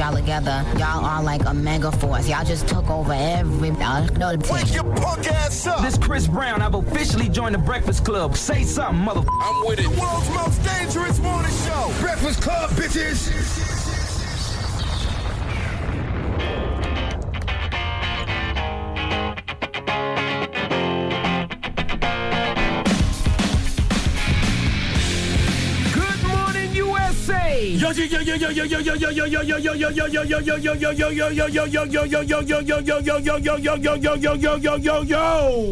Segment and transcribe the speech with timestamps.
[0.00, 2.26] y'all together, y'all are like a mega force.
[2.26, 3.70] Y'all just took over every.
[3.70, 5.82] Uh, y'all Wake your punk ass up.
[5.82, 6.62] This Chris Brown.
[6.62, 8.34] I've officially joined the Breakfast Club.
[8.34, 9.22] Say something, mother.
[9.42, 9.82] I'm with it.
[9.82, 11.92] The world's most dangerous morning show.
[12.00, 13.79] Breakfast Club, bitches.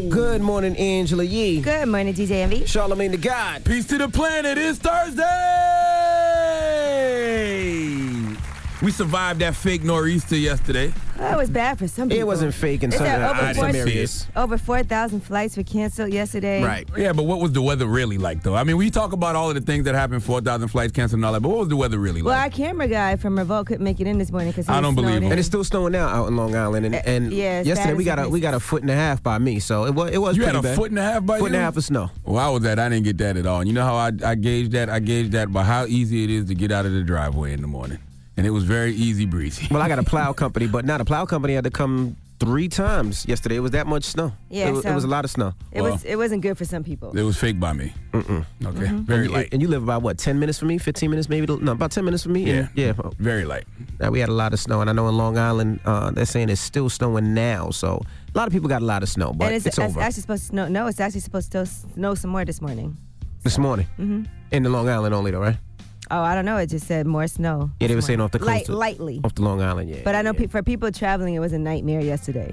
[0.09, 1.61] Good morning, Angela Yee.
[1.61, 2.61] Good morning, DJ Envy.
[2.61, 3.63] Charlamagne the God.
[3.63, 4.57] Peace to the planet.
[4.57, 5.23] It's Thursday.
[8.81, 10.93] We survived that fake nor'easter yesterday.
[11.19, 12.21] That was bad for some people.
[12.21, 14.27] It wasn't fake in It's some, that over uh, some four- areas.
[14.35, 16.63] Over 4,000 flights were canceled yesterday.
[16.63, 16.87] Right.
[16.97, 18.55] Yeah, but what was the weather really like, though?
[18.55, 21.25] I mean, we talk about all of the things that happened, 4,000 flights canceled and
[21.25, 22.57] all that, but what was the weather really Well, like?
[22.57, 24.95] Well, our camera guy from Revolt couldn't make it in this morning because I don't
[24.95, 25.31] believe him.
[25.31, 26.85] And it's still snowing now out in Long Island.
[26.85, 29.37] And, and yeah, yesterday we got a we got a foot and a half by
[29.37, 30.75] me, so it was it was you had pretty a bad.
[30.77, 31.63] foot and a half by foot and a you?
[31.63, 32.09] half of snow.
[32.23, 32.79] Well, I was that.
[32.79, 33.59] I didn't get that at all.
[33.59, 34.89] And you know how I, I gauged that?
[34.89, 37.61] I gauged that by how easy it is to get out of the driveway in
[37.61, 37.99] the morning.
[38.39, 39.67] And it was very easy breezy.
[39.69, 42.69] Well, I got a plow company, but not a plow company had to come three
[42.69, 43.57] times yesterday.
[43.57, 44.31] It was that much snow.
[44.49, 45.51] Yeah, it, was, it was a lot of snow.
[45.73, 47.11] It was it wasn't good for some people.
[47.17, 47.93] It was fake by me.
[48.13, 48.45] Mm-mm.
[48.63, 48.87] Okay.
[48.87, 49.49] Very and, you- light.
[49.51, 51.53] and you live about what, ten minutes from me, fifteen minutes maybe?
[51.53, 52.45] No, about ten minutes from me.
[52.45, 52.69] Yeah.
[52.75, 52.93] yeah.
[53.17, 53.65] Very light.
[53.99, 56.25] Now, we had a lot of snow, and I know in Long Island uh, they're
[56.25, 57.71] saying it's still snowing now.
[57.71, 58.01] So
[58.33, 59.99] a lot of people got a lot of snow, but and it's, it's, it's over
[59.99, 60.69] actually supposed to snow.
[60.69, 62.95] No, it's actually supposed to snow some more this morning.
[63.43, 63.87] this morning.
[63.99, 64.23] Mm-hmm.
[64.51, 65.57] In the Long Island only, though, right?
[66.11, 66.57] Oh, I don't know.
[66.57, 67.69] It just said more snow.
[67.79, 69.21] Yeah, they were saying off the coast, Light, of- lightly.
[69.23, 69.89] off the Long Island.
[69.89, 70.39] Yeah, But I know yeah.
[70.39, 72.49] pe- for people traveling, it was a nightmare yesterday.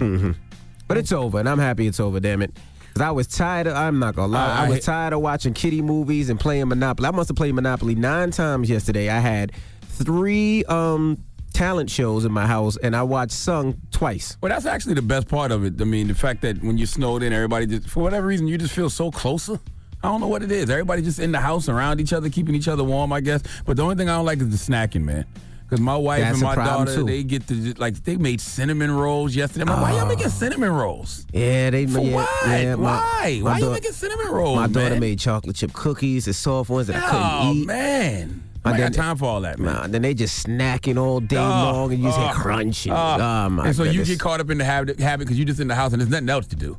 [0.88, 2.20] But it's over, and I'm happy it's over.
[2.20, 2.56] Damn it.
[2.94, 5.20] 'Cause I was tired of, I'm not gonna lie, I- I, I was tired of
[5.20, 7.08] watching kitty movies and playing Monopoly.
[7.08, 9.10] I must have played Monopoly nine times yesterday.
[9.10, 11.18] I had three um,
[11.52, 14.36] talent shows in my house, and I watched Sing twice.
[14.40, 15.80] Well, that's actually the best part of it.
[15.80, 18.56] I mean, the fact that when you snowed in, everybody just, for whatever reason, you
[18.58, 19.58] just feel so closer.
[20.06, 20.70] I don't know what it is.
[20.70, 23.42] Everybody just in the house around each other, keeping each other warm, I guess.
[23.64, 25.26] But the only thing I don't like is the snacking, man.
[25.64, 27.02] Because my wife That's and my daughter, too.
[27.04, 29.62] they get to, like, they made cinnamon rolls yesterday.
[29.62, 30.28] I'm like, why y'all making oh.
[30.28, 31.26] cinnamon rolls?
[31.32, 32.28] Yeah, they For yeah, what?
[32.46, 33.40] yeah, my- why?
[33.42, 35.00] my why you daugh- making cinnamon rolls, My daughter man?
[35.00, 37.66] made chocolate chip cookies, the soft ones that I Oh, couldn't eat.
[37.66, 38.42] man.
[38.64, 39.74] I ain't got time for all that, man.
[39.74, 42.86] Nah, then they just snacking all day Oh, long, and you just oh, crunch.
[42.86, 43.18] And, oh.
[43.20, 44.08] oh my and so goodness.
[44.08, 46.00] you get caught up in the habit habit because you're just in the house and
[46.00, 46.76] there's nothing else to do.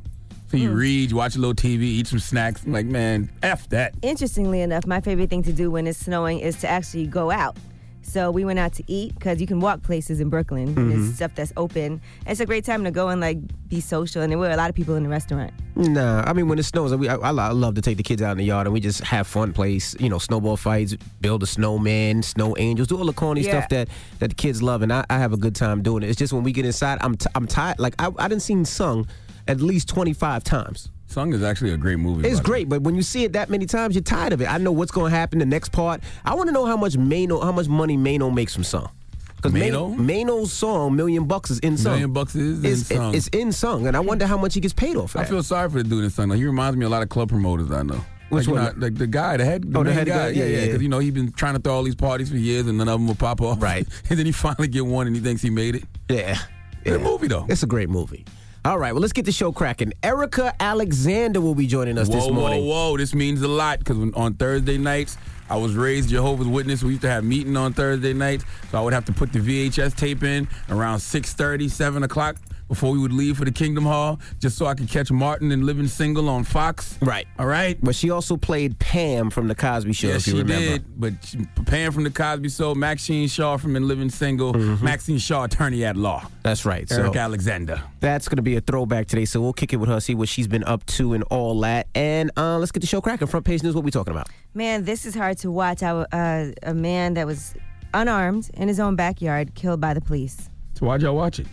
[0.50, 2.64] So you read, you watch a little TV, eat some snacks.
[2.64, 3.94] I'm like, man, F that.
[4.02, 7.56] Interestingly enough, my favorite thing to do when it's snowing is to actually go out.
[8.00, 10.68] So we went out to eat because you can walk places in Brooklyn.
[10.68, 10.90] and Mm-hmm.
[10.90, 12.00] There's stuff that's open.
[12.26, 13.36] It's a great time to go and like
[13.68, 14.22] be social.
[14.22, 15.52] And there were a lot of people in the restaurant.
[15.76, 18.22] Nah, I mean when it snows, we I, I I love to take the kids
[18.22, 21.42] out in the yard and we just have fun, place you know snowball fights, build
[21.42, 23.50] a snowman, snow angels, do all the corny Yeah.
[23.58, 23.88] stuff that
[24.20, 26.08] that the kids love, and I, I have a good time doing it.
[26.08, 27.78] It's just when we get inside, I'm t- I'm tired.
[27.78, 29.06] Like I I didn't seen Sing
[29.48, 30.90] at least 25 times.
[31.06, 32.28] Song is actually a great movie.
[32.28, 32.44] It's by the way.
[32.44, 34.52] great, but when you see it that many times, you're tired of it.
[34.52, 36.02] I know what's going to happen the next part.
[36.24, 38.90] I want to know how much Maino, how much money Maino makes from Song.
[39.36, 39.90] Because Mano?
[39.90, 41.92] Mano's song, Million Bucks, is in song.
[41.92, 43.14] Million Bucks is in It's- Sing.
[43.14, 45.42] It's in Sing, and I wonder how much he gets paid off for I feel
[45.44, 46.28] sorry for the dude in song.
[46.30, 48.04] Like, he reminds me a lot of club promoters I know.
[48.30, 48.64] Which like, you one?
[48.64, 50.16] know, like the guy, the head, the Oh, the head guy.
[50.16, 50.28] guy?
[50.30, 50.58] Yeah, Yeah, yeah.
[50.58, 50.66] yeah.
[50.66, 52.88] Because you know he's been trying to throw all these parties for years, and none
[52.88, 53.62] of them will pop off.
[53.62, 53.86] Right.
[54.10, 55.84] and then he finally get one, and he thinks he made it.
[56.10, 56.36] Yeah.
[56.84, 57.46] Good movie though.
[57.48, 58.24] It's a great movie.
[58.68, 59.94] All right, well, let's get the show cracking.
[60.02, 62.66] Erika Alexander will be joining us whoa, this morning.
[62.66, 62.96] whoa, whoa!
[62.98, 65.16] This means a lot because on Thursday nights,
[65.48, 66.82] I was raised Jehovah's Witness.
[66.82, 69.38] We used to have meeting on Thursday nights, so I would have to put the
[69.38, 72.36] VHS tape in around 6.30, 7 o'clock
[72.68, 75.64] before we would leave for the Kingdom Hall, just so I could catch Martin and
[75.64, 76.98] Living Single on Fox.
[77.00, 77.26] Right.
[77.38, 77.78] All right.
[77.82, 80.66] But she also played Pam from The Cosby Show, Yeah, if you she remember.
[80.78, 81.00] did.
[81.00, 85.44] But she, Pam from the Cosby Show, Maxine Shaw from In Living Single, Maxine Shaw,
[85.44, 86.26] attorney at law.
[86.42, 86.90] That's right.
[86.90, 87.82] Eric so Alexander.
[88.00, 89.24] that's going to be a throwback today.
[89.24, 91.86] So we'll kick it with her, see what she's been up to and all that.
[91.94, 93.28] And uh, let's get the show cracking.
[93.28, 94.28] Front page news, what we talking about?
[94.54, 95.82] Man, this is hard to watch.
[95.82, 97.54] I, uh, a man that was
[97.94, 100.50] unarmed in his own backyard killed by the police.
[100.74, 101.46] So why'd y'all watch it?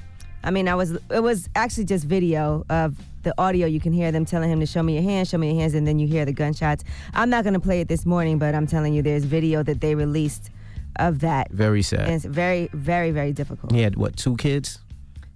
[0.46, 3.66] I mean, I was it was actually just video of the audio.
[3.66, 5.74] You can hear them telling him to show me your hands, show me your hands,
[5.74, 6.84] and then you hear the gunshots.
[7.14, 9.82] I'm not going to play it this morning, but I'm telling you, there's video that
[9.82, 10.52] they released
[10.98, 11.52] of that.
[11.52, 12.02] Very sad.
[12.02, 13.72] And it's very, very, very difficult.
[13.72, 14.80] He had, what, two kids?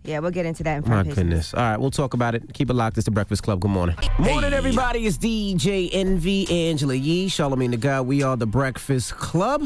[0.03, 1.15] Yeah, we'll get into that in My front page.
[1.15, 1.53] goodness.
[1.53, 2.53] All right, we'll talk about it.
[2.53, 2.97] Keep it locked.
[2.97, 3.59] It's the Breakfast Club.
[3.59, 3.97] Good morning.
[4.19, 5.05] Morning, everybody.
[5.05, 7.99] It's DJ Envy, Angela Yee, Charlamagne the Guy.
[7.99, 9.63] We are the Breakfast Club.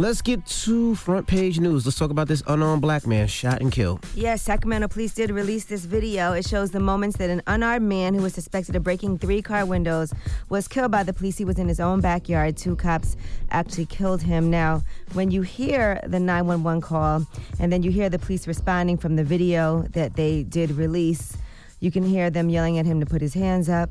[0.00, 1.84] Let's get to front page news.
[1.84, 4.06] Let's talk about this unarmed black man shot and killed.
[4.14, 6.34] Yes, Sacramento police did release this video.
[6.34, 9.66] It shows the moments that an unarmed man who was suspected of breaking three car
[9.66, 10.14] windows
[10.50, 11.36] was killed by the police.
[11.36, 12.56] He was in his own backyard.
[12.56, 13.16] Two cops
[13.50, 14.50] actually killed him.
[14.50, 14.84] Now,
[15.14, 17.26] when you hear the 911 call
[17.58, 21.36] and then you hear the police responding from the video that they did release,
[21.80, 23.90] you can hear them yelling at him to put his hands up.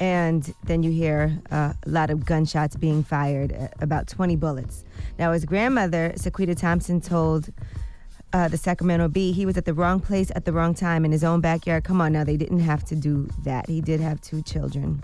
[0.00, 4.84] And then you hear uh, a lot of gunshots being fired, uh, about 20 bullets.
[5.18, 7.50] Now, his grandmother, Sequita Thompson, told
[8.32, 11.12] uh, the Sacramento Bee he was at the wrong place at the wrong time in
[11.12, 11.84] his own backyard.
[11.84, 13.68] Come on now, they didn't have to do that.
[13.68, 15.00] He did have two children.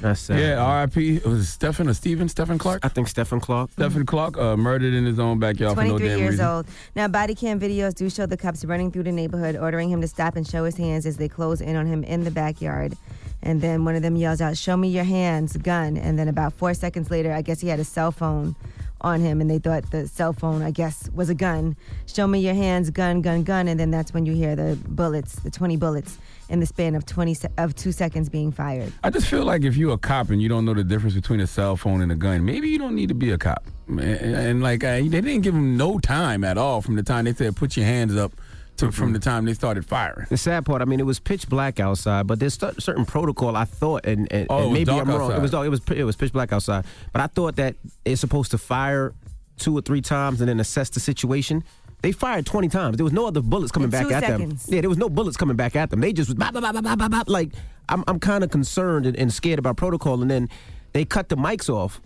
[0.00, 0.40] That's sad.
[0.40, 1.16] Yeah, R.I.P.
[1.16, 2.28] It was Stephen or Stephen?
[2.28, 2.84] Stephen Clark?
[2.84, 3.70] I think Stephen Clark.
[3.72, 6.46] Stephen Clark uh, murdered in his own backyard for no 23 damn years reason.
[6.46, 6.66] old.
[6.96, 10.08] Now, body cam videos do show the cops running through the neighborhood, ordering him to
[10.08, 12.96] stop and show his hands as they close in on him in the backyard.
[13.42, 15.96] And then one of them yells out, Show me your hands, gun.
[15.96, 18.54] And then about four seconds later, I guess he had a cell phone
[19.02, 21.76] on him, and they thought the cell phone, I guess, was a gun.
[22.06, 23.68] Show me your hands, gun, gun, gun.
[23.68, 27.06] And then that's when you hear the bullets, the 20 bullets in the span of
[27.06, 28.92] 20 se- of two seconds being fired.
[29.02, 31.40] I just feel like if you're a cop and you don't know the difference between
[31.40, 33.64] a cell phone and a gun, maybe you don't need to be a cop.
[33.88, 37.24] And, and like, uh, they didn't give him no time at all from the time
[37.24, 38.32] they said, put your hands up
[38.80, 39.12] to from mm-hmm.
[39.14, 40.26] the time they started firing.
[40.28, 43.56] The sad part, I mean, it was pitch black outside, but there's cer- certain protocol.
[43.56, 45.22] I thought, and, and, Oh, and maybe I'm wrong.
[45.22, 45.38] outside.
[45.38, 45.66] It was dark.
[45.66, 49.14] It was it was pitch black outside, but I thought that it's supposed to fire
[49.56, 51.62] two or three times and then assess the situation.
[52.02, 52.96] They fired 20 times.
[52.96, 54.64] There was no other bullets coming In back two at seconds.
[54.64, 54.74] them.
[54.74, 56.00] Yeah, there was no bullets coming back at them.
[56.00, 57.28] They just was bop, bop, bop, bop, bop, bop.
[57.28, 57.50] like
[57.90, 60.22] I'm I'm kind of concerned and, and scared about protocol.
[60.22, 60.48] And then
[60.92, 62.00] they cut the mics off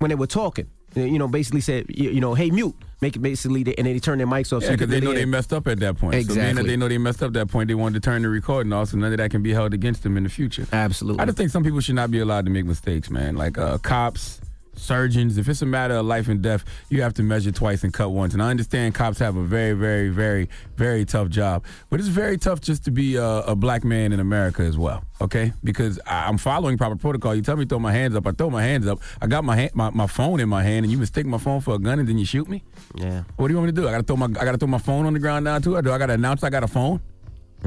[0.00, 0.68] when they were talking.
[0.94, 2.74] You know, basically said, you, you know, hey, mute.
[3.02, 4.62] Make it basically, they, and then they turn their mics off.
[4.62, 6.14] Yeah, because could they know really they messed up at that point.
[6.14, 6.70] So being that Exactly.
[6.70, 8.88] they know they messed up at that point, they wanted to turn the recording off,
[8.88, 10.66] so none of that can be held against them in the future.
[10.72, 11.20] Absolutely.
[11.20, 13.36] I just think some people should not be allowed to make mistakes, man.
[13.36, 14.40] Like uh, cops,
[14.76, 15.38] surgeons.
[15.38, 18.10] If it's a matter of life and death, you have to measure twice and cut
[18.10, 18.34] once.
[18.34, 22.38] And I understand cops have a very, very, very, very tough job, but it's very
[22.38, 25.02] tough just to be a, a black man in America as well.
[25.20, 27.34] Okay, because I, I'm following proper protocol.
[27.34, 29.00] You tell me to throw my hands up, I throw my hands up.
[29.20, 31.60] I got my hand, my, my phone in my hand, and you mistake my phone
[31.60, 32.62] for a gun, and then you shoot me.
[32.94, 33.24] Yeah.
[33.36, 33.88] What do you want me to do?
[33.88, 35.76] I gotta throw my I gotta throw my phone on the ground now too.
[35.76, 37.00] Or do I gotta announce I got a phone?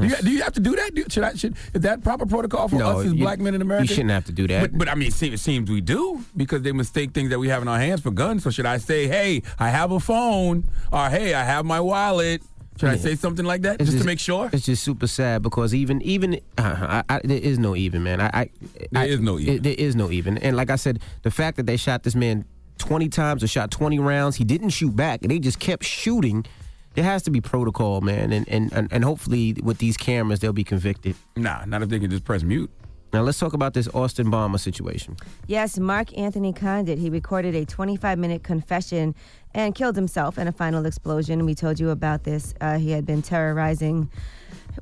[0.01, 0.93] Do you, do you have to do that?
[0.95, 1.33] Do, should I?
[1.33, 3.83] Should is that proper protocol for No, us as you- black men in America?
[3.87, 4.61] you shouldn't have to do that.
[4.71, 7.39] But, but I mean, it seems, it seems we do because they mistake things that
[7.39, 8.43] we have in our hands for guns.
[8.43, 12.41] So should I say, "Hey, I have a phone," or "Hey, I have my wallet"?
[12.79, 14.49] Should I say something like that It's just, to make sure?
[14.53, 18.21] It's just super sad because even even uh, I, I, there is no even man.
[18.21, 18.49] I, I
[18.91, 19.55] There I- is no even.
[19.55, 20.37] it- there is no even.
[20.37, 22.45] And like I said, the fact that they shot this man
[22.77, 26.45] twenty times or shot twenty rounds, he didn't shoot back, and they just kept shooting.
[26.99, 30.51] There has to be protocol, man, and and and, and hopefully with these cameras they'll
[30.51, 31.15] be convicted.
[31.37, 32.69] Nah, not if they can just press mute.
[33.13, 35.15] Now let's talk about this Austin Bomber situation.
[35.47, 36.97] Yes, Mark Anthony Conditt.
[36.97, 39.15] He recorded a 25 minute confession
[39.53, 41.45] and killed himself in a final explosion.
[41.45, 42.53] We told you about this.
[42.59, 44.09] Uh, he had been terrorizing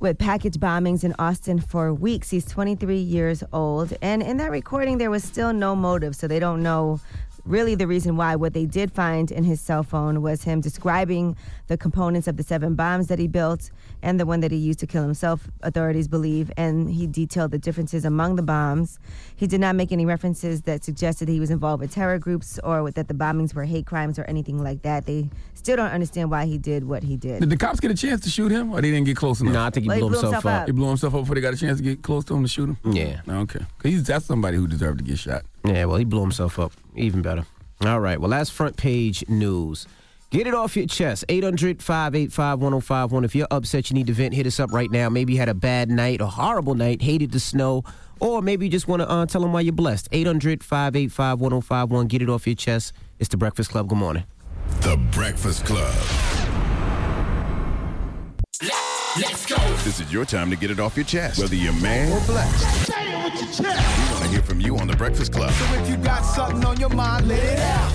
[0.02, 2.32] with package bombings in Austin for weeks.
[2.32, 3.94] He's 23 years old.
[4.02, 7.00] And in that recording, there was still no motive, so they don't know
[7.48, 8.36] really the reason why.
[8.36, 11.36] What they did find in his cell phone was him describing
[11.68, 13.72] the components of the seven bombs that he built
[14.04, 16.52] and the one that he used to kill himself, authorities believe.
[16.58, 19.00] And he detailed the differences among the bombs.
[19.36, 22.92] He did not make any references that suggested he was involved with terror groups or
[22.92, 25.06] that the bombings were hate crimes or anything like that.
[25.06, 27.40] They still don't understand why he did what he did.
[27.40, 29.54] Did the cops get a chance to shoot him, or they didn't get close enough?
[29.54, 30.62] No, I think he Well, he blew blew himself, himself up.
[30.62, 30.68] up.
[30.68, 32.48] He blew himself up before they got a chance to get close to him to
[32.48, 32.78] shoot him.
[32.94, 33.22] Yeah.
[33.28, 35.44] Okay, 'Cause he's that's somebody who deserved to get shot.
[35.68, 36.72] Yeah, well, he blew himself up.
[36.96, 37.46] Even better.
[37.86, 39.86] All right, well, that's front page news.
[40.30, 41.26] Get it off your chest.
[41.30, 43.24] 800 585 1051.
[43.24, 45.10] If you're upset, you need to vent, hit us up right now.
[45.10, 47.84] Maybe you had a bad night, a horrible night, hated the snow,
[48.20, 50.10] or maybe you just want to uh, tell them why you're blessed.
[50.12, 52.08] 800 585 1051.
[52.08, 52.94] Get it off your chest.
[53.20, 53.88] It's the Breakfast Club.
[53.88, 54.26] Good morning.
[54.82, 55.94] The Breakfast Club.
[59.20, 59.56] Let's go.
[59.84, 62.86] This is your time to get it off your chest, whether you're man or blessed.
[62.86, 63.98] Say it with your chest.
[63.98, 65.50] We want to hear from you on the Breakfast Club.
[65.52, 67.92] So if you got something on your mind, let it out.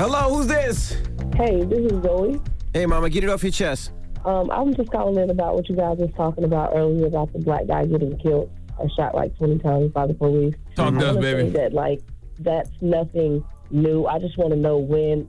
[0.00, 0.96] Hello, who's this?
[1.36, 2.40] Hey, this is Zoe.
[2.72, 3.92] Hey, mama, get it off your chest.
[4.24, 7.40] Um, I'm just calling in about what you guys was talking about earlier about the
[7.40, 10.54] black guy getting killed or shot like 20 times by the police.
[10.76, 11.50] Talk to us, baby.
[11.50, 12.00] that like
[12.38, 14.06] that's nothing new.
[14.06, 15.28] I just want to know when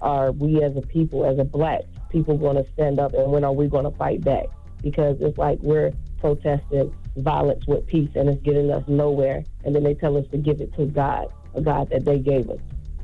[0.00, 3.42] are we as a people, as a black people, going to stand up and when
[3.42, 4.46] are we going to fight back?
[4.82, 9.44] Because it's like we're protesting violence with peace and it's getting us nowhere.
[9.64, 12.48] And then they tell us to give it to God, a God that they gave
[12.50, 12.60] us.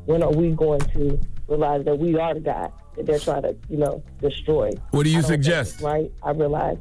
[0.06, 3.56] When are we going to realize that we are the God that they're trying to,
[3.68, 4.70] you know, destroy?
[4.90, 5.80] What do you I don't think suggest?
[5.80, 6.10] Right?
[6.22, 6.78] I realize.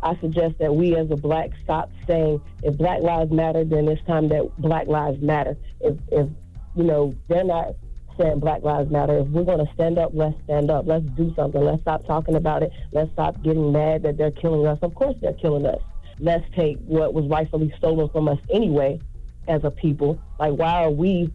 [0.00, 4.04] I suggest that we as a black stop saying if Black Lives Matter, then it's
[4.06, 5.56] time that Black Lives Matter.
[5.80, 6.28] If, if
[6.76, 7.74] you know, they're not
[8.18, 9.18] saying Black Lives Matter.
[9.18, 10.86] If we're going to stand up, let's stand up.
[10.86, 11.62] Let's do something.
[11.62, 12.72] Let's stop talking about it.
[12.92, 14.78] Let's stop getting mad that they're killing us.
[14.82, 15.80] Of course, they're killing us.
[16.18, 19.00] Let's take what was rightfully stolen from us anyway
[19.46, 20.20] as a people.
[20.38, 21.32] Like, why are we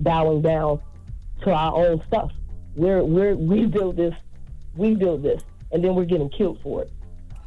[0.00, 0.80] bowing down
[1.42, 2.30] to our own stuff?
[2.76, 4.14] We're, we're, we built this,
[4.76, 6.92] we built this, and then we're getting killed for it.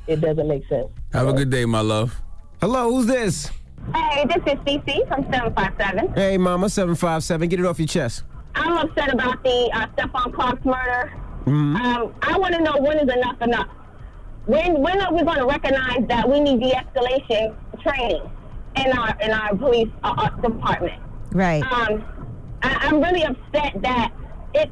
[0.08, 0.90] It doesn't make sense.
[1.13, 2.22] Have a good day, my love.
[2.60, 3.50] Hello, who's this?
[3.94, 6.13] Hey, this is CC from 757.
[6.13, 7.50] Hey, Mama, 757.
[7.50, 8.24] Get it off your chest.
[8.55, 11.13] I'm upset about the uh, Stephon Clark's murder.
[11.45, 11.75] Mhm.
[11.75, 13.67] Um, I want to know when is enough enough?
[14.45, 18.22] When when are we going to recognize that we need de-escalation training
[18.77, 21.01] in our in our police uh, uh, department?
[21.31, 21.63] Right.
[21.63, 22.03] Um,
[22.62, 24.12] I, I'm really upset that
[24.53, 24.72] it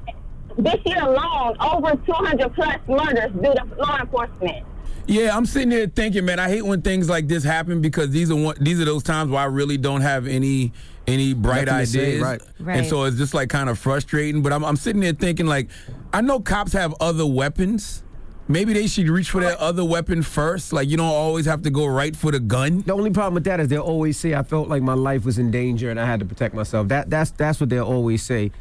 [0.57, 4.65] this year alone over 200 plus murders due to law enforcement.
[5.07, 8.29] Yeah, I'm sitting here thinking, man, I hate when things like this happen because these
[8.29, 10.73] are one, these are those times where I really don't have any
[11.07, 12.77] any bright Nothing to say, ideas, right.
[12.77, 14.41] and so it's just like kind of frustrating.
[14.41, 15.69] But I'm I'm sitting there thinking, like,
[16.13, 18.03] I know cops have other weapons.
[18.47, 20.73] Maybe they should reach for that other weapon first.
[20.73, 22.81] Like you don't always have to go right for the gun.
[22.81, 25.39] The only problem with that is they'll always say I felt like my life was
[25.39, 26.89] in danger and I had to protect myself.
[26.89, 28.51] That that's that's what they'll always say.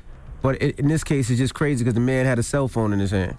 [0.43, 2.93] But i in this case, it's just crazy because the man had a cell phone
[2.93, 3.37] in his hand.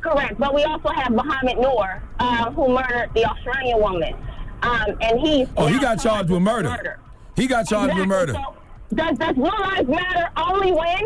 [0.00, 4.14] Correct, but we also have Mohammed Noor, uh, who murdered the Australian woman,
[4.62, 6.98] um, and he's Oh, he got charged with murder.
[7.36, 8.34] He got charged with murder.
[8.34, 8.54] So,
[8.94, 10.98] does does Blue Lives Matter only when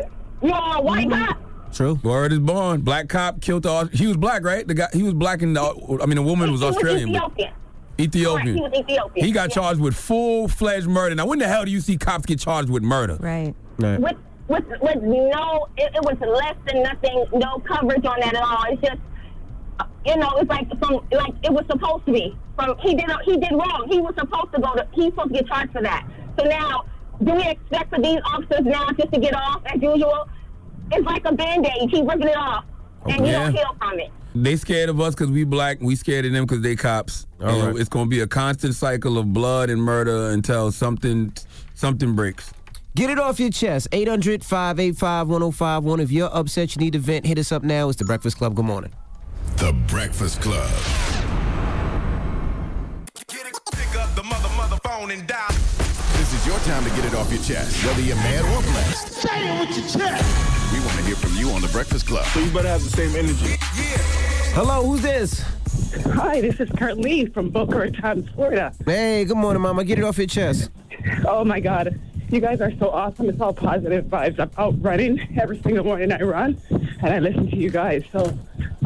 [0.43, 1.25] you're a white Mm-hmm.
[1.25, 1.39] cop?
[1.73, 1.99] True.
[2.03, 2.81] Word is born.
[2.81, 3.91] Black cop killed the.
[3.93, 4.67] He was black, right?
[4.67, 4.89] The guy.
[4.93, 5.99] He was black and the.
[6.03, 7.13] I mean, the woman was He Australian.
[7.13, 7.53] but- Ethiopian.
[8.01, 8.57] Ethiopian.
[8.57, 9.27] Correct, he was Ethiopian.
[9.27, 9.55] He got Yeah.
[9.55, 11.15] charged with full fledged murder.
[11.15, 13.17] Now, when the hell do you see cops get charged with murder?
[13.21, 13.55] Right.
[13.79, 14.01] Right.
[14.01, 14.17] with
[14.49, 18.65] with with no, it, it was less than nothing, no coverage on that at all.
[18.71, 19.01] It's just,
[20.05, 22.37] you know, it's like from like it was supposed to be.
[22.57, 23.87] From he did he did wrong.
[23.91, 24.87] He was supposed to go to.
[24.93, 26.07] He's supposed to get charged for that.
[26.39, 26.85] So now,
[27.23, 30.29] do we expect for these officers now just to get off as usual?
[30.93, 31.83] It's like a band aid.
[31.83, 32.65] You keep ripping it off,
[33.07, 33.61] and you don't Yeah.
[33.63, 34.11] heal from it.
[34.35, 35.79] They scared of us because we black.
[35.81, 37.27] We scared of them because they cops.
[37.41, 37.77] And right.
[37.77, 41.33] It's going to be a constant cycle of blood and murder until something
[41.75, 42.53] something breaks.
[42.95, 43.89] Get it off your chest.
[43.93, 46.01] 800 585 1051.
[46.01, 47.89] If you're upset, you need to vent, hit us up now.
[47.89, 48.55] It's The Breakfast Club.
[48.55, 48.93] Good morning.
[49.59, 50.71] The Breakfast Club.
[53.17, 55.49] Pick up the mother, mother phone and dial.
[56.13, 59.15] This is your time to get it off your chest, whether you're mad or blessed.
[59.15, 60.73] Say it with your chest.
[60.73, 62.25] We want to hear from you on The Breakfast Club.
[62.27, 63.57] So you better have the same energy.
[63.77, 63.99] Yeah.
[64.55, 65.43] Hello, who's this?
[66.15, 68.73] Hi, this is Kurt Lee from Boca Raton, Florida.
[68.87, 69.83] Hey, good morning, Mama.
[69.83, 70.71] Get it off your chest.
[71.27, 71.99] Oh my God,
[72.31, 73.29] you guys are so awesome.
[73.29, 74.39] It's all positive vibes.
[74.39, 76.13] I'm out running every single morning.
[76.13, 78.05] I run, and I listen to you guys.
[78.13, 78.37] So,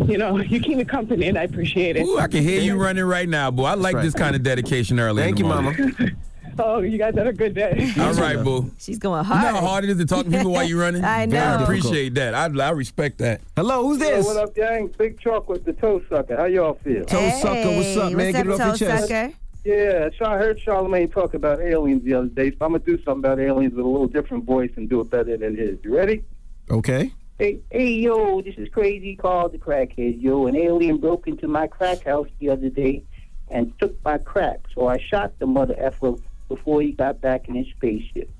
[0.06, 2.06] you know, you keep me company, and I appreciate it.
[2.06, 3.64] Ooh, I can hear you running right now, boy.
[3.64, 4.02] I like right.
[4.02, 5.22] this kind of dedication early.
[5.22, 6.10] Thank in you, the Mama.
[6.58, 7.92] Oh, you guys had a good day.
[7.98, 8.70] All right, boo.
[8.78, 9.40] She's going hard.
[9.42, 11.04] You know how hard it is to talk to people while you're running?
[11.04, 11.38] I know.
[11.38, 12.34] I appreciate that.
[12.34, 13.40] I, I respect that.
[13.56, 14.26] Hello, who's this?
[14.26, 14.88] What up, gang?
[14.98, 16.36] Big Chalk with the toe sucker.
[16.36, 17.04] How y'all feel?
[17.04, 18.32] Toe sucker, what's up, Hey, man?
[18.32, 19.08] Get it what's off up, your chest.
[19.08, 19.32] sucker?
[19.64, 22.96] Yeah, so I heard Charlamagne talk about aliens the other day, so I'm gonna do
[23.04, 25.78] something about aliens with a little different voice and do it better than his.
[25.84, 26.24] You ready?
[26.68, 27.12] Okay.
[27.38, 30.20] Hey, hey, yo, this is Crazy Carl the Crackhead.
[30.20, 33.04] Yo, an alien broke into my crack house the other day
[33.50, 36.14] and took my crack, so I shot the mother effer
[36.48, 38.30] before he got back in his spaceship.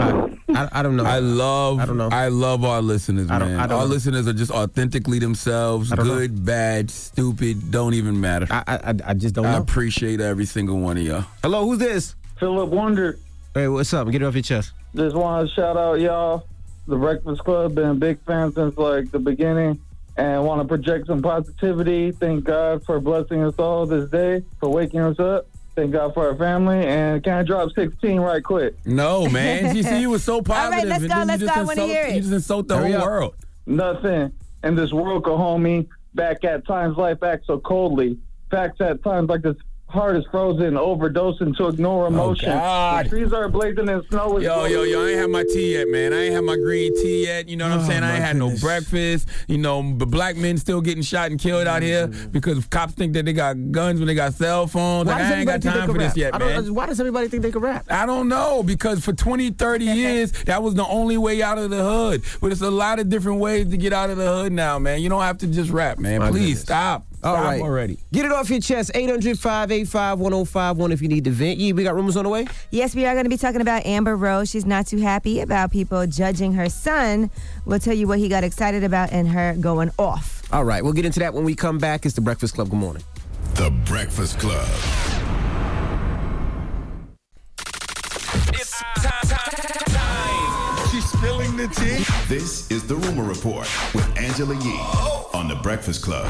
[0.00, 1.04] I, I don't know.
[1.04, 2.08] I love I don't know.
[2.10, 3.60] I love our listeners, I don't- man.
[3.60, 3.90] I don't our know.
[3.92, 5.92] listeners are just authentically themselves.
[5.92, 6.14] I don't know.
[6.14, 8.46] Good, bad, stupid, don't even matter.
[8.50, 9.62] I, I, I just don't I know.
[9.62, 11.24] appreciate every single one of y'all.
[11.42, 12.14] Hello, who's this?
[12.38, 13.18] Philip Wonder.
[13.54, 14.08] Hey, what's up?
[14.10, 14.72] Get it off your chest.
[14.94, 16.46] Just want to shout out y'all,
[16.86, 17.74] the Breakfast Club.
[17.74, 19.78] Been a big fan since like the beginning,
[20.16, 22.12] and want to project some positivity.
[22.12, 25.46] Thank God for blessing us all this day, for waking us up.
[25.78, 26.84] Thank God for our family.
[26.84, 28.74] And can I drop 16 right quick?
[28.84, 29.76] No, man.
[29.76, 31.60] You see, you were so positive, All right, let's go, let's you just go.
[31.60, 32.14] I wanna hear it.
[32.16, 33.06] you just insult the Hurry whole up.
[33.06, 33.34] world.
[33.64, 34.32] Nothing
[34.64, 38.18] in this world could hold me back at times life acts so coldly.
[38.50, 39.54] Facts at times like this
[39.88, 42.50] heart is frozen, overdosing to ignore emotion.
[42.50, 43.06] God.
[43.06, 45.74] The trees are blazing and snow is Yo, yo, yo, I ain't had my tea
[45.74, 46.12] yet, man.
[46.12, 47.48] I ain't had my green tea yet.
[47.48, 48.02] You know what I'm Oh, saying?
[48.02, 48.62] I ain't had goodness.
[48.62, 49.28] no breakfast.
[49.48, 52.32] You know, the black men still getting shot and killed out here Mm.
[52.32, 55.06] because cops think that they got guns when they got cell phones.
[55.08, 56.16] Like, I ain't got time can for this rap?
[56.16, 56.74] yet, I don't- man.
[56.74, 57.86] Why does everybody think they can rap?
[57.90, 61.70] I don't know because for 20, 30 years, that was the only way out of
[61.70, 62.22] the hood.
[62.42, 65.00] But it's a lot of different ways to get out of the hood now, man.
[65.00, 66.20] You don't have to just rap, man.
[66.20, 66.60] My Please goodness.
[66.60, 67.04] stop.
[67.24, 67.60] All Stop right.
[67.60, 67.98] already.
[68.12, 68.92] Get it off your chest.
[68.94, 71.58] 800 585 1051 if you need to vent.
[71.58, 72.46] Yeah, we got rumors on the way?
[72.70, 74.48] Yes, we are going to be talking about Amber Rose.
[74.50, 77.30] She's not too happy about people judging her son.
[77.64, 80.42] We'll tell you what he got excited about and her going off.
[80.52, 82.06] All right, we'll get into that when we come back.
[82.06, 82.70] It's The Breakfast Club.
[82.70, 83.02] Good morning.
[83.54, 84.66] The Breakfast Club.
[88.54, 90.88] It's time, time, time.
[90.90, 92.04] She's Spilling the tea.
[92.32, 94.80] This is the Rumor Report with Angela Yee
[95.34, 96.26] on The Breakfast Club.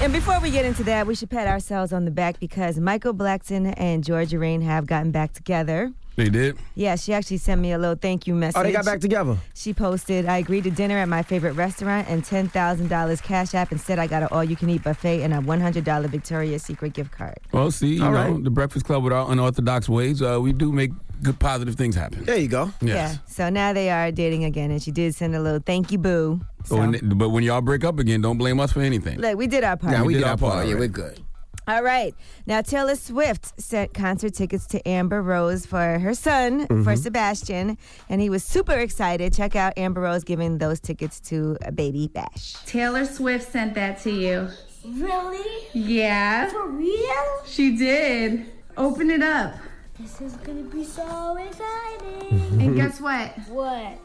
[0.00, 3.12] And before we get into that, we should pat ourselves on the back because Michael
[3.12, 5.92] Blackson and Georgia Rain have gotten back together.
[6.14, 6.56] They did.
[6.76, 8.58] Yeah, she actually sent me a little thank you message.
[8.60, 9.36] Oh, they got back together.
[9.54, 13.72] She posted, I agreed to dinner at my favorite restaurant and $10,000 cash app.
[13.72, 17.10] Instead, I got an all you can eat buffet and a $100 Victoria's Secret gift
[17.10, 17.38] card.
[17.52, 18.44] Well, see, you All know, right.
[18.44, 20.90] the Breakfast Club with our unorthodox ways, uh, we do make
[21.22, 22.24] good positive things happen.
[22.24, 22.72] There you go.
[22.80, 23.16] Yeah.
[23.26, 26.40] So now they are dating again, and she did send a little thank you, boo.
[26.64, 29.18] So when- but when y'all break up again, don't blame us for anything.
[29.20, 29.92] Look, we did our part.
[29.92, 30.68] Yeah, we, did did our our part part.
[30.68, 31.20] Yeah, we're good.
[31.66, 32.14] All right.
[32.46, 36.82] Now, Taylor Swift sent concert tickets to Amber Rose for her son, Mm-hmm.
[36.82, 37.76] for Sebastian,
[38.08, 39.34] and he was super excited.
[39.34, 42.54] Check out Amber Rose giving those tickets to a baby Bash.
[42.64, 44.48] Taylor Swift sent that to you.
[44.86, 45.66] Really?
[45.74, 46.48] Yeah.
[46.48, 47.42] For real?
[47.46, 48.46] She did.
[48.78, 49.54] Open it up.
[50.00, 52.60] This is gonna be so exciting.
[52.60, 53.30] And guess what?
[53.48, 53.98] what?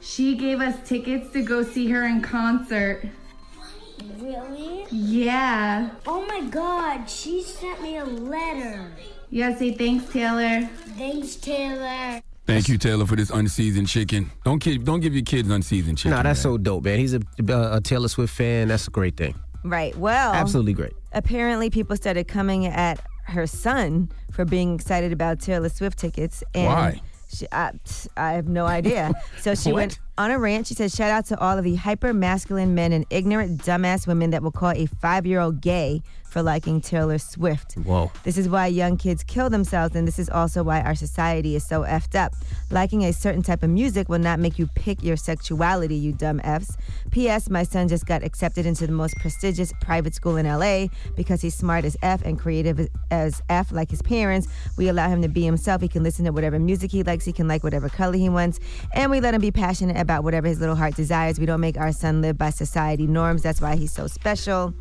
[0.00, 3.04] She gave us tickets to go see her in concert.
[4.18, 4.86] Really?
[4.90, 5.90] Yeah.
[6.06, 8.92] Oh my god, she sent me a letter.
[9.30, 10.68] Yeah, say thanks, Taylor.
[10.96, 12.22] Thanks, Taylor.
[12.46, 14.30] Thank you, Taylor, for this unseasoned chicken.
[14.44, 16.12] Don't kid, don't give your kids unseasoned chicken.
[16.12, 16.52] Nah, that's man.
[16.52, 16.98] so dope, man.
[17.00, 18.68] He's a, uh, a Taylor Swift fan.
[18.68, 19.34] That's a great thing.
[19.64, 19.96] Right.
[19.96, 20.92] Well, Absolutely great.
[21.12, 26.42] apparently people started coming at her son for being excited about Taylor Swift tickets.
[26.54, 27.00] And Why?
[27.32, 27.72] She, I,
[28.16, 29.12] I have no idea.
[29.40, 30.66] So she went on a rant.
[30.66, 34.30] She says, Shout out to all of the hyper masculine men and ignorant dumbass women
[34.30, 37.74] that will call a five year old gay for liking Taylor Swift.
[37.74, 38.10] Whoa.
[38.24, 41.66] This is why young kids kill themselves, and this is also why our society is
[41.66, 42.34] so effed up.
[42.70, 46.40] Liking a certain type of music will not make you pick your sexuality, you dumb
[46.44, 46.76] Fs.
[47.10, 47.48] P.S.
[47.48, 51.54] My son just got accepted into the most prestigious private school in LA because he's
[51.54, 54.48] smart as F and creative as F, like his parents.
[54.76, 55.80] We allow him to be himself.
[55.80, 58.58] He can listen to whatever music he likes, he can like whatever color he wants,
[58.94, 61.38] and we let him be passionate about whatever his little heart desires.
[61.38, 63.42] We don't make our son live by society norms.
[63.42, 64.74] That's why he's so special.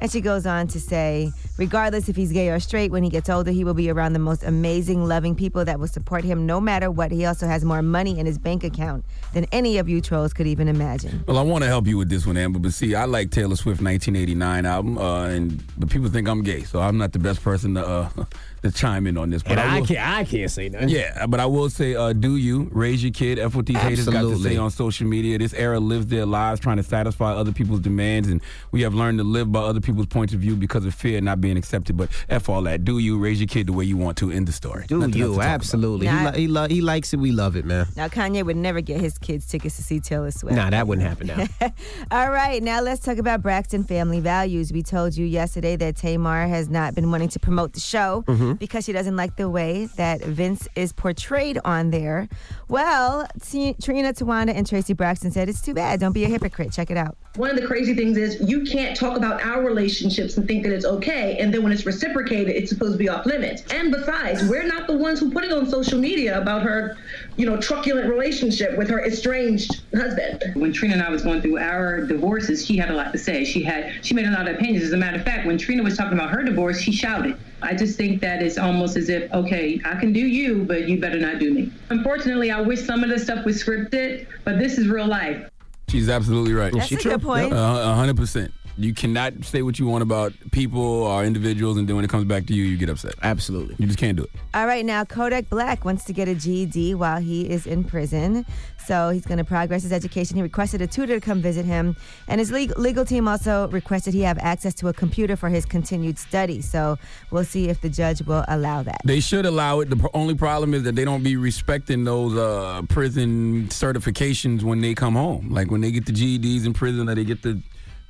[0.00, 3.28] And she goes on to say, regardless if he's gay or straight, when he gets
[3.28, 6.58] older, he will be around the most amazing, loving people that will support him no
[6.58, 7.12] matter what.
[7.12, 10.46] He also has more money in his bank account than any of you trolls could
[10.46, 11.22] even imagine.
[11.28, 12.58] Well, I want to help you with this one, Amber.
[12.58, 16.62] But see, I like Taylor Swift 1989 album, uh, and but people think I'm gay,
[16.62, 18.08] so I'm not the best person to uh,
[18.62, 19.42] to chime in on this.
[19.42, 20.88] But And I will- can't, I can't say nothing.
[20.90, 23.38] Yeah, but I will say, uh, do you raise your kid?
[23.38, 25.38] F what these haters got to say on social media.
[25.38, 28.40] This era lives their lives trying to satisfy other people's demands, and
[28.72, 31.40] we have learned to live by other people's points of view because of fear not
[31.40, 31.96] being accepted.
[31.96, 32.84] But f all that.
[32.84, 34.30] Do you raise your kid the way you want to?
[34.30, 34.84] End the story.
[34.88, 35.40] Do Nothing you?
[35.40, 36.06] Absolutely.
[36.06, 36.18] Nah.
[36.18, 37.18] He, lo- he, lo- he likes it.
[37.20, 37.86] We love it, man.
[37.96, 40.56] Now, Kanye would never get his kids tickets to see Taylor Swift.
[40.56, 41.46] Nah, that wouldn't happen now.
[42.10, 44.72] All right, now let's talk about Braxton family values.
[44.72, 48.49] We told you yesterday that Tamar has not been wanting to promote the show Mm-hmm.
[48.50, 48.58] Mm-hmm.
[48.58, 52.28] because she doesn't like the way that Vince is portrayed on there.
[52.68, 56.00] Well, T- Trina Towanda and Traci Braxton said it's too bad.
[56.00, 56.72] Don't be a hypocrite.
[56.72, 57.16] Check it out.
[57.36, 60.72] One of the crazy things is you can't talk about our relationships and think that
[60.72, 63.62] it's okay, and then when it's reciprocated, it's supposed to be off limits.
[63.72, 66.96] And besides, we're not the ones who put it on social media about her,
[67.36, 70.42] you know, truculent relationship with her estranged husband.
[70.54, 73.44] When Trina and I was going through our divorces, she had a lot to say.
[73.44, 74.84] She had she made a lot of opinions.
[74.84, 77.36] As a matter of fact, when Trina was talking about her divorce, she shouted.
[77.62, 81.00] I just think that it's almost as if, okay, I can do you, but you
[81.00, 81.70] better not do me.
[81.90, 85.48] Unfortunately, I wish some of the stuff was scripted, but this is real life.
[85.88, 86.72] She's absolutely right.
[86.72, 87.52] That's a good point.
[87.52, 88.52] Uh, A hundred percent.
[88.76, 92.24] You cannot say what you want about people or individuals, and then when it comes
[92.24, 93.14] back to you, you get upset.
[93.22, 93.76] Absolutely.
[93.78, 94.30] You just can't do it.
[94.54, 98.46] All right, now Kodak Black wants to get a GED while he is in prison.
[98.86, 100.36] So he's going to progress his education.
[100.36, 101.96] He requested a tutor to come visit him.
[102.26, 105.64] And his legal, legal team also requested he have access to a computer for his
[105.64, 106.60] continued study.
[106.60, 106.98] So
[107.30, 109.00] we'll see if the judge will allow that.
[109.04, 109.90] They should allow it.
[109.90, 114.94] The only problem is that they don't be respecting those uh, prison certifications when they
[114.94, 115.50] come home.
[115.50, 117.60] Like when they get the GEDs in prison, or they get the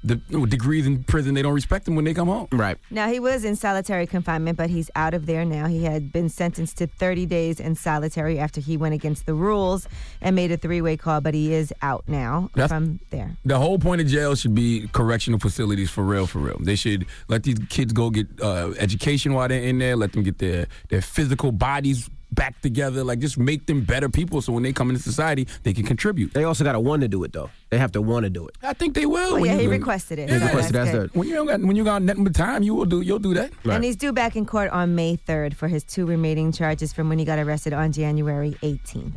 [0.02, 2.48] the degrees in prison, they don't respect them when they come home.
[2.52, 2.78] Right.
[2.90, 5.66] Now, he was in solitary confinement, but he's out of there now.
[5.66, 9.86] He had been sentenced to 30 days in solitary after he went against the rules
[10.20, 13.36] and made a three way call, but he is out now That's- from there.
[13.44, 16.56] The whole point of jail should be correctional facilities for real, for real.
[16.60, 19.96] They should let these kids go get uh, education while they're in there.
[19.96, 23.04] Let them get their their physical bodies back together.
[23.04, 26.32] Like just make them better people, so when they come into society, they can contribute.
[26.32, 27.50] They also got to want to do it, though.
[27.70, 28.56] They have to want to do it.
[28.62, 29.34] I think they will.
[29.34, 30.28] Oh, when yeah, you he go- requested it.
[30.28, 31.14] Yeah, requested, that's that's good.
[31.14, 33.34] When you don't got when you got nothing but time, you will do you'll do
[33.34, 33.52] that.
[33.64, 37.08] And he's due back in court on May 3rd for his two remaining charges from
[37.08, 39.12] when he got arrested on January 18th.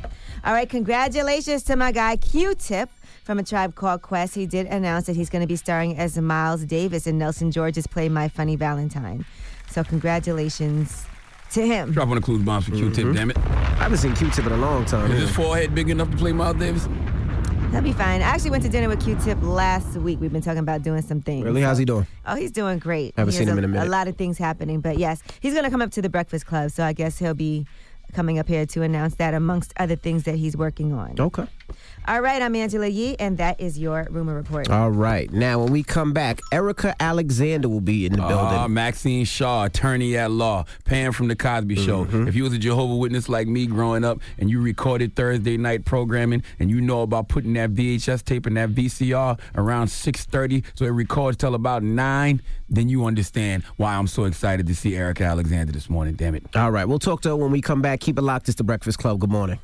[0.46, 2.90] All right, congratulations to my guy Q-Tip
[3.24, 4.36] from a tribe called Quest.
[4.36, 7.88] He did announce that he's going to be starring as Miles Davis in Nelson George's
[7.88, 9.26] play My Funny Valentine.
[9.70, 11.06] So congratulations
[11.54, 11.92] to him.
[11.92, 13.14] Drop on the clues bombs for Q-Tip, mm-hmm.
[13.14, 13.38] damn it.
[13.38, 15.12] I haven't seen Q-Tip in a long time.
[15.12, 16.88] Is his forehead big enough to play Miles Davis?
[17.72, 18.22] He'll be fine.
[18.22, 20.20] I actually went to dinner with Q-Tip last week.
[20.22, 21.44] We've been talking about doing some things.
[21.44, 21.62] Really?
[21.62, 22.06] How's he doing?
[22.26, 23.16] Oh, he's doing great.
[23.18, 23.88] Haven't He seen has him in a minute.
[23.88, 26.46] A lot of things happening, but yes, he's going to come up to the Breakfast
[26.46, 26.70] Club.
[26.70, 27.66] So I guess he'll be
[28.14, 31.16] coming up here to announce that, amongst other things that he's working on.
[31.20, 31.48] Okay.
[32.06, 34.70] All right, I'm Angela Yee, and that is your rumor report.
[34.70, 35.32] All right.
[35.32, 38.36] Now, when we come back, Erika Alexander will be in the building.
[38.36, 42.04] Ah, Maxine Shaw, attorney at law, Pam from the Cosby Show.
[42.04, 42.28] Mm-hmm.
[42.28, 45.86] If you was a Jehovah Witness like me growing up, and you recorded Thursday night
[45.86, 50.84] programming, and you know about putting that VHS tape and that VCR around 6:30, so
[50.84, 55.24] it records till about nine, then you understand why I'm so excited to see Erika
[55.24, 56.16] Alexander this morning.
[56.16, 56.44] Damn it!
[56.54, 56.86] All right.
[56.86, 58.02] We'll talk to her when we come back.
[58.02, 58.50] Keep it locked.
[58.50, 59.20] It's the Breakfast Club.
[59.20, 59.60] Good morning.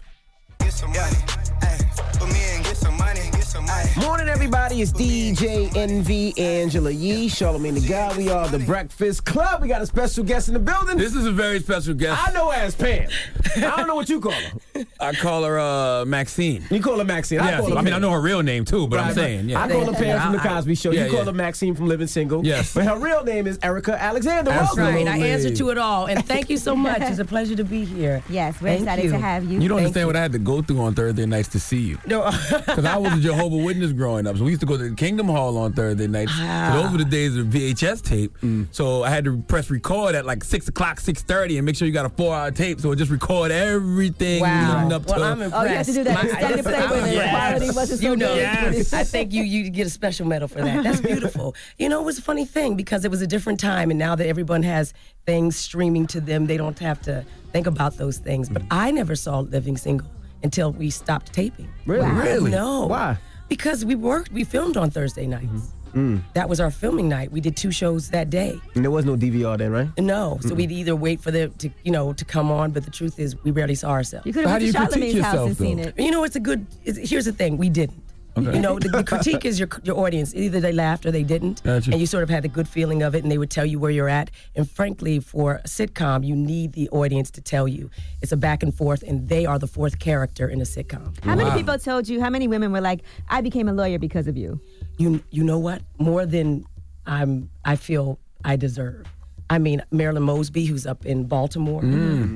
[4.39, 4.81] Everybody.
[4.81, 8.15] It's DJ Envy Angela Yee, Charlamagne the Guy.
[8.17, 9.61] We are the Breakfast Club.
[9.61, 10.97] We got a special guest in the building.
[10.97, 12.25] This is a very special guest.
[12.25, 13.09] I know as Pam.
[13.57, 14.85] I don't know what you call her.
[15.01, 16.63] I call her uh, Maxine.
[16.71, 17.41] You call her Maxine.
[17.41, 19.49] I Yeah, call her I mean, I know her real name too, but I'm saying,
[19.49, 19.61] yeah.
[19.61, 20.91] I call her Pam from the Cosby Show.
[20.91, 21.25] Yeah, you call yeah.
[21.25, 22.45] her Maxine from Living Single.
[22.45, 22.73] Yes.
[22.73, 24.51] But her real name is Erika Alexander.
[24.51, 25.05] That's Welcome.
[25.05, 25.07] right.
[25.07, 26.05] I answer to it all.
[26.05, 27.01] And thank you so much.
[27.01, 28.23] It's a pleasure to be here.
[28.29, 29.11] Yes, we're Thank excited you.
[29.11, 29.59] to have you.
[29.59, 31.81] You don't Thank understand what I had to go through on Thursday nights to see
[31.81, 31.97] you.
[32.07, 32.31] No.
[32.69, 34.28] Because I was a Jehovah Witness growing up.
[34.37, 36.31] So we used to go to the Kingdom Hall on Thursday nights.
[36.35, 36.71] Ah.
[36.73, 38.37] So those were the days of VHS tape.
[38.71, 41.93] So I had to press record at like 6 o'clock, 6.30 and make sure you
[41.93, 42.79] got a four hour tape.
[42.79, 44.75] So it just record everything Wow.
[44.77, 45.55] leading up well, to I'm impressed.
[45.65, 48.15] Oh, you have to do that My- extended play where the quality wasn't so You
[48.15, 48.93] know, good.
[48.93, 50.83] I think you you get a special medal for that.
[50.83, 51.55] That's beautiful.
[51.77, 54.15] you know, it was a funny thing because it was a different time, and now
[54.15, 54.93] that everyone has
[55.25, 58.49] things streaming to them, they don't have to think about those things.
[58.49, 60.07] But I never saw Living Single
[60.43, 61.67] until we stopped taping.
[61.85, 62.03] Really?
[62.03, 62.21] Wow.
[62.21, 62.51] Really?
[62.51, 62.85] No.
[62.87, 63.17] Why?
[63.49, 65.73] Because we worked, we filmed on Thursday nights.
[65.93, 66.21] Mm.
[66.33, 67.31] That was our filming night.
[67.31, 68.59] We did two shows that day.
[68.75, 69.89] And there was no DVR then, right?
[69.97, 72.71] No, so we'd either wait for them to, you know, to come on.
[72.71, 74.25] But the truth is, we rarely saw ourselves.
[74.25, 75.97] You could have went to Charlamagne's house and seen it.
[75.97, 76.67] You know, it's a good.
[76.85, 78.03] It's, here's the thing: we didn't.
[78.47, 78.55] Okay.
[78.55, 80.33] You know, the, the critique is your your audience.
[80.35, 81.91] Either they laughed or they didn't, Gotcha.
[81.91, 83.79] and you sort of had a good feeling of it, and they would tell you
[83.79, 84.31] where you're at.
[84.55, 87.89] And frankly, for a sitcom, you need the audience to tell you.
[88.21, 91.21] It's a back and forth, and they are the fourth character in a sitcom.
[91.23, 92.21] How many people told you?
[92.21, 94.59] How many women were like, "I became a lawyer because of you"?
[94.97, 95.81] you you know what?
[95.97, 96.65] More than
[97.05, 99.05] I'm I feel I deserve.
[99.49, 101.81] I mean, Marilyn Mosby, who's up in Baltimore,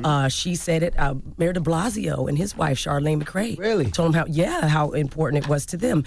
[0.03, 0.97] uh, she said it.
[0.99, 3.91] Uh, Mayor De Blasio and his wife Chirlane McCray Really?
[3.91, 6.03] told him how yeah how important it was to them.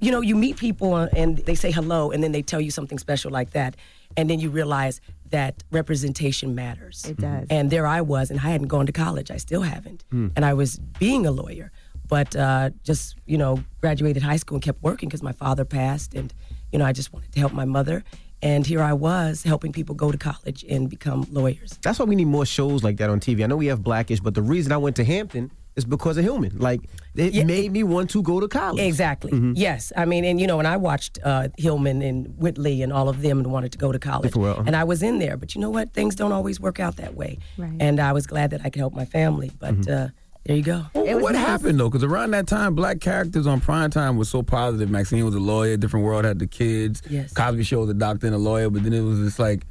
[0.00, 2.98] You know, you meet people and they say hello, and then they tell you something
[2.98, 3.76] special like that,
[4.16, 7.04] and then you realize that representation matters.
[7.06, 7.46] It does.
[7.48, 9.30] And there I was, and I hadn't gone to college.
[9.30, 10.04] I still haven't.
[10.10, 11.72] And I was being a lawyer,
[12.08, 16.14] but uh, just, you know, graduated high school and kept working because my father passed.
[16.14, 16.34] And,
[16.72, 18.04] you know, I just wanted to help my mother.
[18.42, 21.78] And here I was helping people go to college and become lawyers.
[21.82, 23.44] That's why we need more shows like that on TV.
[23.44, 26.24] I know we have Blackish, but the reason I went to Hampton is because of
[26.24, 26.58] Hillman.
[26.58, 26.82] Like,
[27.14, 28.80] it made me want to go to college.
[28.80, 29.32] Exactly.
[29.54, 29.92] Yes.
[29.96, 33.22] I mean, and you know, and I watched uh, Hillman and Whitley and all of
[33.22, 34.24] them and wanted to go to college.
[34.24, 34.66] Different world, uh-huh.
[34.66, 35.36] And I was in there.
[35.36, 35.92] But you know what?
[35.92, 37.38] Things don't always work out that way.
[37.56, 37.76] Right.
[37.80, 39.50] And I was glad that I could help my family.
[39.58, 40.08] But uh,
[40.44, 40.86] there you go.
[40.94, 41.46] It was what nice.
[41.46, 41.88] happened though?
[41.88, 44.90] Because around that time, black characters on prime time was so positive.
[44.90, 45.76] Maxine was a lawyer.
[45.76, 47.02] Different World had the kids.
[47.08, 47.32] Yes.
[47.32, 48.68] Cosby Show was a doctor and a lawyer.
[48.68, 49.64] But then it was just like,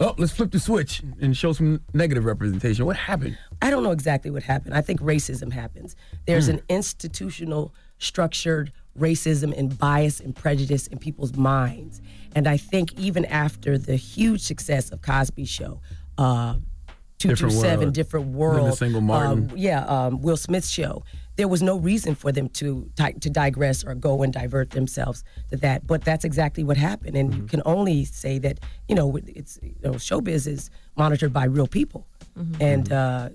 [0.00, 2.86] oh, let's flip the switch and show some negative representation.
[2.86, 3.38] What happened?
[3.62, 4.74] I don't know exactly what happened.
[4.74, 5.94] I think racism happens.
[6.26, 12.00] There's an institutional, structured racism and bias and prejudice in people's minds.
[12.34, 15.80] And I think even after the huge success of Cosby Show,
[16.18, 16.56] uh,
[17.18, 17.94] two Different through seven, World.
[17.94, 19.50] different Living world, Single Martin.
[19.50, 21.02] um, yeah, um, Will Smith's show.
[21.36, 25.56] There was no reason for them to to digress or go and divert themselves to
[25.58, 25.86] that.
[25.86, 29.74] But that's exactly what happened, and you can only say that you know it's you
[29.82, 32.06] know showbiz is monitored by real people,
[32.60, 33.28] and uh,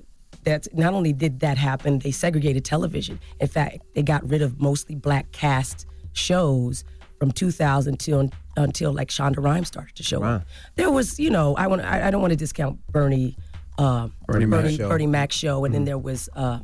[0.44, 3.20] that's not only did that happen, they segregated television.
[3.40, 6.84] In fact, they got rid of mostly black cast shows
[7.20, 10.44] from 2000 till until like Shonda Rhimes started to show up.
[10.76, 13.38] There was, you know, I want I, I don't want to discount Bernie,
[13.78, 14.90] uh, Bernie Mac Bernie, show.
[14.90, 16.60] Bernie Mac show, and then there was uh,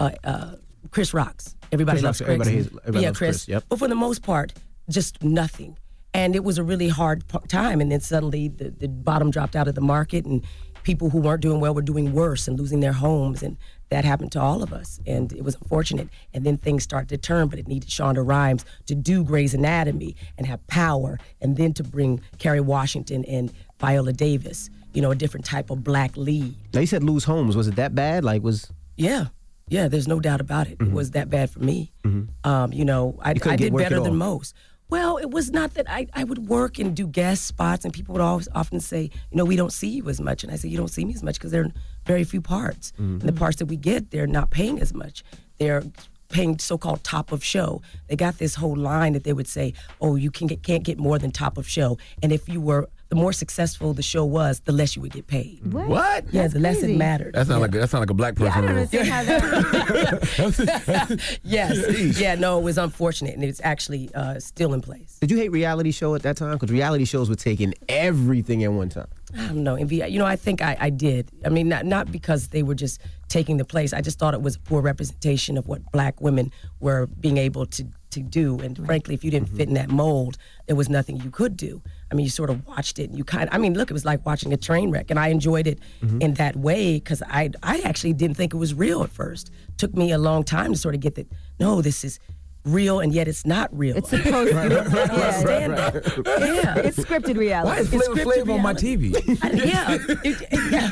[0.00, 0.54] uh, uh,
[0.90, 1.56] Chris Rock's.
[1.72, 2.28] Everybody Chris loves Chris.
[2.28, 3.36] everybody everybody yeah, loves Chris.
[3.44, 3.64] Chris, yep.
[3.68, 4.52] But for the most part,
[4.88, 5.76] just nothing.
[6.14, 7.80] And it was a really hard p- time.
[7.80, 10.44] And then suddenly the, the bottom dropped out of the market, and
[10.82, 13.42] people who weren't doing well were doing worse and losing their homes.
[13.42, 13.58] And
[13.90, 15.00] that happened to all of us.
[15.06, 16.08] And it was unfortunate.
[16.32, 20.16] And then things started to turn, but it needed Shonda Rhimes to do Grey's Anatomy
[20.38, 25.14] and have power, and then to bring Kerry Washington and Viola Davis, you know, a
[25.14, 26.56] different type of black lead.
[26.74, 27.56] Now, you said lose homes.
[27.56, 28.24] Was it that bad?
[28.24, 28.68] Like, was.
[28.96, 29.26] Yeah.
[29.68, 30.72] Yeah, there's no doubt about it.
[30.72, 30.92] It mm-hmm.
[30.92, 31.92] was that bad for me.
[32.02, 32.50] Mm-hmm.
[32.50, 34.56] Um, you know, I, You I did better than most.
[34.90, 38.12] Well, it was not that I, I would work and do guest spots, and people
[38.14, 40.42] would always often say, you know, we don't see you as much.
[40.42, 41.72] And I say, you don't see me as much because there are
[42.04, 42.90] very few parts.
[42.94, 43.20] Mm-hmm.
[43.20, 45.22] And the parts that we get, they're not paying as much.
[45.58, 45.84] They're
[46.28, 47.82] paying so-called top of show.
[48.08, 50.98] They got this whole line that they would say, "Oh, you can get, can't get
[50.98, 54.60] more than top of show." And if you were the more successful the show was,
[54.60, 55.60] the less you would get paid.
[55.72, 55.88] What?
[55.88, 56.24] What?
[56.32, 56.94] Yeah, That's the less crazy.
[56.94, 57.34] it mattered.
[57.34, 58.62] That sounds like a, that sound like a black Yeah, I person.
[58.62, 61.38] don't understand how that.
[61.42, 61.78] yes.
[62.18, 65.18] Yeah, no, it was unfortunate, and it's actually uh, still in place.
[65.20, 66.52] Did you hate reality show at that time?
[66.54, 69.06] Because reality shows were taking everything at one time.
[69.36, 69.76] I don't know.
[69.76, 71.30] You know, I think I, I did.
[71.44, 73.92] I mean, not not because they were just taking the place.
[73.92, 77.66] I just thought it was a poor representation of what black women were being able
[77.66, 78.58] to to do.
[78.60, 79.74] And frankly, if you didn't fit in mm-hmm.
[79.74, 81.82] that mold, there was nothing you could do.
[82.10, 83.48] I mean, you sort of watched it, and you kind.
[83.52, 86.20] I mean, look, it was like watching a train wreck, and I enjoyed it mm-hmm.
[86.22, 89.50] in that way because I I actually didn't think it was real at first.
[89.76, 91.28] took me a long time to sort of get that.
[91.60, 92.18] No, this is
[92.64, 93.96] real, and yet it's not real.
[93.96, 94.58] It's supposed to be.
[94.58, 95.94] I don't understand that.
[96.26, 96.76] Yeah.
[96.78, 97.68] It's scripted reality.
[97.68, 98.74] Why is Flavor Flav on my.
[98.74, 99.14] TV?
[99.42, 99.98] I- yeah.
[100.24, 100.90] It- yeah.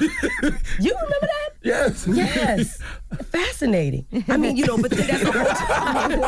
[0.80, 1.50] You remember that?
[1.62, 2.06] Yes.
[2.06, 2.78] Yes.
[3.30, 4.04] Fascinating.
[4.28, 6.20] I mean, you know, but that's a whole time.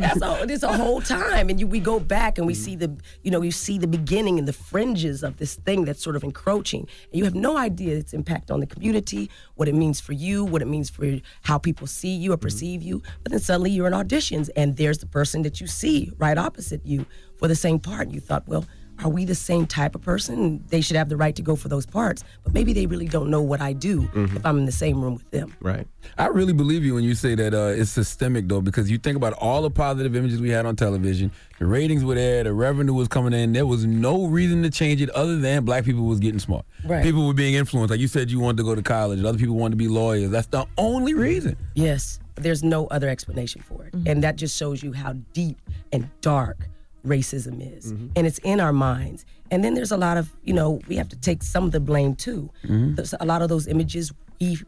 [0.00, 1.50] that's a, there's a whole time.
[1.50, 4.38] And you, we go back and we see the, you know, you see the beginning
[4.38, 6.86] and the fringes of this thing that's sort of encroaching.
[7.10, 10.44] And you have no idea its impact on the community, what it means for you,
[10.44, 13.02] what it means for how people see you or perceive you.
[13.24, 16.86] But then suddenly you're in auditions and there's the person that you see right opposite
[16.86, 17.04] you
[17.36, 18.02] for the same part.
[18.02, 18.64] And you thought, well,
[19.04, 20.62] are we the same type of person?
[20.68, 23.30] They should have the right to go for those parts, but maybe they really don't
[23.30, 25.54] know what I do if I'm in the same room with them.
[25.60, 25.86] Right.
[26.18, 29.16] I really believe you when you say that uh, it's systemic, though, because you think
[29.16, 31.30] about all the positive images we had on television.
[31.58, 33.52] The ratings were there, the revenue was coming in.
[33.52, 36.64] There was no reason to change it other than black people was getting smart.
[36.84, 37.02] Right.
[37.04, 37.90] People were being influenced.
[37.90, 39.18] Like you said, you wanted to go to college.
[39.18, 40.30] and Other people wanted to be lawyers.
[40.30, 41.56] That's the only reason.
[41.74, 43.94] Yes, there's no other explanation for it.
[44.06, 45.58] And that just shows you how deep
[45.92, 46.68] and dark
[47.06, 47.90] racism is.
[48.16, 49.24] And it's in our minds.
[49.50, 51.80] And then there's a lot of, you know, we have to take some of the
[51.80, 52.50] blame too.
[52.94, 54.58] There's a lot of those images we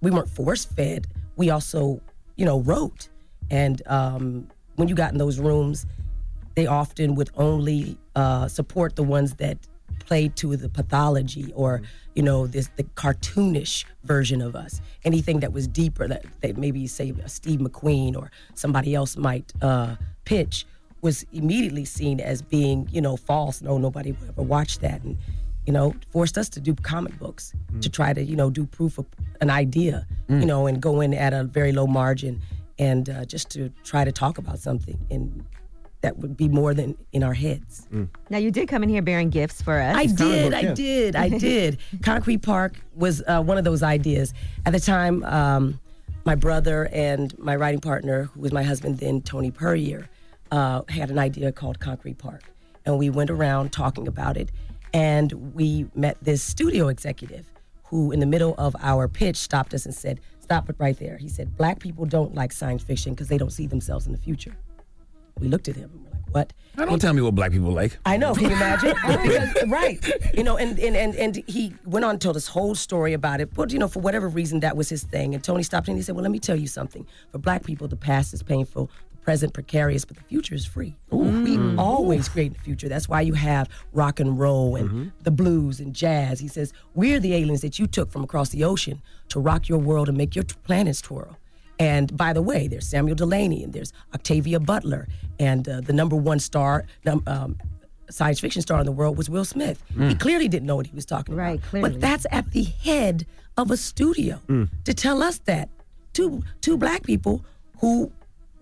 [0.00, 1.06] we weren't force fed.
[1.36, 2.00] We also,
[2.36, 3.08] you know, wrote.
[3.50, 5.86] And um, when you got in those rooms,
[6.56, 9.58] they often would only uh, support the ones that
[10.00, 11.80] played to the pathology or
[12.14, 16.86] you know this the cartoonish version of us anything that was deeper that, that maybe
[16.86, 20.66] say a steve mcqueen or somebody else might uh, pitch
[21.04, 25.18] was immediately seen as being you know false no nobody would ever watch that and
[25.66, 28.96] you know forced us to do comic books to try to you know do proof
[28.96, 29.04] of
[29.42, 32.40] an idea you know and go in at a very low margin
[32.78, 35.44] and uh, just to try to talk about something and
[36.00, 37.88] that would be more than in our heads.
[38.28, 39.96] Now you did come in here bearing gifts for us.
[39.96, 41.78] I did, I did, I did.
[42.02, 44.34] Concrete Park was uh, one of those ideas.
[44.66, 45.80] At the time, um,
[46.26, 50.10] my brother and my writing partner, who was my husband then, Tony Puryear,
[50.50, 52.42] uh, had an idea called Concrete Park.
[52.86, 54.50] And we went around talking about it.
[54.92, 57.46] And we met this studio executive
[57.84, 61.16] who, in the middle of our pitch, stopped us and said, Stop it right there.
[61.16, 64.18] He said, Black people don't like science fiction because they don't see themselves in the
[64.18, 64.54] future.
[65.40, 66.52] We looked at him and we're like, What?
[66.76, 67.98] Don't tell me what black people like.
[68.04, 68.34] I know.
[68.34, 68.94] Can you imagine?
[69.04, 70.34] Because- right.
[70.34, 73.40] You know, and, and, and, and he went on to tell this whole story about
[73.40, 73.54] it.
[73.54, 75.34] But, you know, for whatever reason, that was his thing.
[75.34, 77.06] And Tony stopped him and he said, Well, let me tell you something.
[77.32, 78.90] For black people, the past is painful,
[79.24, 80.94] present precarious, but the future is free.
[81.10, 82.88] We always create the future.
[82.88, 86.38] That's why you have rock and roll and the blues and jazz.
[86.40, 89.78] He says, We're the aliens that you took from across the ocean to rock your
[89.78, 91.36] world and make your t- planets twirl.
[91.78, 95.08] And by the way, there's Samuel Delany and there's Octavia Butler
[95.40, 97.56] and uh, the number one star, num- um,
[98.10, 99.82] science fiction star in the world was Will Smith.
[99.98, 101.70] He clearly didn't know what he was talking Right, about.
[101.70, 101.90] clearly.
[101.92, 104.40] But that's at the head of a studio
[104.84, 105.68] to tell us that
[106.12, 107.44] two two black people
[107.80, 108.12] who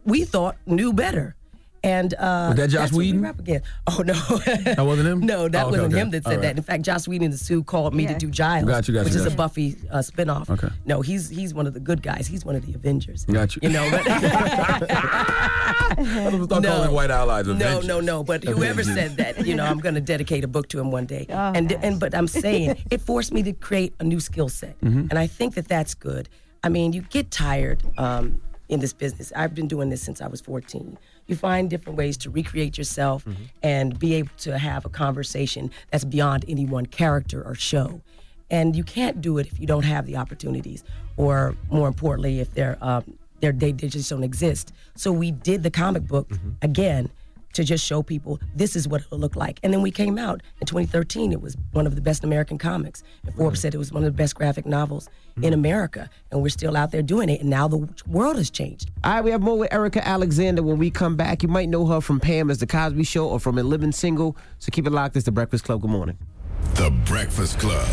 [0.04, 1.34] we thought knew better.
[1.84, 3.22] And uh, Was that Josh that's what we Whedon?
[3.22, 3.62] Rap again.
[3.88, 5.18] Oh no, That wasn't him?
[5.26, 6.00] no, that Oh, okay, wasn't okay.
[6.02, 6.42] him that said right.
[6.42, 6.56] that.
[6.56, 8.12] In fact, Joss Whedon and Sue called me Yeah.
[8.12, 9.36] to do Giles, Got you, got which you, is got a.
[9.36, 10.48] Buffy uh, spinoff.
[10.48, 10.68] Okay.
[10.86, 12.28] No, he's he's one of the good guys.
[12.28, 13.24] He's one of the Avengers.
[13.24, 13.62] Got you.
[13.64, 14.78] You know, but I
[16.30, 17.86] don't start calling white allies no, Avengers.
[17.88, 18.22] no, no.
[18.24, 18.94] But whoever Avengers.
[18.94, 21.26] said that, you know, I'm going to dedicate a book to him one day.
[21.30, 21.78] Oh, and gosh.
[21.82, 25.08] and but I'm saying it forced me to create a new skill set, Mm-hmm.
[25.10, 26.28] and I think that that's good.
[26.62, 28.40] I mean, you get tired um,
[28.72, 29.32] in this business.
[29.36, 30.98] I've been doing this since I was 14.
[31.26, 33.42] You find different ways to recreate yourself Mm-hmm.
[33.62, 38.00] and be able to have a conversation that's beyond any one character or show.
[38.50, 40.82] And you can't do it if you don't have the opportunities,
[41.16, 43.04] or more importantly, if they're um,
[43.40, 44.72] they're, they, they just don't exist.
[44.96, 46.30] So we did the comic book
[46.62, 47.10] again
[47.52, 49.60] to just show people this is what it'll look like.
[49.62, 51.32] And then we came out in 2013.
[51.32, 53.02] It was one of the best American comics.
[53.24, 55.54] And Forbes said it was one of the best graphic novels in mm-hmm.
[55.54, 56.10] America.
[56.30, 57.40] And we're still out there doing it.
[57.40, 58.90] And now the world has changed.
[59.04, 61.42] All right, we have more with Erika Alexander when we come back.
[61.42, 64.36] You might know her from Pam as The Cosby Show or from A Living Single.
[64.58, 65.16] So keep it locked.
[65.16, 65.82] It's The Breakfast Club.
[65.82, 66.18] Good morning.
[66.74, 67.88] The Breakfast Club.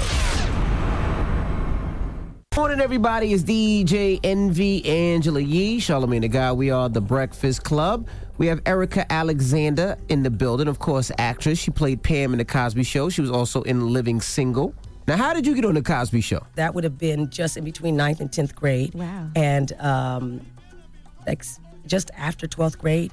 [2.56, 3.32] Morning, everybody.
[3.32, 6.52] It's DJ Envy Angela Yee, Charlamagne the Guy.
[6.52, 8.10] We are the Breakfast Club.
[8.40, 11.60] We have Erika Alexander in the building, of course, actress.
[11.60, 13.10] She played Pam in The Cosby Show.
[13.10, 14.74] She was also in Living Single.
[15.08, 16.40] Now, how did you get on The Cosby Show?
[16.56, 18.94] That would have been just in between ninth and 10th grade.
[18.96, 19.30] Wow.
[19.36, 20.42] And um,
[21.28, 21.44] like
[21.86, 23.12] just after 12th grade,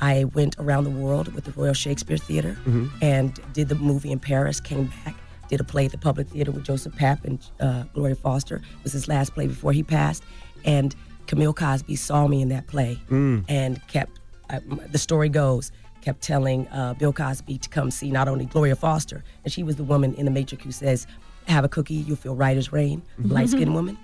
[0.00, 2.86] I went around the world with the Royal Shakespeare Theater Mm-hmm.
[3.00, 5.14] and did the movie in Paris, came back,
[5.48, 8.56] did a play at the Public Theater with Joseph Papp and uh, Gloria Foster.
[8.56, 10.24] It was his last play before he passed.
[10.64, 10.96] And
[11.28, 13.44] Camille Cosby saw me in that play Mm.
[13.48, 14.18] and kept,
[14.50, 18.76] uh, the story goes, kept telling uh, Bill Cosby to come see not only Gloria
[18.76, 21.06] Foster, and she was the woman in the Matrix who says,
[21.46, 23.98] have a cookie, you'll feel right as rain, light skinned woman.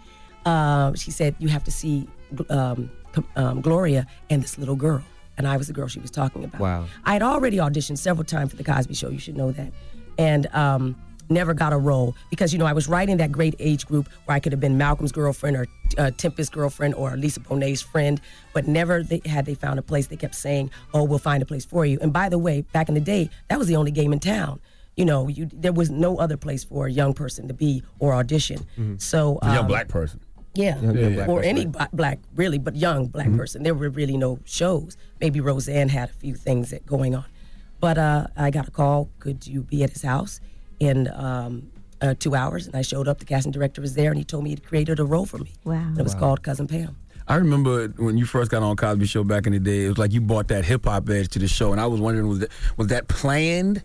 [0.44, 2.09] Uh, she said, you have to see
[2.48, 2.90] um,
[3.37, 5.03] um, Gloria and this little girl.
[5.38, 6.61] And I was the girl she was talking about.
[6.61, 6.87] Wow.
[7.05, 9.09] I had already auditioned several times for the Cosby Show.
[9.09, 9.72] You should know that,
[10.18, 10.96] and um,
[11.30, 14.08] never got a role because you know I was right in that great age group
[14.24, 15.66] where I could have been Malcolm's girlfriend or
[15.96, 18.20] uh, Tempest's girlfriend or Lisa Bonet's friend,
[18.52, 20.08] but never they, had they found a place.
[20.08, 22.88] They kept saying, "Oh, we'll find a place for you." And by the way, back
[22.88, 24.60] in the day, that was the only game in town.
[24.96, 28.12] You know, you, there was no other place for a young person to be or
[28.12, 28.66] audition.
[28.98, 30.20] So A young um, black person.
[30.54, 33.36] yeah, Young- young black or person, any black, black, really, but young black Mhm.
[33.36, 33.62] person.
[33.62, 34.96] There were really no shows.
[35.20, 37.24] Maybe Roseanne had a few things that going on,
[37.78, 39.08] but uh, I got a call.
[39.20, 40.40] Could you be at his house
[40.80, 42.66] in um, uh, two hours?
[42.66, 43.18] And I showed up.
[43.18, 45.52] The casting director was there, and he told me he created a role for me.
[45.64, 46.20] Wow, and it was Wow.
[46.20, 46.96] called Cousin Pam.
[47.28, 49.84] I remember when you first got on Cosby Show back in the day.
[49.84, 52.00] It was like you brought that hip hop edge to the show, and I was
[52.00, 53.84] wondering was that was that planned,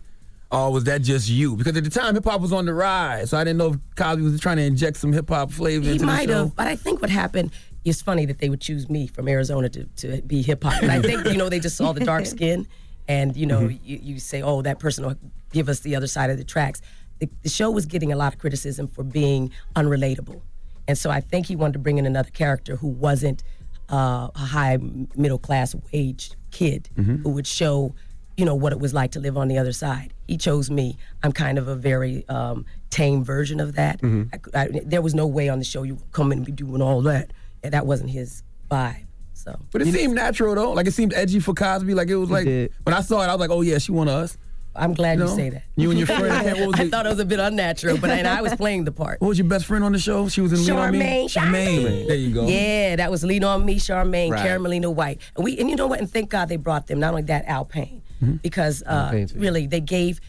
[0.50, 1.54] or was that just you?
[1.54, 3.76] Because at the time hip hop was on the rise, so I didn't know if
[3.94, 6.66] Cosby was trying to inject some hip hop flavor He into the might have, but
[6.66, 7.52] I think what happened.
[7.84, 10.82] It's funny that they would choose me from Arizona to, to be hip hop.
[10.82, 12.66] And I think you know they just saw the dark skin,
[13.06, 13.84] and you know Mm-hmm.
[13.84, 15.14] you, you say, oh, that person will
[15.52, 16.80] give us the other side of the tracks.
[17.18, 20.40] The, the show was getting a lot of criticism for being unrelatable,
[20.88, 23.42] and so I think he wanted to bring in another character who wasn't
[23.90, 24.78] uh, a high
[25.16, 27.22] middle class wage kid Mhm.
[27.22, 27.94] who would show
[28.36, 30.12] you know what it was like to live on the other side.
[30.28, 30.98] He chose me.
[31.22, 34.02] I'm kind of a very um, tame version of that.
[34.02, 34.28] Mhm.
[34.54, 36.52] I, I, there was no way on the show you would come in and be
[36.52, 37.32] doing all that,
[37.62, 39.06] and that wasn't his vibe.
[39.32, 40.72] So, But it seemed natural though.
[40.72, 41.94] Like it seemed edgy for Cosby.
[41.94, 44.08] Like it was like when I saw it, I was like, oh yeah, she one
[44.08, 44.36] of us.
[44.78, 45.34] I'm glad you, know?
[45.36, 45.62] say that.
[45.76, 46.26] You and your friend.
[46.32, 46.90] I what was I it?
[46.90, 49.20] thought it was a bit unnatural, but and I was playing the part.
[49.20, 50.28] What was your best friend on the show?
[50.28, 50.98] She was in Lean on Me.
[50.98, 52.06] Charmaine, Charmaine.
[52.08, 52.46] There you go.
[52.46, 54.42] Yeah, that was Lean on Me, Charmaine, Right.
[54.42, 56.00] Karen Malina White, and we and you know what?
[56.00, 57.00] And thank God they brought them.
[57.00, 58.36] Not only that, Al Payne, Mm-hmm.
[58.36, 60.20] because uh, Payne, really they gave.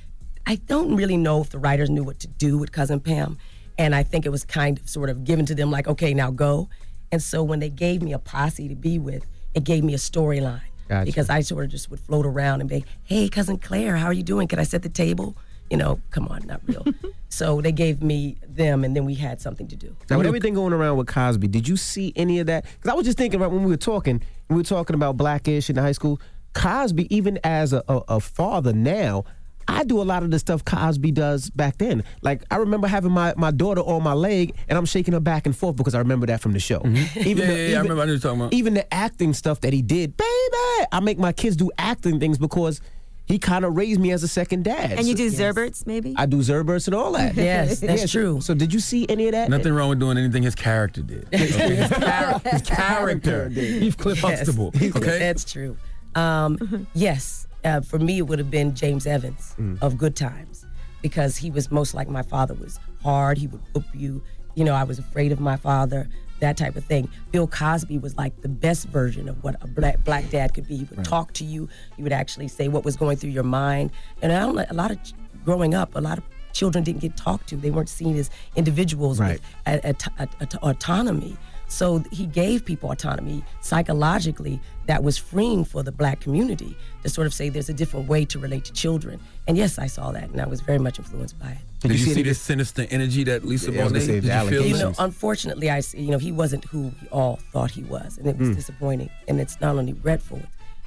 [0.46, 3.38] I don't really know if the writers knew what to do with Cousin Pam,
[3.78, 6.32] and I think it was kind of sort of given to them like, okay, now
[6.32, 6.70] go.
[7.12, 9.98] And so when they gave me a posse to be with, it gave me a
[9.98, 10.62] storyline.
[10.88, 11.06] Gotcha.
[11.06, 14.14] Because I sort of just would float around and be, hey, cousin Claire, how are
[14.14, 14.48] you doing?
[14.48, 15.36] Can I set the table?
[15.70, 16.86] You know, come on, not real.
[17.30, 19.96] so they gave me them, and then we had something to do.
[20.10, 22.64] Now, with everything going around with Cosby, did you see any of that?
[22.64, 25.70] Because I was just thinking about when we were talking, we were talking about Blackish
[25.70, 26.22] in high school.
[26.54, 29.26] Cosby, even as a, a, a father now,
[29.70, 32.04] I do a lot of the stuff Cosby does back then.
[32.22, 35.46] Like I remember having my, my daughter on my leg and I'm shaking her back
[35.46, 36.82] and forth because I remember that from the show.
[36.86, 37.24] Yeah, yeah,
[37.70, 38.54] yeah, I remember I knew you were talking about.
[38.54, 40.88] Even the acting stuff that he did, baby.
[40.92, 42.80] I make my kids do acting things because
[43.26, 44.94] he kind of raised me as a second dad.
[44.94, 46.14] And you do So- Zerberts, maybe?
[46.18, 47.36] I do Zerberts and all that.
[47.36, 48.42] Yes, that's Yeah, so- true.
[48.42, 49.50] So did you see any of that?
[49.50, 51.28] Nothing wrong with doing anything his character did.
[51.34, 51.76] Okay?
[51.76, 53.50] his, char- his character.
[53.50, 54.38] Heathcliff Yes.
[54.40, 54.68] Huxtable.
[54.82, 55.20] Okay.
[55.20, 55.76] That's true.
[56.16, 59.82] Um, yes, uh, for me, it would have been James Evans Mm.
[59.82, 60.66] of Good Times
[61.02, 63.38] because he was most like my father was hard.
[63.38, 64.22] He would whoop you.
[64.56, 66.08] You know, I was afraid of my father,
[66.40, 67.10] that type of thing.
[67.32, 70.78] Bill Cosby was like the best version of what a black, black dad could be.
[70.78, 71.68] He would talk to you.
[71.96, 73.92] He would actually say what was going through your mind.
[74.22, 74.98] And I don't know, a lot of
[75.46, 77.56] growing up, a lot of children didn't get talked to.
[77.58, 79.40] They weren't seen as individuals Right.
[79.68, 81.38] with a, a, a- a- autonomy.
[81.70, 87.28] So he gave people autonomy psychologically that was freeing for the black community to sort
[87.28, 89.20] of say there's a different way to relate to children.
[89.48, 91.58] And yes, I saw that, and I was very much influenced by it.
[91.82, 94.00] Did, you see, this sinister energy that Lisa Yeah, was Bonet?
[94.00, 94.80] gonna Did you feel allegations.
[94.80, 98.18] You know, unfortunately, I see, you know, he wasn't who we all thought he was,
[98.18, 98.56] and it was Mm.
[98.56, 99.10] disappointing.
[99.28, 100.42] And it's not only regretful,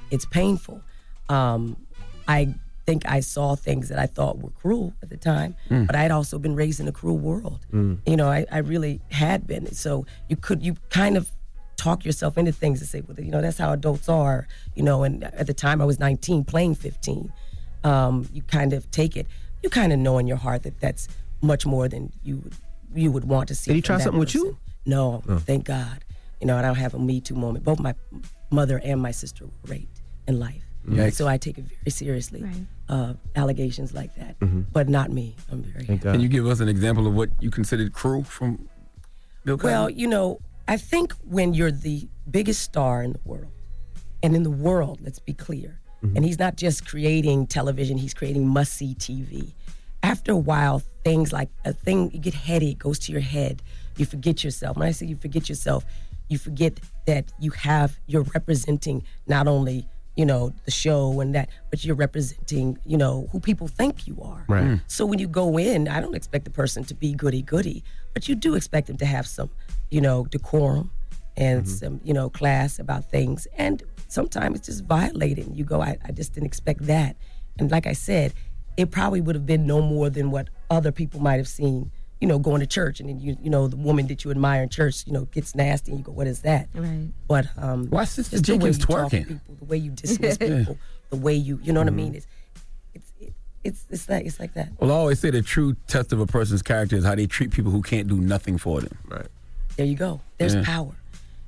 [0.09, 0.81] it's painful.
[1.29, 1.77] Um,
[2.27, 2.53] I
[2.91, 5.87] think I saw things that I thought were cruel at the time, Mm.
[5.87, 7.59] but I had also been raised in a cruel world.
[7.73, 7.99] Mm.
[8.11, 9.65] You know, I, I really had been.
[9.73, 11.23] So you could, you kind of
[11.77, 14.39] talk yourself into things and say, well, you know, that's how adults are.
[14.75, 17.31] You know, and at the time I was 19, playing 15.
[17.83, 19.25] Um, you kind of take it.
[19.63, 21.07] You kind of know in your heart that that's
[21.41, 22.55] much more than you would
[22.93, 23.71] you would want to see.
[23.71, 24.57] Did he try something with you?
[24.85, 25.37] No, Oh.
[25.39, 26.03] thank God.
[26.41, 27.63] You know, I don't have a Me Too moment.
[27.63, 27.93] Both my
[28.49, 30.65] mother and my sister were raped in life.
[30.87, 31.13] Yikes.
[31.13, 32.43] So I take it very seriously.
[32.43, 32.65] Right.
[32.89, 34.65] Uh, allegations like that, Mhm.
[34.73, 35.35] but not me.
[35.51, 35.85] I'm very.
[35.85, 36.13] Thank God.
[36.13, 38.67] Can you give us an example of what you considered cruel from?
[39.45, 39.65] Bill Cosby?
[39.71, 43.51] Well, you know, I think when you're the biggest star in the world,
[44.23, 45.79] and in the world, let's be clear,
[46.15, 49.53] and he's not just creating television, he's creating must see TV.
[50.03, 53.61] After a while, things like a thing, you get headache, goes to your head,
[53.97, 54.77] you forget yourself.
[54.77, 55.85] When I say you forget yourself,
[56.27, 61.49] you forget that you have, you're representing not only, you know, the show and that,
[61.69, 64.45] but you're representing, you know, who people think you are.
[64.47, 64.63] Right.
[64.63, 64.81] Mm.
[64.87, 67.83] So when you go in, I don't expect the person to be goody goody,
[68.13, 69.49] but you do expect them to have some,
[69.89, 70.91] you know, decorum
[71.37, 73.47] and some, you know, class about things.
[73.57, 75.55] And sometimes it's just violating.
[75.55, 77.15] You go, I, I just didn't expect that.
[77.57, 78.33] And like I said,
[78.77, 81.91] it probably would have been no more than what other people might have seen,
[82.21, 82.99] you know, going to church.
[82.99, 85.55] And then you, you know, the woman that you admire in church, you know, gets
[85.55, 86.69] nasty and you go, what is that?
[86.73, 87.09] Right.
[87.27, 89.27] But um, Why Sister just the way Jenkins you talk to twerking?
[89.27, 90.77] people, the way you dismiss people,
[91.09, 92.13] the way you, you know what I mean?
[92.15, 92.27] It's,
[92.93, 94.69] it's, it, it's, it's like, it's like that.
[94.79, 97.49] Well, I always say the true test of a person's character is how they treat
[97.51, 98.95] people who can't do nothing for them.
[99.07, 99.27] Right.
[99.75, 100.21] There you go.
[100.37, 100.63] There's Yeah.
[100.63, 100.95] power.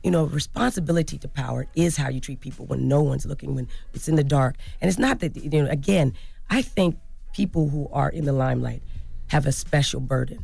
[0.04, 3.68] You know, responsibility to power is how you treat people when no one's looking, when
[3.94, 4.56] it's in the dark.
[4.82, 6.14] And it's not that, you know, again,
[6.50, 6.98] I think
[7.32, 8.82] people who are in the limelight
[9.28, 10.44] have a special burden.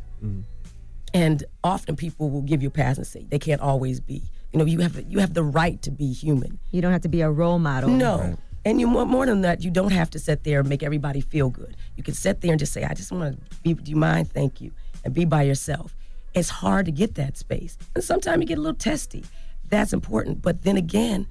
[1.14, 4.22] And often people will give you a pass and say they can't always be.
[4.52, 6.60] You know, you have you have the right to be human.
[6.72, 7.90] You don't have to be a role model.
[7.90, 8.38] No.
[8.66, 11.22] And you more, more than that, you don't have to sit there and make everybody
[11.22, 11.78] feel good.
[11.96, 14.32] You can sit there and just say, I just want to be, do you mind?
[14.32, 14.72] Thank you.
[15.04, 15.96] And be by yourself.
[16.34, 17.78] It's hard to get that space.
[17.96, 19.24] And sometimes you get a little testy.
[19.70, 20.42] That's important.
[20.42, 21.26] But then again,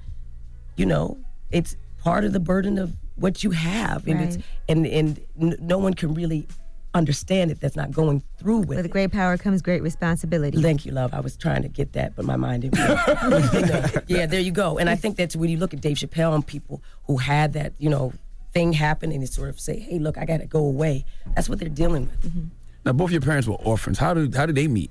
[0.77, 1.19] you know,
[1.51, 4.09] it's part of the burden of what you have.
[4.09, 6.49] And, it's, and, and n- no one can really
[6.95, 8.91] understand it that's not going through with With it.
[8.91, 10.61] great power comes great responsibility.
[10.63, 11.13] Thank you, love.
[11.15, 12.79] I was trying to get that, but my mind didn't.
[12.79, 13.07] work.
[13.53, 14.79] You know, yeah, there you go.
[14.79, 17.75] And I think that's when you look at Dave Chappelle and people who had that,
[17.79, 18.13] you know,
[18.55, 21.49] thing happen and they sort of say, "Hey, look, I got to go away." That's
[21.49, 22.51] what they're dealing with.
[22.85, 23.99] Now, both your parents were orphans.
[23.99, 24.91] How did how did they meet?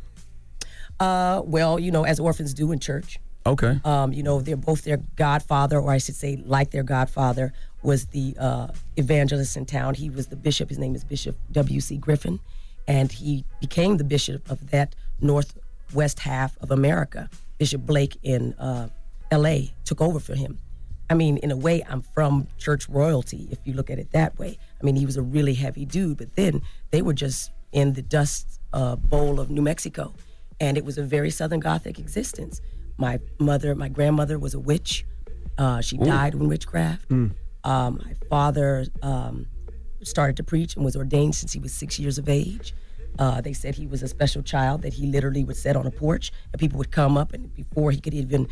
[0.99, 3.19] Uh, well, you know, as orphans do in church.
[3.47, 3.79] Okay.
[3.85, 8.07] Um, you know, they're both their godfather, or I should say, like their godfather, was
[8.07, 8.67] the uh,
[8.97, 9.93] evangelist in town.
[9.93, 10.69] He was the bishop.
[10.69, 11.97] His name is Bishop W.C.
[11.97, 12.39] Griffin,
[12.87, 17.29] and he became the bishop of that northwest half of America.
[17.57, 18.89] Bishop Blake in uh,
[19.31, 19.73] L.A.
[19.85, 20.59] took over for him.
[21.09, 24.37] I mean, in a way, I'm from church royalty, if you look at it that
[24.37, 24.57] way.
[24.81, 28.01] I mean, he was a really heavy dude, but then they were just in the
[28.01, 30.13] dust uh, bowl of New Mexico,
[30.59, 32.59] and it was a very Southern Gothic existence.
[32.97, 35.05] My mother, my grandmother was a witch.
[35.57, 36.05] Uh, she Ooh.
[36.05, 37.07] died in witchcraft.
[37.09, 37.33] Mm.
[37.63, 39.45] Um, my father um,
[40.03, 42.73] started to preach and was ordained since he was six years of age.
[43.19, 45.91] Uh, they said he was a special child that he literally would sit on a
[45.91, 48.47] porch and people would come up and before he could even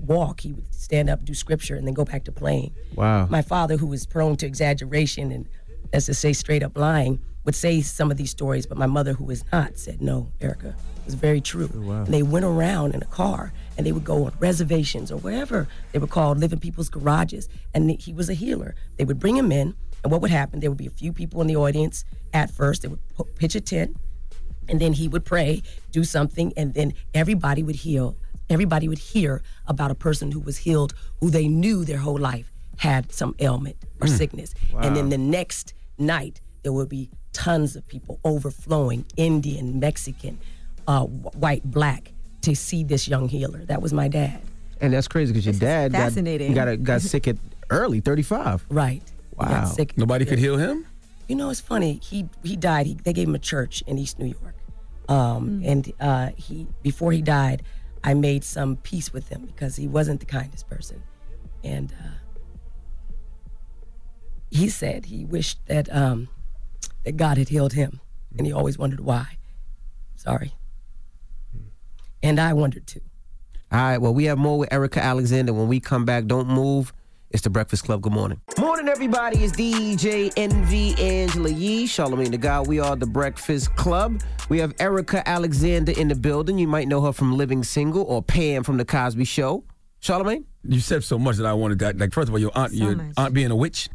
[0.00, 2.74] walk, he would stand up, do scripture, and then go back to playing.
[2.94, 3.26] Wow.
[3.26, 5.48] My father, who was prone to exaggeration and,
[5.92, 9.12] as to say, straight up lying, would say some of these stories, but my mother,
[9.12, 11.70] who was not, said, No, Erika, it was very true.
[11.72, 15.68] And they went around in a car and they would go on reservations or wherever
[15.92, 17.48] they were called, live in people's garages.
[17.74, 18.74] And he was a healer.
[18.96, 20.60] They would bring him in, and what would happen?
[20.60, 22.82] There would be a few people in the audience at first.
[22.82, 23.00] They would
[23.36, 23.96] pitch a tent,
[24.68, 25.62] and then he would pray,
[25.92, 28.16] do something, and then everybody would heal.
[28.48, 32.52] Everybody would hear about a person who was healed, who they knew their whole life
[32.78, 34.16] had some ailment or Mm.
[34.16, 34.54] sickness.
[34.80, 40.38] And then the next night, there would be tons of people overflowing Indian, Mexican,
[40.86, 42.12] uh, white, black
[42.42, 43.64] to see this young healer.
[43.64, 44.40] That was my dad.
[44.80, 46.52] And that's crazy because your dad got, fascinating.
[46.54, 47.36] got a- got sick at
[47.70, 48.64] early, 35.
[48.68, 49.02] Right.
[49.30, 49.64] He got Wow.
[49.64, 49.96] sick.
[49.98, 50.86] Nobody could heal him?
[51.28, 51.98] You know, it's funny.
[52.02, 52.86] He he died.
[52.86, 54.54] He, they gave him a church in East New York,
[55.08, 57.62] um, and uh, he before he died,
[58.04, 61.02] I made some peace with him because he wasn't the kindest person,
[61.64, 62.18] and uh,
[64.50, 66.28] he said he wished that um,
[67.04, 68.00] that God had healed him,
[68.38, 69.36] and he always wondered why.
[70.14, 70.54] Sorry,
[72.22, 73.00] and I wondered too.
[73.72, 75.52] All right, well, we have more with Erika Alexander.
[75.52, 76.92] When we come back, don't move.
[77.30, 78.00] It's the Breakfast Club.
[78.02, 78.40] Good morning.
[78.56, 79.38] Morning, everybody.
[79.38, 82.68] It's DJ Envy Angela Yee, Charlamagne the God.
[82.68, 84.22] We are the Breakfast Club.
[84.48, 86.56] We have Erika Alexander in the building.
[86.58, 89.64] You might know her from Living Single or Pam from The Cosby Show.
[90.00, 90.44] Charlamagne?
[90.62, 92.78] You said so much that I wanted to, like, first of all, your aunt, So
[92.78, 93.12] your much.
[93.16, 93.88] aunt being a witch.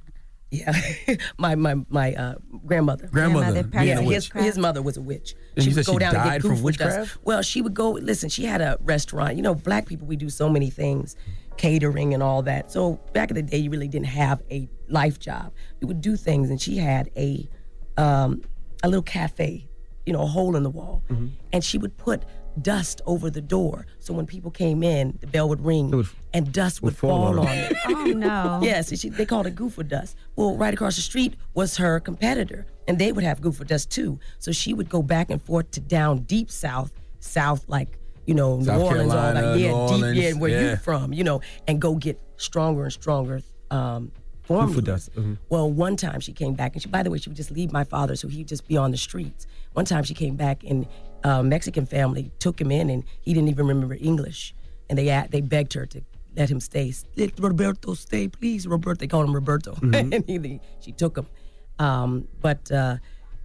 [0.51, 0.73] Yeah,
[1.37, 2.35] my my my uh,
[2.65, 3.07] grandmother.
[3.07, 5.33] Grandmother Grandmother, yeah, his, his mother was a witch.
[5.55, 6.87] And you would said she died from goof with us.
[6.87, 7.19] witchcraft?
[7.23, 7.91] Well, she would go.
[7.91, 9.37] Listen, she had a restaurant.
[9.37, 11.15] You know, black people we do so many things,
[11.55, 12.69] catering and all that.
[12.69, 15.53] So back in the day, you really didn't have a life job.
[15.79, 17.47] You would do things, and she had a
[17.95, 18.41] um,
[18.83, 19.69] a little cafe.
[20.05, 21.01] You know, a hole in the wall,
[21.53, 22.23] and she would put
[22.61, 23.85] dust over the door.
[23.99, 27.39] So when people came in, the bell would ring, and dust would, fall fall, on
[27.39, 27.73] on them.
[27.73, 27.77] them.
[27.87, 28.59] Oh no.
[28.63, 30.15] Yes, and she, they called it Goofer Dust.
[30.35, 34.19] Well, right across the street was her competitor, and they would have Goofer Dust too.
[34.39, 38.57] So she would go back and forth to down deep south, south like you know,
[38.57, 40.69] New South Orleans, all Carolina, that, yeah, New deep, yeah, where yeah.
[40.71, 43.41] you from, you know, and go get stronger and stronger
[43.71, 44.11] um,
[44.43, 44.83] formulas.
[44.83, 45.37] dust, mhm.
[45.49, 47.71] Well, one time she came back, and she, by the way, she would just leave
[47.71, 49.47] my father, so he'd just be on the streets.
[49.73, 50.87] One time she came back, and
[51.23, 54.53] a Mexican family took him in, and he didn't even remember English,
[54.89, 56.01] and they a- they begged her to
[56.35, 56.93] let him stay.
[57.17, 58.99] Let Roberto stay, please, Roberto.
[58.99, 60.13] They called him Roberto, Mhm.
[60.29, 61.27] and he, she took him.
[61.79, 62.97] Um, but uh,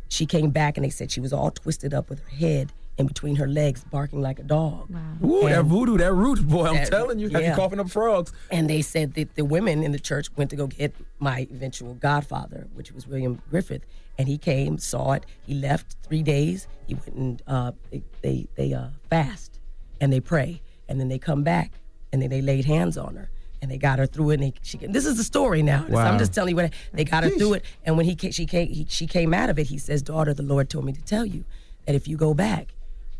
[0.09, 3.07] she came back, and they said she was all twisted up with her head in
[3.07, 4.89] between her legs, barking like a dog.
[5.23, 6.67] Ooh, that voodoo, that roots, boy.
[6.67, 7.55] I'm that- telling you, have you yeah.
[7.57, 8.33] coughing up frogs.
[8.51, 11.93] And they said that the women in the church went to go get my eventual
[11.95, 13.83] godfather, which was William Griffith,
[14.19, 15.27] and he came, saw it.
[15.47, 16.69] He left three days.
[16.87, 19.61] He went and uh, they they, they uh, fast
[20.01, 21.73] and they pray, and then they come back
[22.13, 23.31] and then they laid hands on her
[23.63, 24.35] and they got her through it.
[24.35, 25.87] And they, she, this is the story now.
[25.89, 27.65] So I'm just telling you what they got her through it.
[27.85, 30.43] And when he she came he, she came out of it, he says, "Daughter, the
[30.43, 31.45] Lord told me to tell you
[31.87, 32.75] that if you go back,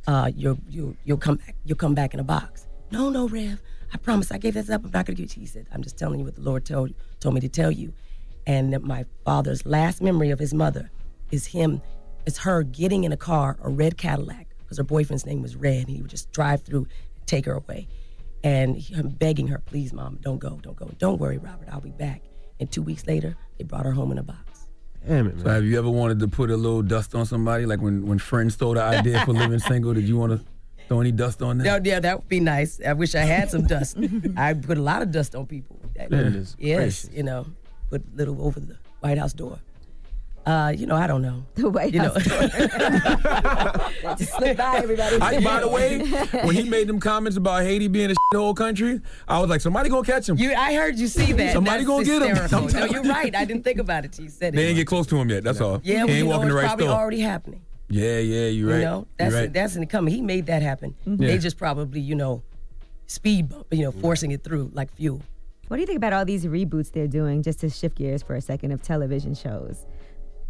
[0.07, 3.61] uh, you'll you'll you'll come back you'll come back in a box." No, no, Rev.
[3.93, 4.31] I promise.
[4.31, 4.85] I gave this up.
[4.85, 5.47] I'm not gonna give it to you.
[5.47, 7.93] He said, "I'm just telling you what the Lord told told me to tell you."
[8.47, 10.91] And my father's last memory of his mother
[11.31, 11.83] is him,
[12.27, 15.87] is her getting in a car, a red Cadillac, because her boyfriend's name was Red,
[15.87, 16.87] and he would just drive through,
[17.17, 17.89] and take her away,
[18.45, 21.91] and him begging her, "Please, mom, don't go, don't go, don't worry, Robert, I'll be
[21.91, 22.23] back."
[22.61, 24.69] And two weeks later, they brought her home in a box.
[25.07, 27.65] Damn it, So have you ever wanted to put a little dust on somebody?
[27.67, 30.41] Like when, when friends stole the idea for living single, did you want to
[30.89, 31.65] throw any dust on that?
[31.65, 32.81] Yeah, yeah, that would be nice.
[32.85, 33.97] I wish I had some dust.
[34.37, 35.79] I put a lot of dust on people.
[35.97, 37.11] That- Goodness yes, gracious.
[37.17, 37.47] you know,
[37.91, 39.59] put a little over the White House door.
[40.45, 41.45] Uh, you know, I don't know.
[41.57, 44.15] The White you House know.
[44.17, 45.17] Just slip by everybody.
[45.17, 45.99] I, by the way,
[46.45, 49.91] when he made them comments about Haiti being a whole country, I was like, somebody
[49.91, 50.39] gonna catch him.
[50.39, 51.53] You, I heard you see that.
[51.53, 52.23] Somebody That's gonna get
[52.53, 52.71] him.
[52.81, 53.35] No, you're right.
[53.35, 54.57] I didn't think about it till you said it.
[54.57, 55.43] They ain't get close to him yet.
[55.43, 55.81] That's all.
[55.83, 56.97] yeah, he well, ain't you know, walking the right probably store.
[56.97, 57.63] already happening.
[57.89, 58.77] Yeah, yeah, you're right.
[58.79, 59.53] You know, that's right.
[59.53, 60.15] that's in the coming.
[60.15, 60.95] He made that happen.
[61.07, 61.19] Mhm.
[61.19, 61.37] They Yeah.
[61.39, 62.43] just probably, you know,
[63.07, 65.23] speed bump, you know, forcing it through like fuel.
[65.69, 68.37] What do you think about all these reboots they're doing, just to shift gears for
[68.37, 69.85] a second, of television shows?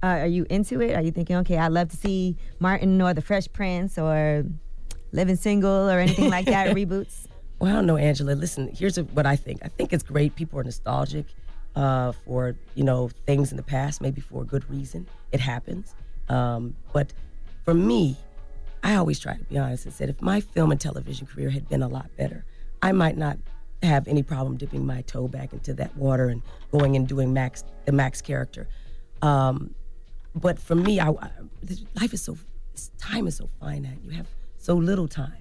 [0.03, 0.95] Uh, are you into it?
[0.95, 4.45] Are you thinking, okay, I'd love to see Martin or The Fresh Prince or
[5.13, 7.27] Living Single or anything like that reboots?
[7.59, 8.33] Well, I don't know, Angela.
[8.33, 9.61] Listen, here's what I think.
[9.65, 10.37] I think it's great.
[10.37, 11.25] People are nostalgic
[11.75, 15.07] uh, for you know things in the past, maybe for a good reason.
[15.33, 15.95] It happens.
[16.29, 17.15] Um, but
[17.65, 18.17] for me,
[18.83, 21.67] I always try to be honest and said if my film and television career had
[21.69, 22.45] been a lot better,
[22.83, 23.39] I might not
[23.83, 27.65] have any problem dipping my toe back into that water and going and doing Max
[27.85, 28.69] the Max character.
[29.23, 29.75] Um,
[30.35, 31.31] but for me, I, I
[32.01, 32.37] life is so
[32.99, 33.99] time is so finite.
[34.05, 34.27] You have
[34.59, 35.33] so little time.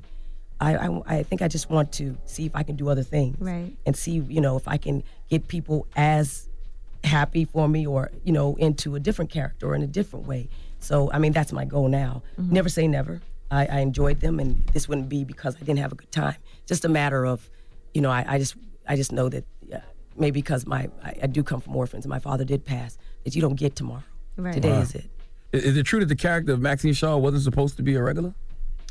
[0.59, 3.35] I, I I think I just want to see if I can do other things
[3.39, 3.75] Right.
[3.85, 6.47] and see you know if I can get people as
[7.03, 10.47] happy for me or you know into a different character or in a different way.
[10.79, 12.21] So I mean that's my goal now.
[12.39, 12.51] Mhm.
[12.51, 13.21] Never say never.
[13.51, 16.35] I, I enjoyed them and this wouldn't be because I didn't have a good time.
[16.65, 17.47] Just a matter of,
[17.95, 18.55] you know, I, I just
[18.87, 19.81] I just know that yeah,
[20.17, 23.35] maybe because my I, I do come from orphans and my father did pass that
[23.35, 24.03] you don't get tomorrow.
[24.37, 24.53] Right.
[24.53, 24.81] Today Wow.
[24.81, 25.05] is it.
[25.53, 28.03] Is, is it true that the character of Maxine Shaw wasn't supposed to be a
[28.03, 28.35] regular?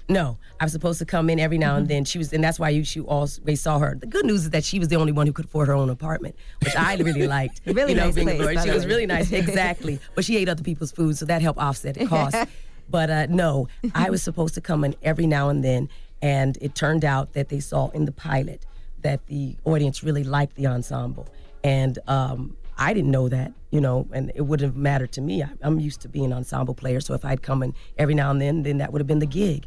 [0.09, 2.05] No, I was supposed to come in every now and then.
[2.05, 3.97] She was, and that's why you, she always saw her.
[3.99, 5.89] The good news is that she was the only one who could afford her own
[5.89, 7.63] apartment, which I really liked.
[7.65, 8.89] Really you know, nice being place, She was way.
[8.89, 9.99] really nice, exactly.
[10.15, 12.37] But she ate other people's food, so that helped offset the cost.
[12.91, 15.89] but uh, no, I was supposed to come in every now and then,
[16.21, 18.67] and it turned out that they saw in the pilot
[19.05, 21.29] that the audience really liked the ensemble,
[21.63, 25.43] and um, I didn't know that, you know, and it wouldn't have mattered to me.
[25.43, 28.31] I, I'm used to being an ensemble player, so if I'd come in every now
[28.31, 29.67] and then, then that would have been the gig.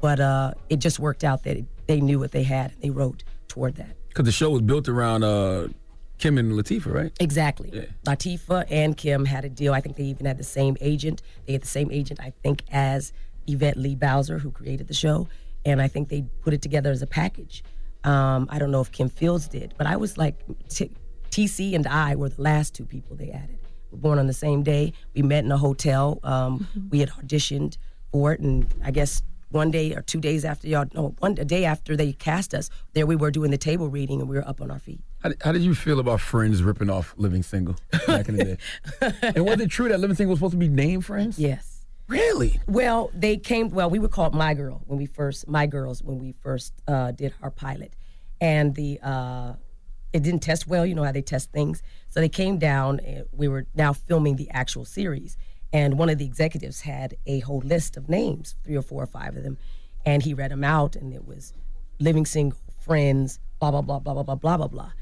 [0.00, 2.90] But uh, it just worked out that it, they knew what they had and they
[2.90, 3.96] wrote toward that.
[4.08, 5.68] Because the show was built around uh,
[6.18, 7.12] Kim and Latifah, right?
[7.20, 7.88] Exactly.
[8.04, 9.72] Latifah and Kim had a deal.
[9.74, 11.22] I think they even had the same agent.
[11.46, 13.12] They had the same agent, I think, as
[13.46, 15.28] Yvette Lee Bowser, who created the show.
[15.64, 17.62] And I think they put it together as a package.
[18.04, 20.36] Um, I don't know if Kim Fields did, but I was like,
[20.68, 20.90] T-
[21.30, 23.58] TC and I were the last two people they added.
[23.90, 24.92] We were born on the same day.
[25.14, 26.20] We met in a hotel.
[26.22, 27.76] Um, We had auditioned
[28.12, 31.44] for it, and I guess one day or two days after y'all, no, one a
[31.44, 34.46] day after they cast us, there we were doing the table reading, and we were
[34.46, 35.00] up on our feet.
[35.22, 37.76] How did, how did you feel about Friends ripping off Living Single
[38.06, 38.58] back in the day?
[39.34, 41.38] and was it true that Living Single was supposed to be named Friends?
[41.38, 41.77] Yes.
[42.08, 42.58] Really?
[42.66, 43.68] Well, they came.
[43.68, 47.12] Well, we were called My Girl when we first My Girls when we first uh,
[47.12, 47.94] did our pilot,
[48.40, 49.52] and the uh,
[50.14, 50.86] it didn't test well.
[50.86, 51.82] You know how they test things.
[52.08, 53.00] So they came down.
[53.00, 55.36] And we were now filming the actual series,
[55.70, 59.06] and one of the executives had a whole list of names, three or four or
[59.06, 59.58] five of them,
[60.06, 61.52] and he read them out, and it was
[62.00, 64.92] Living Single, Friends, blah blah blah blah blah blah blah blah blah,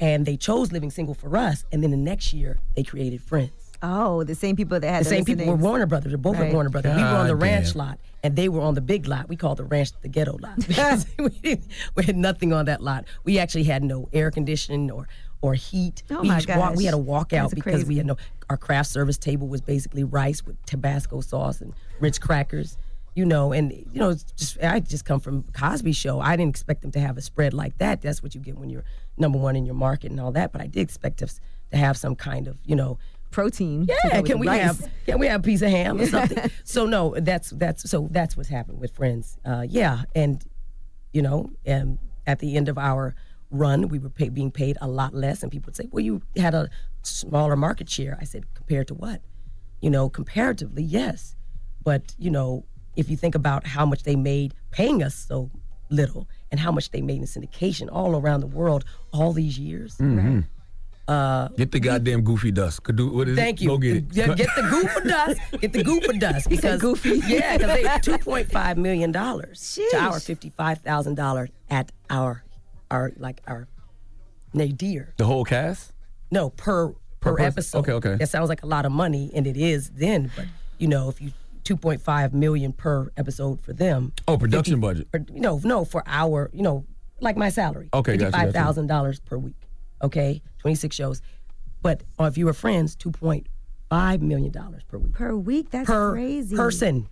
[0.00, 3.65] and they chose Living Single for us, and then the next year they created Friends.
[3.82, 5.56] Oh, the same people that had the same list of people were.
[5.56, 6.10] Warner Brothers.
[6.12, 6.48] They're both Right.
[6.48, 6.96] at Warner Brothers.
[6.96, 9.28] we were on the God ranch lot, and they were on the big lot.
[9.28, 10.56] We called the ranch the ghetto lot
[11.18, 11.60] we,
[11.94, 13.04] we had nothing on that lot.
[13.24, 15.08] We actually had no air conditioning or
[15.42, 16.02] or heat.
[16.10, 17.06] Oh we my just walk- we had a gosh.
[17.06, 18.16] walk out because we had no.
[18.48, 22.76] Our craft service table was basically rice with Tabasco sauce and Ritz crackers.
[23.14, 26.20] You know, and you know, just I just come from Cosby Show.
[26.20, 28.02] I didn't expect them to have a spread like that.
[28.02, 28.84] That's what you get when you're
[29.16, 30.52] number one in your market and all that.
[30.52, 32.98] But I did expect us to have some kind of, you know,
[33.30, 33.86] protein.
[33.88, 34.62] Yeah, can we rice.
[34.62, 36.50] have can we have a piece of ham or something?
[36.64, 39.36] so no, that's that's so that's what's happened with friends.
[39.44, 40.44] Uh, yeah, and
[41.12, 43.14] you know, and at the end of our
[43.50, 46.22] run, we were pay, being paid a lot less, and people would say, "Well, you
[46.36, 46.68] had a
[47.02, 49.22] smaller market share." I said, "Compared to what?"
[49.80, 51.36] You know, comparatively, yes,
[51.84, 52.64] but you know,
[52.96, 55.50] if you think about how much they made paying us so
[55.90, 59.96] little, and how much they made in syndication all around the world all these years.
[59.98, 60.46] Mhm.
[61.08, 62.82] Uh, Get the goddamn goofy dust.
[62.82, 63.64] Could do what is Thank it?
[63.64, 63.68] you.
[63.68, 64.04] Go get it.
[64.10, 65.40] Yeah, get the goof of dust.
[65.60, 67.22] Get the goof of dust You said because goofy.
[67.26, 71.92] Yeah, because they two point five million dollars to our fifty five thousand dollars at
[72.10, 72.42] our
[72.90, 73.68] our like our
[74.52, 75.14] nadir.
[75.16, 75.92] The whole cast.
[76.30, 77.78] No, per Per per, episode.
[77.78, 78.14] Okay, okay.
[78.16, 80.30] That sounds like a lot of money, and it is then.
[80.34, 80.46] But
[80.78, 81.32] you know, if you
[81.64, 84.12] two point five million per episode for them.
[84.28, 85.08] Oh, production budget.
[85.12, 86.84] Or, no, no, for our, you know,
[87.20, 87.88] like my salary.
[87.92, 88.44] Okay, gotcha, gotcha.
[88.46, 89.56] fifty-five thousand dollars per week.
[90.02, 91.22] Okay, twenty-six shows,
[91.82, 93.46] but uh, if you were friends, two point
[93.88, 95.12] five million dollars per week.
[95.14, 95.70] Per week?
[95.70, 96.56] That's per crazy.
[96.56, 97.08] person.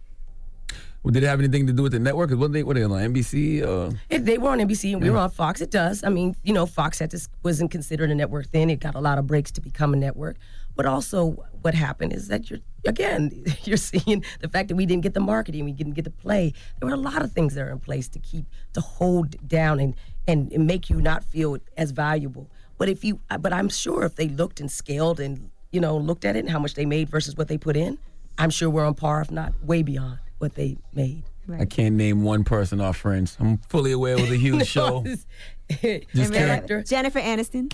[1.03, 2.31] Well, did it have anything to do with the network?
[2.31, 3.63] 'Cause What they what they on NBC?
[3.63, 5.13] Uh, It, they were on NBC and we Yeah.
[5.15, 5.61] were on Fox.
[5.61, 6.03] It does.
[6.03, 8.71] I mean, you know, Fox had to, wasn't considered a network then.
[8.71, 10.37] It got a lot of breaks to become a network.
[10.77, 13.31] But also, what happened is that you're again,
[13.65, 16.55] you're seeing the fact that we didn't get the marketing, we didn't get the play.
[16.81, 19.81] There were a lot of things that are in place to keep to hold down
[19.81, 19.95] and
[20.27, 22.51] and, and make you not feel as valuable.
[22.79, 26.25] But if you, but I'm sure if they looked and scaled and you know looked
[26.25, 27.99] at it and how much they made versus what they put in,
[28.39, 31.23] I'm sure we're on par, if not way beyond what they made.
[31.59, 33.37] I can't name one person off Friends.
[33.39, 35.05] I'm fully aware it was a huge No, show.
[35.07, 36.83] it's- Just character.
[36.83, 37.73] Jennifer Aniston.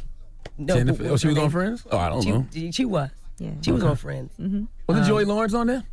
[0.59, 1.51] No, Jennifer, what oh, she was her on?
[1.51, 1.87] Friends?
[1.91, 2.47] Oh, I don't she, know.
[2.53, 3.11] She, she was.
[3.39, 3.51] Yeah.
[3.63, 4.33] She was on Friends.
[4.41, 4.65] Mm-hmm.
[4.89, 5.85] Wasn't Um, Joey Lawrence on there?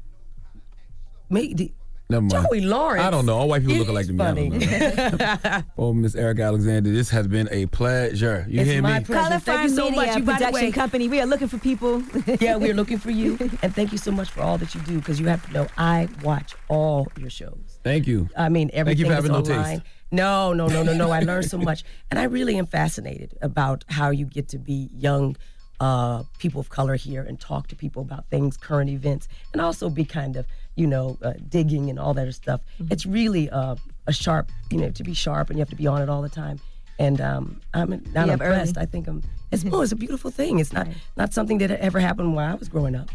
[1.29, 1.71] Me, the,
[2.09, 2.47] Never mind.
[2.49, 3.03] Joey Lawrence.
[3.03, 3.35] I don't know.
[3.37, 4.65] All white people look He's alike to me.
[4.65, 5.63] I don't know.
[5.77, 8.45] oh, Miss Erika Alexander, this has been a pleasure.
[8.47, 9.05] You It's hear my me?
[9.05, 9.23] pleasure.
[9.29, 10.15] Color Thank you so Media much.
[10.17, 11.09] You, production way- company.
[11.09, 12.01] We are looking for people.
[12.39, 13.37] yeah, we're looking for you.
[13.61, 15.67] And thank you so much for all that you do because you have to know
[15.77, 17.79] I watch all your shows.
[17.83, 18.29] Thank you.
[18.37, 19.51] I mean, Thank you everything for is having no taste.
[19.51, 19.83] online.
[20.09, 21.11] No, no, no, no, no.
[21.11, 21.83] I learned so much.
[22.09, 25.35] And I really am fascinated about how you get to be young
[25.81, 29.89] uh, people of color here and talk to people about things, current events, and also
[29.89, 30.47] be kind of,
[30.77, 32.61] you know, uh, digging and all that stuff.
[32.79, 32.93] Mm-hmm.
[32.93, 33.75] It's really uh,
[34.05, 36.21] a sharp, you know, to be sharp and you have to be on it all
[36.21, 36.59] the time.
[36.99, 38.77] And um, I'm not You have impressed.
[38.77, 38.83] early.
[38.83, 39.21] I think I'm.
[39.51, 40.59] It's, oh, it's a beautiful thing.
[40.59, 43.09] It's not not something that ever happened while I was growing up.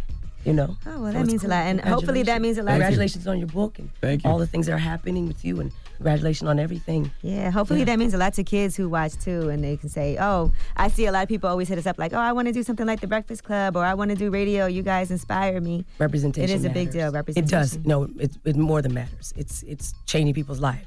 [0.44, 0.76] You know.
[0.86, 1.66] Oh, well, So that it's means a lot.
[1.66, 2.72] And hopefully that means a lot.
[2.72, 4.30] Congratulations on your book and Thank you.
[4.30, 5.70] all the things that are happening with you, and
[6.02, 7.10] congratulations on everything.
[7.22, 7.86] Yeah, hopefully Yeah.
[7.86, 10.88] that means a lot to kids who watch too, and they can say, "Oh, I
[10.88, 12.62] see a lot of people always hit us up like, oh, I want to do
[12.62, 14.66] something like the Breakfast Club, or I want to do radio.
[14.66, 16.50] You guys inspire me." Representation.
[16.50, 17.10] It is a big deal.
[17.12, 17.44] Representation.
[17.44, 17.78] It does.
[17.84, 19.32] No, it, it more than matters.
[19.36, 20.86] It's it's changing people's lives.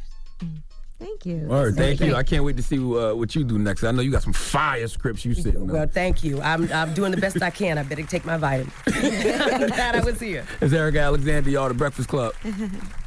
[0.98, 1.48] Thank you.
[1.52, 2.16] All right, thank you.
[2.16, 3.84] I can't wait to see uh, what you do next.
[3.84, 6.42] I know you got some fire scripts you sitting Well, thank you.
[6.42, 7.78] I'm I'm doing the best I can.
[7.78, 8.72] I better take my vitamin.
[8.88, 10.46] I'm glad I was here.
[10.62, 12.34] It's Erika Alexander, y'all, the Breakfast Club.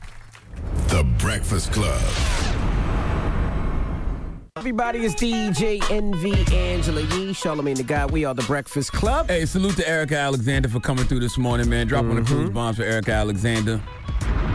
[0.98, 2.00] The Breakfast Club.
[4.56, 8.10] Everybody is DJ Envy Angela Yee, Charlamagne the God.
[8.10, 9.28] We are the Breakfast Club.
[9.28, 11.86] Hey, salute to Erika Alexander for coming through this morning, man.
[11.86, 13.80] Dropping the cruise bombs for Erika Alexander.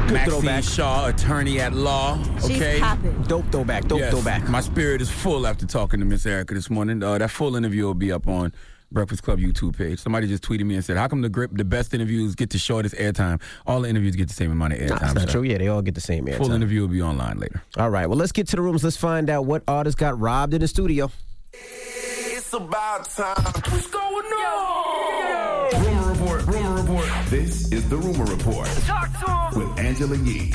[0.08, 0.64] Good Maxine throwback.
[0.66, 2.22] Shaw, attorney at law.
[2.42, 2.80] She's Okay.
[2.82, 3.22] popping.
[3.22, 4.50] Dope throwback, dope Yes, throwback.
[4.50, 7.02] My spirit is full after talking to Miss Erika this morning.
[7.02, 8.52] Uh, that full interview will be up on
[8.94, 10.00] Breakfast Club YouTube page.
[10.00, 12.58] Somebody just tweeted me and said, "How come the grip, the best interviews get the
[12.58, 13.42] shortest airtime?
[13.66, 15.44] All the interviews get the same amount of Nah, airtime." that's not So true.
[15.44, 16.38] Yeah, they all get the same airtime.
[16.38, 16.56] Full airtime.
[16.56, 17.62] interview will be online later.
[17.78, 18.84] All right, well, let's get to the rooms.
[18.84, 21.12] Let's find out what artist got robbed in the studio.
[21.54, 23.36] It's about time.
[23.72, 25.86] What's going on?
[25.86, 26.46] Rumor Report.
[26.46, 27.06] Rumor Report.
[27.30, 29.10] This is the Rumor Report Talk
[29.52, 29.70] to him.
[29.70, 30.54] with Angela Yee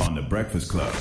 [0.00, 0.92] on the Breakfast Club.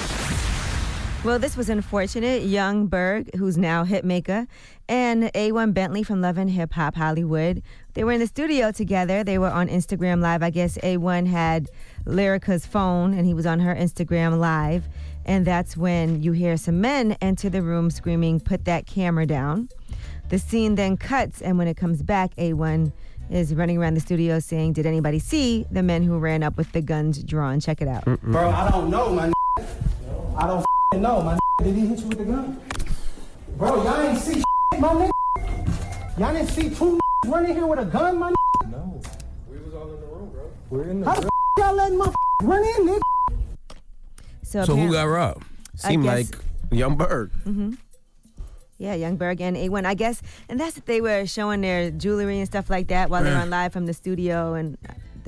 [1.25, 2.43] Well, this was unfortunate.
[2.43, 4.47] Young Berg, who's now hitmaker,
[4.87, 7.61] and A1 Bentley from Love and Hip Hop Hollywood.
[7.93, 9.25] They were in the studio together.
[9.25, 10.41] They were on Instagram Live.
[10.41, 11.69] I guess A1 had
[12.05, 14.85] Lyrica's phone, and he was on her Instagram Live.
[15.25, 19.67] And that's when you hear some men enter the room screaming, Put that camera down.
[20.29, 22.93] The scene then cuts, and when it comes back, A1
[23.29, 26.71] is running around the studio saying, Did anybody see the men who ran up with
[26.71, 27.59] the guns drawn?
[27.59, 28.05] Check it out.
[28.21, 29.33] Bro, I don't know, my n-
[30.37, 32.59] I don't f***ing know, my n- Did he hit you with the gun?
[33.57, 35.11] Bro, y'all ain't see shit, my nigga.
[36.17, 36.93] Y'all didn't see two
[37.25, 39.01] n- running here with a gun, my n- No.
[39.49, 40.51] we was all in the room, bro.
[40.69, 41.05] We're in the.
[41.09, 42.99] How the f- y'all letting my f- run in, nigga?
[44.43, 45.43] So, So who got robbed?
[45.83, 47.31] I Seemed guess- like Young Berg.
[47.43, 47.73] hmm
[48.79, 49.85] Yeah, Young Berg and A1.
[49.85, 53.23] I guess, and that's that they were showing their jewelry and stuff like that while
[53.23, 54.77] they were on live from the studio, and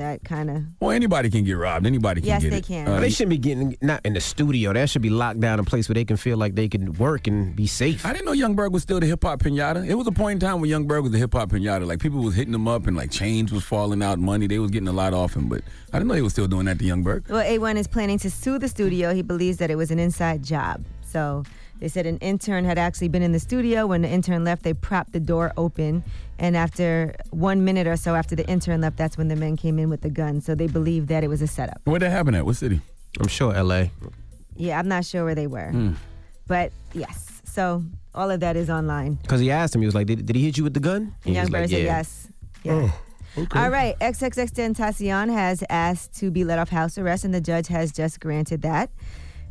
[0.01, 0.63] that kind of.
[0.79, 1.85] Well, anybody can get robbed.
[1.85, 2.65] Anybody can Yes, get they it.
[2.65, 2.87] can.
[2.87, 4.73] Uh, they shouldn't be getting not in the studio.
[4.73, 7.27] That should be locked down a place where they can feel like they can work
[7.27, 8.05] and be safe.
[8.05, 9.87] I didn't know Young Berg was still the hip hop pinata.
[9.87, 11.85] It was a point in time when Young Berg was the hip hop pinata.
[11.87, 14.47] Like people was hitting him up and like chains was falling out, money.
[14.47, 15.61] They was getting a lot off him, but
[15.93, 17.25] I didn't know he was still doing that to Young Berg.
[17.29, 19.13] Well, A1 is planning to sue the studio.
[19.13, 20.83] He believes that it was an inside job.
[21.03, 21.43] So
[21.81, 23.87] they said an intern had actually been in the studio.
[23.87, 26.03] When the intern left, they propped the door open.
[26.37, 29.79] And after one minute or so after the intern left, that's when the men came
[29.79, 30.41] in with the gun.
[30.41, 31.81] So they believe that it was a setup.
[31.85, 32.45] Where'd that happen at?
[32.45, 32.81] What city?
[33.19, 33.91] I'm sure L.A.
[34.55, 35.71] Yeah, I'm not sure where they were.
[35.71, 35.93] Hmm.
[36.45, 39.15] But yes, so all of that is online.
[39.15, 41.15] Because he asked him, he was like, "Did, did he hit you with the gun?"
[41.25, 42.27] And Young was Bird like, said "Yeah." yes.
[42.63, 42.91] Yeah.
[43.55, 47.91] All right, XXXTentacion has asked to be let off house arrest, and the judge has
[47.91, 48.89] just granted that.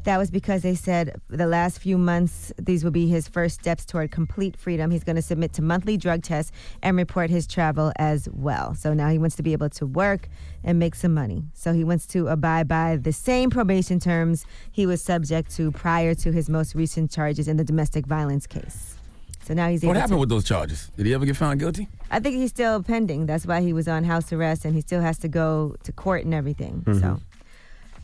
[0.05, 3.85] That was because they said the last few months, these will be his first steps
[3.85, 4.91] toward complete freedom.
[4.91, 8.75] He's going to submit to monthly drug tests and report his travel as well.
[8.75, 10.29] So now he wants to be able to work
[10.65, 11.45] and make some money.
[11.53, 16.15] So he wants to abide by the same probation terms he was subject to prior
[16.15, 18.97] to his most recent charges in the domestic violence case.
[19.43, 20.01] So now he's able What to.
[20.01, 20.91] happened with those charges?
[20.97, 21.89] Did he ever get found guilty?
[22.11, 23.27] I think he's still pending.
[23.27, 26.25] That's why he was on house arrest and he still has to go to court
[26.25, 26.83] and everything.
[26.87, 27.15] So mm-hmm.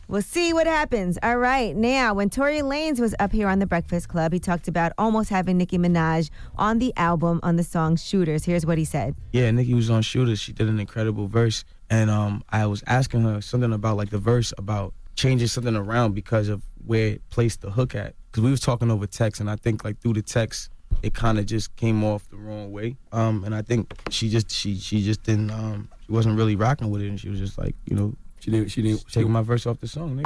[0.09, 1.19] We'll see what happens.
[1.21, 1.75] All right.
[1.75, 5.29] Now, when Tory Lanez was up here on the Breakfast Club, he talked about almost
[5.29, 8.45] having Nicki Minaj on the album on the song Shooters.
[8.45, 9.15] Here's what he said.
[9.33, 10.39] Yeah, Nicki was on Shooters.
[10.39, 14.17] She did an incredible verse, and um, I was asking her something about like the
[14.17, 18.15] verse about changing something around because of where it placed the hook at.
[18.31, 20.69] Because we was talking over text, and I think like through the text,
[21.03, 22.95] it kind of just came off the wrong way.
[23.11, 26.91] Um, and I think she just she she just didn't um she wasn't really rocking
[26.91, 28.13] with it, and she was just like you know
[28.47, 30.15] she didn't she didn't taking my verse off the song.
[30.15, 30.23] nigga.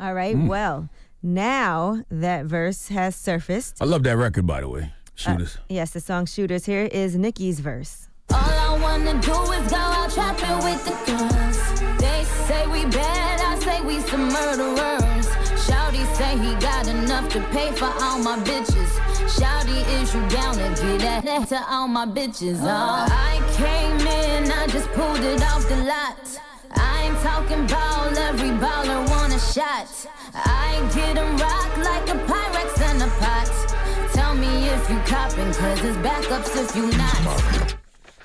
[0.00, 0.34] All right.
[0.34, 0.48] Mm.
[0.48, 0.88] Well,
[1.22, 3.76] now that verse has surfaced.
[3.80, 4.92] I love that record, by the way.
[5.14, 5.58] Shooters.
[5.68, 6.64] Yes, the song Shooters.
[6.66, 8.08] Here is Nicki's verse.
[8.32, 12.00] All I wanna do is go out trapping with the girls.
[12.00, 15.26] They say we bad, I say we some murderers.
[15.66, 18.90] Shouty say he got enough to pay for all my bitches.
[19.38, 22.58] Shouty, is you down to get that to all my bitches?
[22.62, 26.49] Oh, I came in, I just pulled it off the lot.
[26.72, 29.88] I ain't talking ball, every baller want a shot.
[30.34, 34.10] I get 'em rock like a Pyrex in a pot.
[34.12, 37.74] Tell me if you copping, cause it's backups if you not.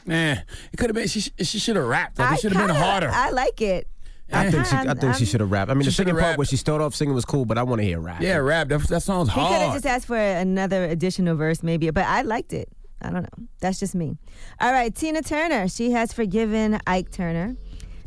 [0.06, 1.08] Man, it could have been.
[1.08, 2.20] She she should have rapped.
[2.20, 3.10] Like, I it should have been harder.
[3.12, 3.88] I like it.
[4.32, 5.70] I think she, I think I'm- should have rapped.
[5.70, 7.64] I mean, the shoulda second part where she started off singing was cool, but I
[7.64, 8.22] want to hear rap.
[8.22, 8.68] yeah, rap.
[8.70, 12.22] That, that sounds He could have just asked for another additional verse, maybe, but I
[12.24, 12.70] liked it.
[13.02, 13.46] I don't know.
[13.62, 14.18] That's just me.
[14.60, 15.68] All right, Tina Turner.
[15.68, 17.56] She has forgiven Ike Turner.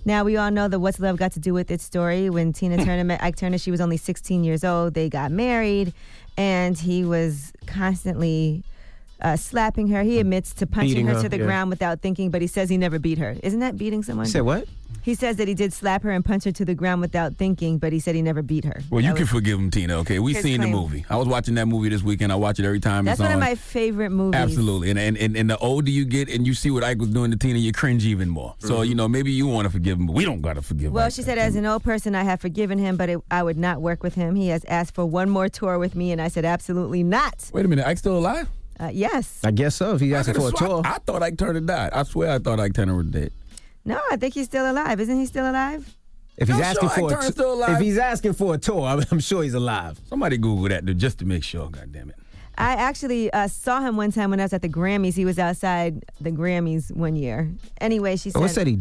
[0.05, 2.31] Now, we all know that What's Love Got to Do with Its story.
[2.31, 4.95] When Tina Turner met Ike Turner, she was only 16 years old.
[4.95, 5.93] They got married,
[6.37, 8.63] and he was constantly
[9.21, 10.03] uh, slapping her.
[10.03, 11.45] He admits to punching her, her, to the yeah.
[11.45, 13.37] ground without thinking, but he says he never beat her.
[13.43, 14.27] Isn't that beating someone?
[14.27, 14.67] You said what?
[15.03, 17.79] He says that he did slap her and punch her to the ground without thinking,
[17.79, 18.83] but he said he never beat her.
[18.91, 19.97] well, you can forgive him, Tina.
[20.01, 20.71] Okay, we seen claim.
[20.71, 21.07] the movie.
[21.09, 22.31] I was watching that movie this weekend.
[22.31, 23.35] I watch it every time That's one on.
[23.35, 24.39] of my favorite movies.
[24.39, 27.09] Absolutely, and, and and and the older you get, and you see what Ike was
[27.09, 28.55] doing to Tina, you cringe even more.
[28.59, 30.89] So you know, maybe you want to forgive him, but we don't gotta forgive.
[30.89, 30.93] Him.
[30.93, 31.15] Well, Ike.
[31.15, 33.81] she said, as an old person, I have forgiven him, but it, I would not
[33.81, 34.35] work with him.
[34.35, 37.51] He has asked for one more tour with me, and I said, absolutely not.
[37.55, 38.49] Wait a minute, Ike's still alive?
[38.81, 39.41] Uh, yes.
[39.45, 39.95] I guess so.
[39.95, 41.91] If he asking for a tour, I thought Ike Turner died.
[41.93, 43.33] I swear, I thought Ike Turner was dead.
[43.85, 45.01] No, I think he's still alive.
[45.01, 45.95] Isn't he still alive?
[46.37, 47.71] if he's I'm asking sure for Ike a Turner's t- still alive.
[47.71, 49.99] if he's asking for a tour, I'm, I'm sure he's alive.
[50.07, 51.69] Somebody Google that dude, just to make sure.
[51.69, 52.17] God damn it.
[52.57, 55.15] I actually uh, saw him one time when I was at the Grammys.
[55.15, 57.51] He was outside the Grammys one year.
[57.81, 58.41] Anyway, she said.
[58.41, 58.79] Oh, it said he.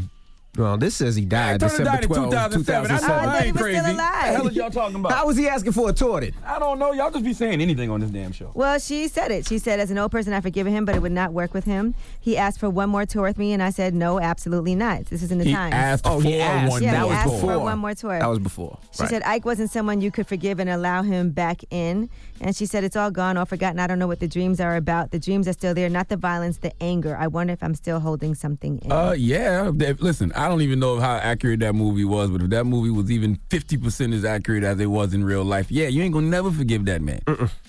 [0.58, 2.92] Well, this says he died Turner December died 12, 2007.
[2.92, 3.80] I know, I ain't crazy.
[3.80, 5.12] still What the hell is y'all talking about?
[5.18, 6.34] How was he asking for a tour then?
[6.46, 6.94] I don't know.
[6.94, 8.52] Y'all just be saying anything on this damn show.
[8.54, 9.48] Well, she said it.
[9.48, 11.66] She said, as an old person, I've forgiven him, but it would not work with
[11.66, 11.94] him.
[12.20, 15.06] He asked for one more tour with me, and I said, no, absolutely not.
[15.06, 15.74] This is in the He Times.
[15.74, 16.72] asked Oh, he asked.
[16.72, 17.40] one Yeah, that he more was asked tour.
[17.54, 18.20] for one more tour.
[18.20, 18.78] That was before.
[18.94, 19.10] She Right.
[19.10, 22.10] said Ike wasn't someone you could forgive and allow him back in.
[22.40, 23.80] And she said it's all gone or forgotten.
[23.80, 25.10] I don't know what the dreams are about.
[25.12, 27.16] The dreams are still there, not the violence, the anger.
[27.20, 28.92] I wonder if I'm still holding something in.
[28.92, 29.72] Uh, yeah.
[30.00, 33.12] Listen, I don't even know how accurate that movie was, but if that movie was
[33.12, 36.52] even 50% as accurate as it was in real life, yeah, you ain't gonna never
[36.52, 37.22] forgive that man.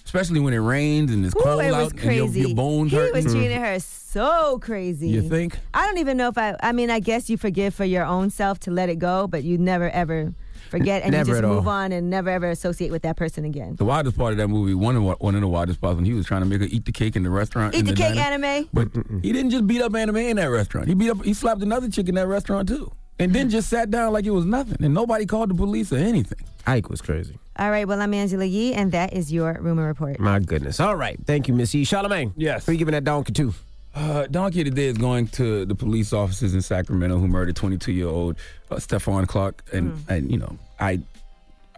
[0.04, 2.40] Especially when it rains and it's Ooh, cold it was out and your, crazy.
[2.40, 3.12] your bones he hurt.
[3.12, 5.08] was treating her so crazy.
[5.08, 5.58] You think?
[5.74, 6.56] I don't even know if I.
[6.60, 9.44] I mean, I guess you forgive for your own self to let it go, but
[9.44, 10.32] you never ever
[10.68, 11.54] forget and Never you just at all.
[11.56, 13.76] move on and never ever associate with that person again.
[13.76, 16.04] The wildest part of that movie, one of the- one of the wildest parts, when
[16.04, 17.74] he was trying to make her eat the cake in the restaurant.
[17.74, 18.20] Eat in the cake, diner.
[18.20, 18.68] Anna Mae.
[18.72, 18.88] But
[19.22, 20.88] he didn't just beat up Anna Mae in that restaurant.
[20.88, 22.92] He beat up, he slapped another chick in that restaurant too.
[23.20, 25.96] and then just sat down like it was nothing, and nobody called the police or
[25.96, 26.38] anything.
[26.68, 27.36] Ike was crazy.
[27.56, 30.20] All right, well, I'm Angela Yee, and that is your rumor report.
[30.20, 30.78] My goodness.
[30.78, 31.18] All right.
[31.26, 31.82] Thank you, Miss E.
[31.82, 32.32] Charlamagne.
[32.36, 32.66] Yes.
[32.66, 33.52] Who you giving that donkey to?
[33.98, 38.06] Uh, donkey today is going to the police officers in Sacramento who murdered 22 year
[38.06, 38.36] old
[38.70, 40.08] uh, Stephon Clark, and Mm.
[40.08, 41.00] and you know I,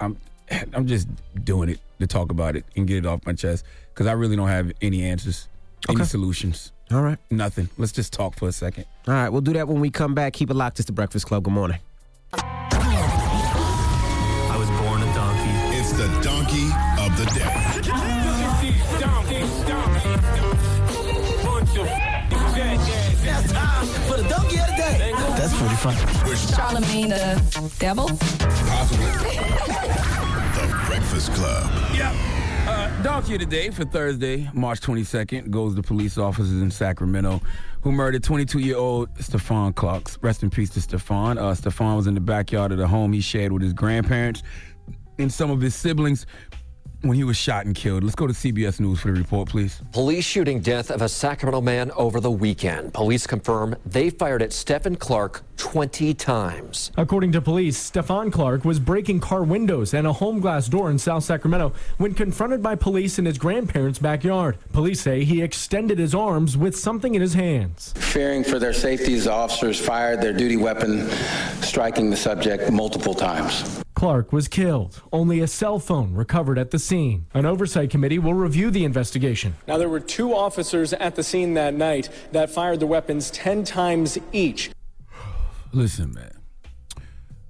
[0.03, 0.19] I'm
[0.75, 1.09] I'm just
[1.45, 3.65] doing it to talk about it and get it off my chest
[3.95, 5.49] because I really don't have any answers,
[5.89, 6.73] any solutions.
[6.93, 7.17] All right.
[7.31, 7.71] Nothing.
[7.79, 8.85] Let's just talk for a second.
[9.09, 10.35] All right, we'll do that when we come back.
[10.35, 10.79] Keep it locked.
[10.79, 11.45] It's the Breakfast Club.
[11.45, 11.79] Good morning.
[12.35, 12.43] I
[14.59, 15.55] was born a donkey.
[15.79, 16.69] It's the donkey
[17.01, 17.57] of the day.
[24.71, 25.37] the donkey of the day.
[25.37, 25.95] That's pretty fun.
[26.35, 28.09] Charlamagne the devil.
[28.09, 29.07] Possibly.
[30.57, 31.71] the Breakfast Club.
[31.95, 32.13] Yeah.
[32.69, 37.41] Uh, donkey of the day for Thursday, March 22nd, goes to police officers in Sacramento
[37.83, 40.09] who murdered 22 year old Stephon Clark.
[40.23, 41.39] Rest in peace to Stephon.
[41.39, 44.43] Uh, Stephon was in the backyard of the home he shared with his grandparents
[45.19, 46.27] and some of his siblings
[47.03, 48.05] when he was shot and killed.
[48.05, 49.81] Let's go to CBS News for the report, please.
[49.93, 52.93] Police shooting death of a Sacramento man over the weekend.
[52.93, 56.91] Police confirm they fired at Stephon Clark 20 times.
[56.97, 60.99] According to police, Stephon Clark was breaking car windows and a home glass door in
[60.99, 64.57] South Sacramento when confronted by police in his grandparents' backyard.
[64.73, 67.93] Police say he extended his arms with something in his hands.
[67.97, 71.09] Fearing for their safety, the officers fired their duty weapon,
[71.61, 73.83] striking the subject multiple times.
[74.01, 75.03] Clark was killed.
[75.13, 77.27] Only a cell phone recovered at the scene.
[77.35, 79.57] An oversight committee will review the investigation.
[79.69, 83.63] Now, there were two officers at the scene that night that fired the weapons 10
[83.65, 84.71] times each.
[85.75, 86.40] Listen, man.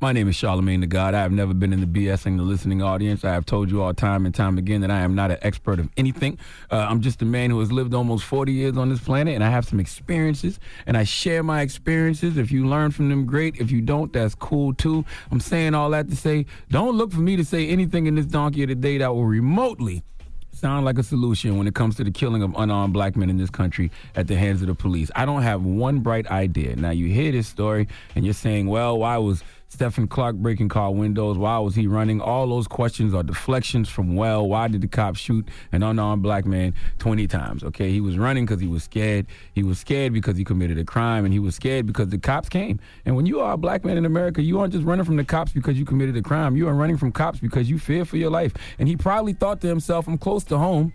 [0.02, 1.12] My name is Charlamagne the God.
[1.12, 3.22] I have never been in the BSing the listening audience.
[3.22, 5.78] I have told you all time and time again that I am not an expert
[5.78, 6.38] of anything.
[6.70, 9.44] Uh, I'm just a man who has lived almost 40 years on this planet, and
[9.44, 12.38] I have some experiences, and I share my experiences.
[12.38, 13.56] If you learn from them, great.
[13.60, 15.04] If you don't, that's cool too.
[15.30, 18.24] I'm saying all that to say, don't look for me to say anything in this
[18.24, 20.02] donkey of the day that will remotely
[20.50, 23.36] sound like a solution when it comes to the killing of unarmed black men in
[23.36, 25.10] this country at the hands of the police.
[25.14, 26.74] I don't have one bright idea.
[26.76, 30.90] Now you hear this story and you're saying, well, why was Stephon Clark breaking car
[30.90, 31.38] windows?
[31.38, 32.20] Why was he running?
[32.20, 36.44] All those questions are deflections from well, why did the cop shoot an unarmed black
[36.44, 37.62] man 20 times?
[37.62, 39.26] Okay, he was running because he was scared.
[39.54, 42.48] He was scared because he committed a crime, and he was scared because the cops
[42.48, 42.80] came.
[43.04, 45.24] And when you are a black man in America, you aren't just running from the
[45.24, 46.56] cops because you committed a crime.
[46.56, 48.52] You are running from cops because you fear for your life.
[48.80, 50.92] And he probably thought to himself, I'm close to home.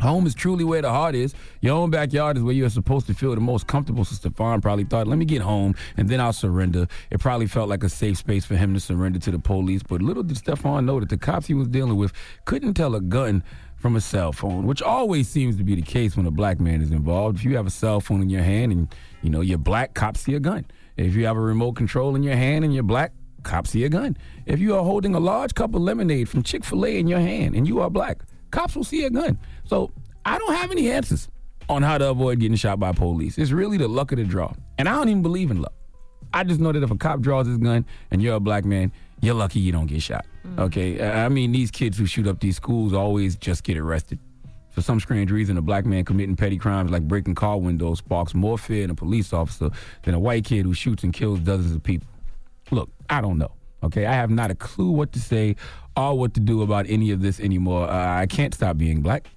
[0.00, 1.34] Home is truly where the heart is.
[1.60, 4.04] Your own backyard is where you're supposed to feel the most comfortable.
[4.04, 6.86] So Stephon probably thought, let me get home and then I'll surrender.
[7.10, 9.82] It probably felt like a safe space for him to surrender to the police.
[9.82, 12.12] But little did Stephon know that the cops he was dealing with
[12.44, 13.42] couldn't tell a gun
[13.76, 16.80] from a cell phone, which always seems to be the case when a black man
[16.80, 17.36] is involved.
[17.36, 18.88] If you have a cell phone in your hand and
[19.22, 20.64] you know you're black, cops see a gun.
[20.96, 23.90] If you have a remote control in your hand and you're black, cops see a
[23.90, 24.16] gun.
[24.46, 27.20] If you are holding a large cup of lemonade from Chick fil A in your
[27.20, 28.22] hand and you are black,
[28.54, 29.38] cops will see a gun.
[29.64, 29.90] So
[30.24, 31.28] I don't have any answers
[31.68, 33.36] on how to avoid getting shot by police.
[33.36, 34.52] It's really the luck of the draw.
[34.78, 35.74] And I don't even believe in luck.
[36.32, 38.92] I just know that if a cop draws his gun and you're a black man,
[39.20, 40.26] you're lucky you don't get shot.
[40.46, 40.60] Mm.
[40.60, 41.00] Okay?
[41.00, 44.18] I I mean, these kids who shoot up these schools always just get arrested.
[44.70, 48.34] For some strange reason, a black man committing petty crimes like breaking car windows sparks
[48.34, 49.70] more fear in a police officer
[50.02, 52.08] than a white kid who shoots and kills dozens of people.
[52.72, 53.52] Look, I don't know.
[53.84, 55.56] Okay, I have not a clue what to say
[55.96, 57.88] or what to do about any of this anymore.
[57.88, 59.28] Uh, I can't stop being black,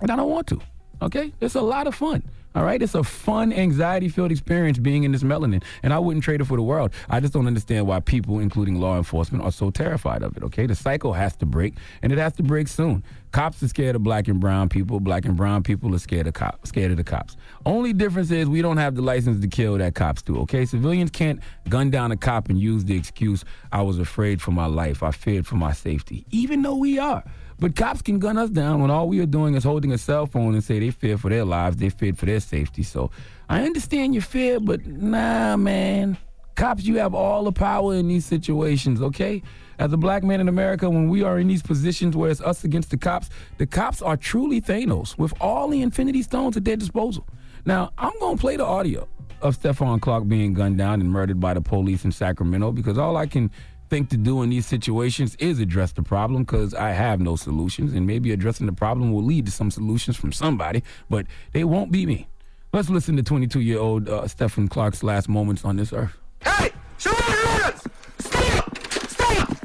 [0.00, 0.60] and I don't want to.
[1.02, 2.22] Okay, it's a lot of fun.
[2.54, 6.40] All right, it's a fun, anxiety-filled experience being in this melanin, and I wouldn't trade
[6.40, 6.92] it for the world.
[7.08, 10.42] I just don't understand why people, including law enforcement, are so terrified of it.
[10.42, 13.04] Okay, the cycle has to break, and it has to break soon.
[13.32, 14.98] Cops are scared of black and brown people.
[14.98, 16.70] Black and brown people are scared of cops.
[16.70, 17.36] Scared of the cops.
[17.66, 20.38] Only difference is we don't have the license to kill that cops do.
[20.38, 24.52] Okay, civilians can't gun down a cop and use the excuse "I was afraid for
[24.52, 25.02] my life.
[25.02, 27.22] I feared for my safety," even though we are.
[27.60, 30.26] But cops can gun us down when all we are doing is holding a cell
[30.26, 32.82] phone and say they fear for their lives, they fear for their safety.
[32.82, 33.10] So
[33.48, 36.16] I understand your fear, but nah, man.
[36.54, 39.42] Cops, you have all the power in these situations, okay?
[39.78, 42.64] As a black man in America, when we are in these positions where it's us
[42.64, 46.76] against the cops, the cops are truly Thanos with all the Infinity Stones at their
[46.76, 47.26] disposal.
[47.64, 49.06] Now, I'm going to play the audio
[49.40, 53.16] of Stephon Clark being gunned down and murdered by the police in Sacramento because all
[53.16, 53.52] I can
[53.88, 57.92] think to do in these situations is address the problem because I have no solutions.
[57.92, 61.90] And maybe addressing the problem will lead to some solutions from somebody, but they won't
[61.90, 62.28] be me.
[62.72, 66.16] Let's listen to 22 year old uh, Stephon Clark's last moments on this earth.
[66.42, 66.70] Hey!
[66.98, 67.82] Show me your hands!
[68.18, 68.78] Stay up!
[69.08, 69.56] Stay up!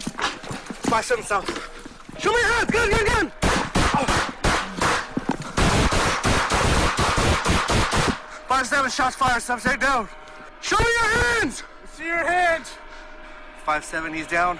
[0.87, 2.19] Five seven south.
[2.19, 2.71] Show me your hands!
[2.71, 3.31] Gun, gun, gun!
[8.47, 10.07] Five seven shots fired, subject down.
[10.61, 11.63] Show me your hands!
[11.93, 12.71] See your hands.
[13.65, 14.59] Five seven, he's down.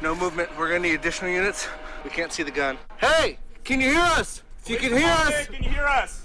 [0.00, 0.56] No movement.
[0.56, 1.66] We're gonna need additional units.
[2.04, 2.78] We can't see the gun.
[2.98, 4.44] Hey, can you hear us?
[4.62, 5.46] If you can hear us.
[5.48, 6.22] Can you hear us?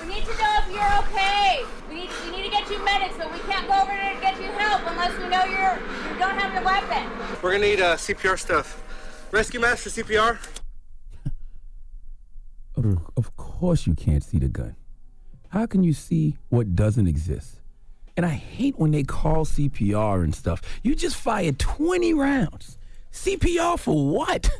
[0.00, 1.64] We need to know if you're okay.
[1.88, 4.20] We need, we need to get you medics, but we can't go over there to
[4.20, 5.78] get you help unless we know you're
[6.12, 7.08] you don't have the weapon.
[7.40, 8.82] We're gonna need uh, CPR stuff.
[9.30, 10.38] Rescue master CPR.
[12.74, 14.74] Of, of course you can't see the gun.
[15.50, 17.61] How can you see what doesn't exist?
[18.16, 20.60] And I hate when they call CPR and stuff.
[20.82, 22.76] You just fired 20 rounds.
[23.12, 24.50] CPR for what?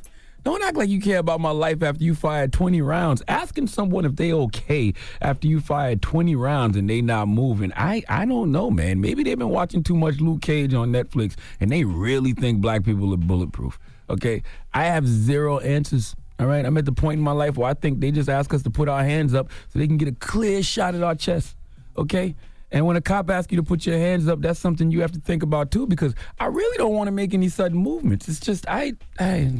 [0.44, 3.22] Don't act like you care about my life after you fired 20 rounds.
[3.28, 7.72] Asking someone if they okay after you fired 20 rounds and they not moving.
[7.76, 9.00] I, I don't know, man.
[9.00, 12.84] Maybe they've been watching too much Luke Cage on Netflix and they really think black
[12.84, 13.78] people are bulletproof.
[14.10, 14.42] Okay?
[14.74, 16.16] I have zero answers.
[16.40, 16.66] All right?
[16.66, 18.70] I'm at the point in my life where I think they just ask us to
[18.70, 21.56] put our hands up so they can get a clear shot at our chest.
[21.96, 22.34] Okay?
[22.72, 25.12] And when a cop asks you to put your hands up, that's something you have
[25.12, 28.28] to think about too, because I really don't want to make any sudden movements.
[28.28, 29.52] It's just I I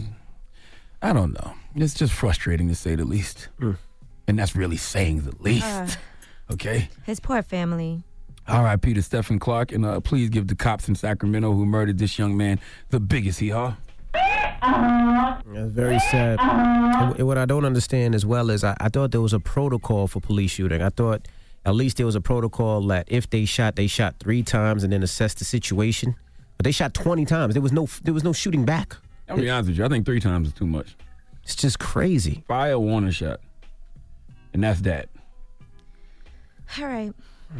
[1.02, 1.52] I don't know.
[1.76, 3.48] It's just frustrating to say the least.
[4.26, 5.66] And that's really saying the least.
[5.66, 5.88] Uh,
[6.52, 6.88] okay?
[7.04, 8.02] his poor family.
[8.48, 8.94] R.I.P.
[8.94, 12.36] to Stephon Clark, and uh, please give the cops in Sacramento who murdered this young
[12.36, 12.58] man
[12.90, 13.76] the biggest hee haw.
[14.12, 16.38] That's very sad.
[16.40, 19.40] And, and what I don't understand as well is I, I thought there was a
[19.40, 20.82] protocol for police shooting.
[20.82, 21.28] I thought
[21.64, 24.92] at least there was a protocol that if they shot, they shot three times and
[24.92, 26.14] then assessed the situation.
[26.56, 27.54] But they shot twenty times.
[27.54, 28.96] There was no there was no shooting back.
[29.28, 29.84] I'll be honest with you.
[29.84, 30.96] I think three times is too much.
[31.42, 32.44] It's just crazy.
[32.46, 33.40] Fire warning shot,
[34.52, 35.08] and that's that.
[36.78, 37.12] All right.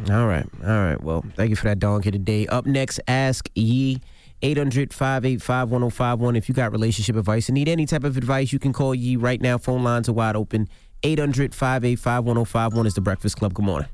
[0.09, 0.45] All right.
[0.63, 1.01] All right.
[1.01, 2.47] Well, thank you for that donkey today.
[2.47, 4.01] Up next, Ask Yee.
[4.41, 6.37] 800-585-1051.
[6.37, 9.15] If you got relationship advice and need any type of advice, you can call Yee
[9.15, 9.57] right now.
[9.57, 10.67] Phone lines are wide open.
[11.03, 13.53] 800-585-1051 is the Breakfast Club.
[13.53, 13.87] Good morning.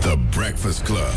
[0.00, 1.14] The Breakfast Club.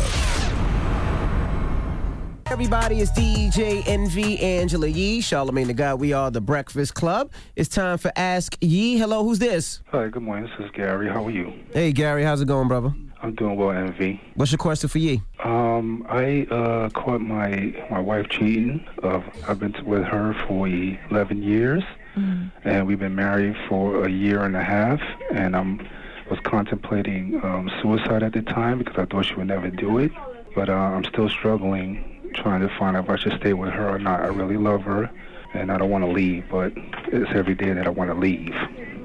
[2.48, 5.98] Everybody, it's DJ Envy Angela Yee, Charlamagne the God.
[5.98, 7.32] We are the Breakfast Club.
[7.56, 8.96] It's time for Ask Yee.
[8.98, 9.80] Hello, who's this?
[9.88, 10.48] Hi, good morning.
[10.56, 11.08] This is Gary.
[11.08, 11.52] How are you?
[11.72, 12.94] Hey, Gary, how's it going, brother?
[13.20, 14.20] I'm doing well, Envy.
[14.36, 15.22] What's your question for Yee?
[15.42, 18.86] Um, I uh, caught my my wife cheating.
[19.02, 21.82] Uh, I've been with her for 11 years,
[22.64, 25.00] and we've been married for a year and a half.
[25.34, 25.86] And I'm
[26.30, 30.12] was contemplating um, suicide at the time because I thought she would never do it.
[30.54, 33.88] But uh, I'm still struggling, trying to find out if I should stay with her
[33.88, 34.20] or not.
[34.20, 35.10] I really love her,
[35.54, 36.72] and I don't want to leave, but
[37.06, 38.54] it's every day that I want to leave.